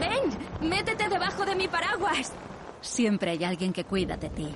Ven, 0.00 0.66
métete 0.66 1.10
debajo 1.10 1.44
de 1.44 1.56
mi 1.56 1.68
paraguas. 1.68 2.32
Siempre 2.80 3.32
hay 3.32 3.44
alguien 3.44 3.74
que 3.74 3.84
cuida 3.84 4.16
de 4.16 4.30
ti. 4.30 4.48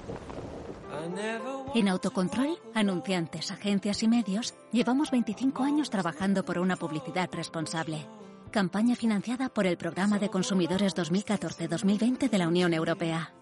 En 1.74 1.88
Autocontrol, 1.88 2.58
anunciantes, 2.74 3.50
agencias 3.50 4.02
y 4.02 4.08
medios, 4.08 4.54
llevamos 4.72 5.10
25 5.10 5.62
años 5.62 5.90
trabajando 5.90 6.44
por 6.44 6.58
una 6.58 6.76
publicidad 6.76 7.28
responsable. 7.32 8.06
Campaña 8.50 8.94
financiada 8.94 9.48
por 9.48 9.66
el 9.66 9.76
Programa 9.76 10.18
de 10.18 10.30
Consumidores 10.30 10.94
2014-2020 10.94 12.30
de 12.30 12.38
la 12.38 12.48
Unión 12.48 12.72
Europea. 12.72 13.34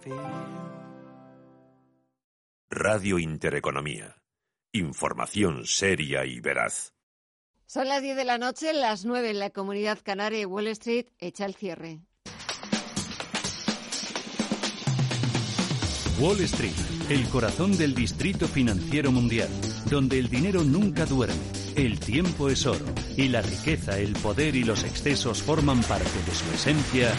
Radio 2.70 3.18
Intereconomía. 3.18 4.16
Información 4.72 5.66
seria 5.66 6.24
y 6.24 6.40
veraz. 6.40 6.94
Son 7.66 7.88
las 7.88 8.02
10 8.02 8.16
de 8.16 8.24
la 8.24 8.38
noche, 8.38 8.72
las 8.72 9.04
9 9.04 9.30
en 9.30 9.38
la 9.38 9.50
comunidad 9.50 9.98
canaria 10.02 10.40
y 10.40 10.44
Wall 10.46 10.68
Street 10.68 11.06
echa 11.18 11.44
el 11.44 11.54
cierre. 11.54 12.00
Wall 16.18 16.40
Street, 16.40 16.72
el 17.08 17.24
corazón 17.28 17.76
del 17.76 17.94
distrito 17.94 18.46
financiero 18.46 19.10
mundial, 19.10 19.48
donde 19.90 20.18
el 20.18 20.28
dinero 20.28 20.62
nunca 20.62 21.06
duerme, 21.06 21.34
el 21.76 21.98
tiempo 21.98 22.48
es 22.48 22.66
oro 22.66 22.84
y 23.16 23.28
la 23.28 23.42
riqueza, 23.42 23.98
el 23.98 24.12
poder 24.14 24.54
y 24.56 24.64
los 24.64 24.84
excesos 24.84 25.42
forman 25.42 25.80
parte 25.82 26.10
de 26.26 26.34
su 26.34 26.44
esencia, 26.54 27.12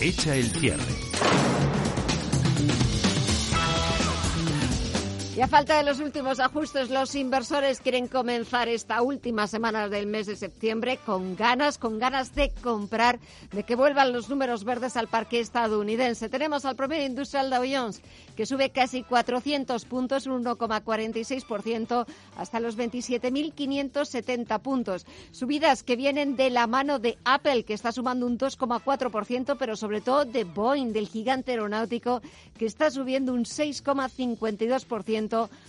echa 0.00 0.36
el 0.36 0.50
cierre. 0.50 1.53
Y 5.36 5.40
a 5.40 5.48
falta 5.48 5.76
de 5.76 5.82
los 5.82 5.98
últimos 5.98 6.38
ajustes, 6.38 6.90
los 6.90 7.12
inversores 7.16 7.80
quieren 7.80 8.06
comenzar 8.06 8.68
esta 8.68 9.02
última 9.02 9.48
semana 9.48 9.88
del 9.88 10.06
mes 10.06 10.28
de 10.28 10.36
septiembre 10.36 11.00
con 11.04 11.34
ganas, 11.34 11.76
con 11.76 11.98
ganas 11.98 12.36
de 12.36 12.52
comprar, 12.62 13.18
de 13.50 13.64
que 13.64 13.74
vuelvan 13.74 14.12
los 14.12 14.28
números 14.28 14.62
verdes 14.62 14.96
al 14.96 15.08
parque 15.08 15.40
estadounidense. 15.40 16.28
Tenemos 16.28 16.64
al 16.64 16.76
primer 16.76 17.00
industrial 17.02 17.50
Dow 17.50 17.64
Jones, 17.68 18.00
que 18.36 18.46
sube 18.46 18.70
casi 18.70 19.02
400 19.02 19.84
puntos, 19.86 20.28
un 20.28 20.44
1,46%, 20.44 22.06
hasta 22.36 22.60
los 22.60 22.78
27.570 22.78 24.60
puntos. 24.60 25.04
Subidas 25.32 25.82
que 25.82 25.96
vienen 25.96 26.36
de 26.36 26.50
la 26.50 26.68
mano 26.68 27.00
de 27.00 27.18
Apple, 27.24 27.64
que 27.64 27.74
está 27.74 27.90
sumando 27.90 28.24
un 28.26 28.38
2,4%, 28.38 29.56
pero 29.58 29.74
sobre 29.74 30.00
todo 30.00 30.24
de 30.24 30.44
Boeing, 30.44 30.92
del 30.92 31.08
gigante 31.08 31.50
aeronáutico, 31.50 32.22
que 32.56 32.66
está 32.66 32.88
subiendo 32.92 33.34
un 33.34 33.42
6,52% 33.42 35.23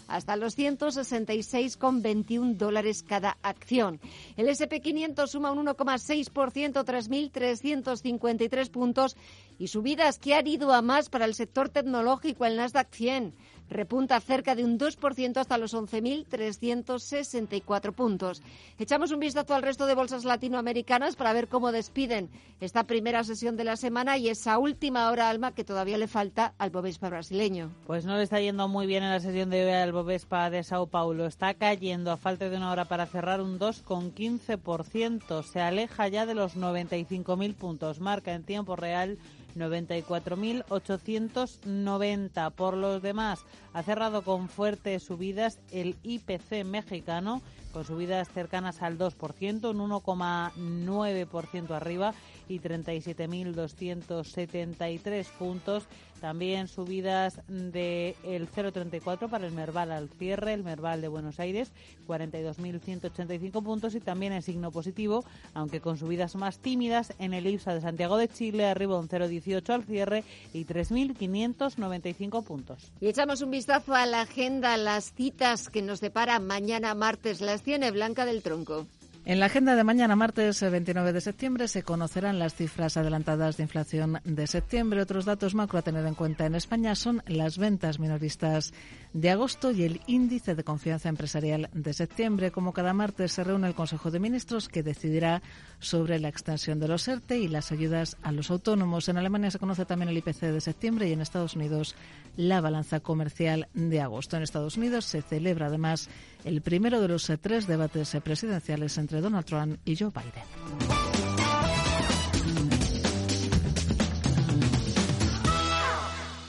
hasta 0.08 0.36
los 0.36 0.58
166,21 0.58 2.56
dólares 2.56 3.04
cada 3.04 3.38
acción. 3.42 4.00
El 4.38 4.48
SP500 4.48 5.28
suma 5.28 5.52
un 5.52 5.66
1,6%, 5.66 6.84
3.353 6.84 8.70
puntos 8.70 9.16
y 9.58 9.68
subidas 9.68 10.20
que 10.20 10.36
han 10.36 10.48
ido 10.48 10.74
a 10.74 10.82
más 10.82 11.10
para 11.10 11.26
el 11.26 11.36
sector 11.36 11.70
tecnológico, 11.70 12.46
el 12.46 12.58
Nasdaq 12.58 12.94
100 12.94 13.34
repunta 13.70 14.20
cerca 14.20 14.56
de 14.56 14.64
un 14.64 14.78
2% 14.78 15.38
hasta 15.38 15.58
los 15.58 15.74
11.364 15.74 17.94
puntos. 17.94 18.42
Echamos 18.80 19.12
un 19.12 19.20
vistazo 19.20 19.56
al 19.56 19.64
resto 19.64 19.86
de 19.86 19.96
bolsas 19.96 20.26
latinoamericanas 20.26 21.16
para 21.16 21.34
ver 21.34 21.48
cómo 21.48 21.72
despiden 21.72 22.30
esta 22.60 22.86
primera 22.86 23.24
sesión 23.24 23.58
de 23.58 23.64
la 23.64 23.76
semana 23.76 24.18
y 24.18 24.30
esa 24.30 24.58
última 24.58 25.10
hora, 25.10 25.30
Alma, 25.30 25.54
que 25.54 25.64
todavía 25.64 25.98
le 25.98 26.08
falta 26.08 26.54
al 26.58 26.70
Bovespa 26.70 27.10
brasileño. 27.10 27.72
Pues 27.86 28.06
no 28.06 28.16
le 28.16 28.24
está 28.24 28.40
yendo 28.40 28.68
muy 28.68 28.88
bien 28.88 29.04
en 29.04 29.12
la 29.12 29.20
sesión 29.20 29.50
de 29.50 29.66
hoy 29.66 29.72
al 29.72 29.92
Bovespa 29.92 30.50
de 30.50 30.64
Sao 30.64 30.88
Paulo. 30.88 31.26
Está 31.26 31.54
cayendo 31.54 32.12
a 32.12 32.18
falta 32.18 32.50
de 32.50 32.58
una 32.58 32.72
hora 32.72 32.86
para 32.86 33.06
cerrar 33.06 33.42
un 33.42 33.60
2,15%. 33.60 35.44
Se 35.44 35.62
aleja 35.62 36.08
ya 36.08 36.26
de 36.26 36.36
los 36.36 36.56
95.000 36.56 37.56
puntos. 37.56 38.00
Marca 38.00 38.34
en 38.34 38.44
tiempo 38.44 38.76
real 38.76 39.18
94.890. 39.56 42.52
Por 42.52 42.78
los 42.78 43.02
demás, 43.02 43.44
ha 43.74 43.82
cerrado 43.84 44.22
con 44.22 44.50
fuertes 44.50 45.04
subidas 45.04 45.60
el 45.72 45.96
IPC 46.04 46.66
mexicano, 46.66 47.42
con 47.74 47.86
subidas 47.86 48.30
cercanas 48.30 48.82
al 48.82 48.98
2%, 48.98 49.70
un 49.70 49.90
1,9% 49.90 51.72
arriba 51.72 52.14
y 52.48 52.60
37.273 52.60 55.26
puntos. 55.38 55.88
También 56.22 56.68
subidas 56.68 57.42
del 57.48 58.16
el 58.24 58.50
0,34 58.50 59.30
para 59.30 59.46
el 59.46 59.54
Merval 59.54 59.92
al 59.92 60.10
cierre, 60.10 60.54
el 60.54 60.64
Merval 60.64 61.02
de 61.02 61.08
Buenos 61.08 61.40
Aires, 61.40 61.72
42.185 62.08 63.64
puntos 63.64 63.94
y 63.96 64.00
también 64.00 64.34
en 64.34 64.42
signo 64.42 64.72
positivo, 64.72 65.24
aunque 65.54 65.82
con 65.82 65.98
subidas 65.98 66.36
más 66.36 66.58
tímidas 66.60 67.14
en 67.20 67.34
el 67.34 67.48
IPSA 67.48 67.76
de 67.76 67.82
Santiago 67.82 68.18
de 68.18 68.30
Chile, 68.30 68.66
arriba 68.66 68.98
un 68.98 69.10
0,18 69.10 69.70
al 69.70 69.84
cierre 69.84 70.24
y 70.54 70.66
3.595 70.66 72.44
puntos. 72.44 72.92
Y 73.02 73.08
echamos 73.08 73.42
un 73.42 73.52
vistazo 73.52 73.94
a 73.94 74.06
la 74.06 74.22
agenda, 74.22 74.78
las 74.78 75.14
citas 75.14 75.70
que 75.70 75.82
nos 75.82 76.02
depara 76.02 76.40
mañana 76.40 76.96
martes, 76.96 77.42
las 77.42 77.62
tiene 77.62 77.92
Blanca 77.92 78.26
del 78.26 78.42
Tronco. 78.42 78.88
En 79.28 79.40
la 79.40 79.48
agenda 79.48 79.76
de 79.76 79.84
mañana, 79.84 80.16
martes 80.16 80.62
29 80.62 81.12
de 81.12 81.20
septiembre, 81.20 81.68
se 81.68 81.82
conocerán 81.82 82.38
las 82.38 82.54
cifras 82.54 82.96
adelantadas 82.96 83.58
de 83.58 83.64
inflación 83.64 84.20
de 84.24 84.46
septiembre. 84.46 85.02
Otros 85.02 85.26
datos 85.26 85.56
macro 85.56 85.80
a 85.80 85.82
tener 85.82 86.06
en 86.06 86.14
cuenta 86.14 86.46
en 86.46 86.54
España 86.54 86.94
son 86.94 87.24
las 87.26 87.58
ventas 87.58 87.98
minoristas 87.98 88.72
de 89.14 89.32
agosto 89.32 89.72
y 89.72 89.84
el 89.84 90.02
índice 90.06 90.54
de 90.54 90.64
confianza 90.64 91.10
empresarial 91.10 91.72
de 91.74 91.94
septiembre. 91.94 92.52
Como 92.52 92.72
cada 92.72 92.94
martes 92.94 93.32
se 93.32 93.44
reúne 93.44 93.68
el 93.68 93.74
Consejo 93.74 94.12
de 94.12 94.20
Ministros 94.20 94.70
que 94.70 94.84
decidirá 94.84 95.42
sobre 95.80 96.20
la 96.20 96.30
extensión 96.30 96.80
de 96.80 96.88
los 96.88 97.08
ERTE 97.08 97.40
y 97.40 97.48
las 97.48 97.72
ayudas 97.72 98.18
a 98.22 98.32
los 98.32 98.52
autónomos. 98.52 99.10
En 99.10 99.18
Alemania 99.18 99.50
se 99.50 99.58
conoce 99.58 99.86
también 99.86 100.10
el 100.10 100.18
IPC 100.18 100.42
de 100.42 100.62
septiembre 100.62 101.10
y 101.10 101.14
en 101.14 101.22
Estados 101.22 101.56
Unidos 101.56 101.96
la 102.38 102.62
balanza 102.62 103.00
comercial 103.00 103.70
de 103.74 104.02
agosto. 104.02 104.38
En 104.38 104.44
Estados 104.44 104.78
Unidos 104.78 105.06
se 105.06 105.24
celebra 105.24 105.66
además 105.66 106.10
el 106.46 106.62
primero 106.62 107.02
de 107.02 107.08
los 107.08 107.30
tres 107.42 107.68
debates 107.68 108.16
presidenciales 108.24 108.98
entre 108.98 109.20
Donald 109.20 109.46
Trump 109.46 109.80
y 109.84 109.98
Joe 109.98 110.12
Biden. 110.12 110.96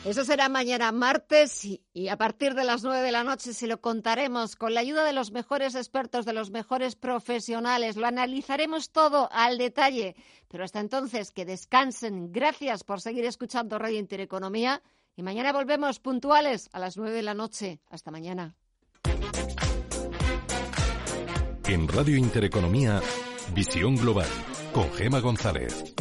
Eso 0.04 0.24
será 0.24 0.48
mañana 0.48 0.92
martes 0.92 1.64
y, 1.64 2.08
a 2.08 2.16
partir 2.16 2.54
de 2.54 2.62
las 2.62 2.84
nueve 2.84 3.02
de 3.02 3.10
la 3.10 3.24
noche 3.24 3.52
se 3.52 3.66
lo 3.66 3.80
contaremos 3.80 4.54
con 4.54 4.72
la 4.72 4.78
ayuda 4.78 5.02
de 5.02 5.12
los 5.12 5.32
mejores 5.32 5.74
expertos, 5.74 6.24
de 6.24 6.32
los 6.32 6.52
mejores 6.52 6.94
profesionales. 6.94 7.96
Lo 7.96 8.06
analizaremos 8.06 8.92
todo 8.92 9.28
al 9.32 9.58
detalle. 9.58 10.14
Pero 10.46 10.62
hasta 10.62 10.78
entonces, 10.78 11.32
que 11.32 11.44
descansen. 11.44 12.30
Gracias 12.30 12.84
por 12.84 13.00
seguir 13.00 13.24
escuchando 13.24 13.80
Radio 13.80 13.98
Intereconomía. 13.98 14.80
Y 15.16 15.24
mañana 15.24 15.52
volvemos 15.52 15.98
puntuales 15.98 16.68
a 16.72 16.78
las 16.78 16.96
nueve 16.96 17.16
de 17.16 17.22
la 17.22 17.34
noche. 17.34 17.80
Hasta 17.90 18.12
mañana. 18.12 18.54
En 21.68 21.88
Radio 21.88 22.16
Intereconomía, 22.16 23.02
Visión 23.52 23.96
Global, 23.96 24.28
con 24.72 24.88
Gema 24.92 25.18
González. 25.18 25.96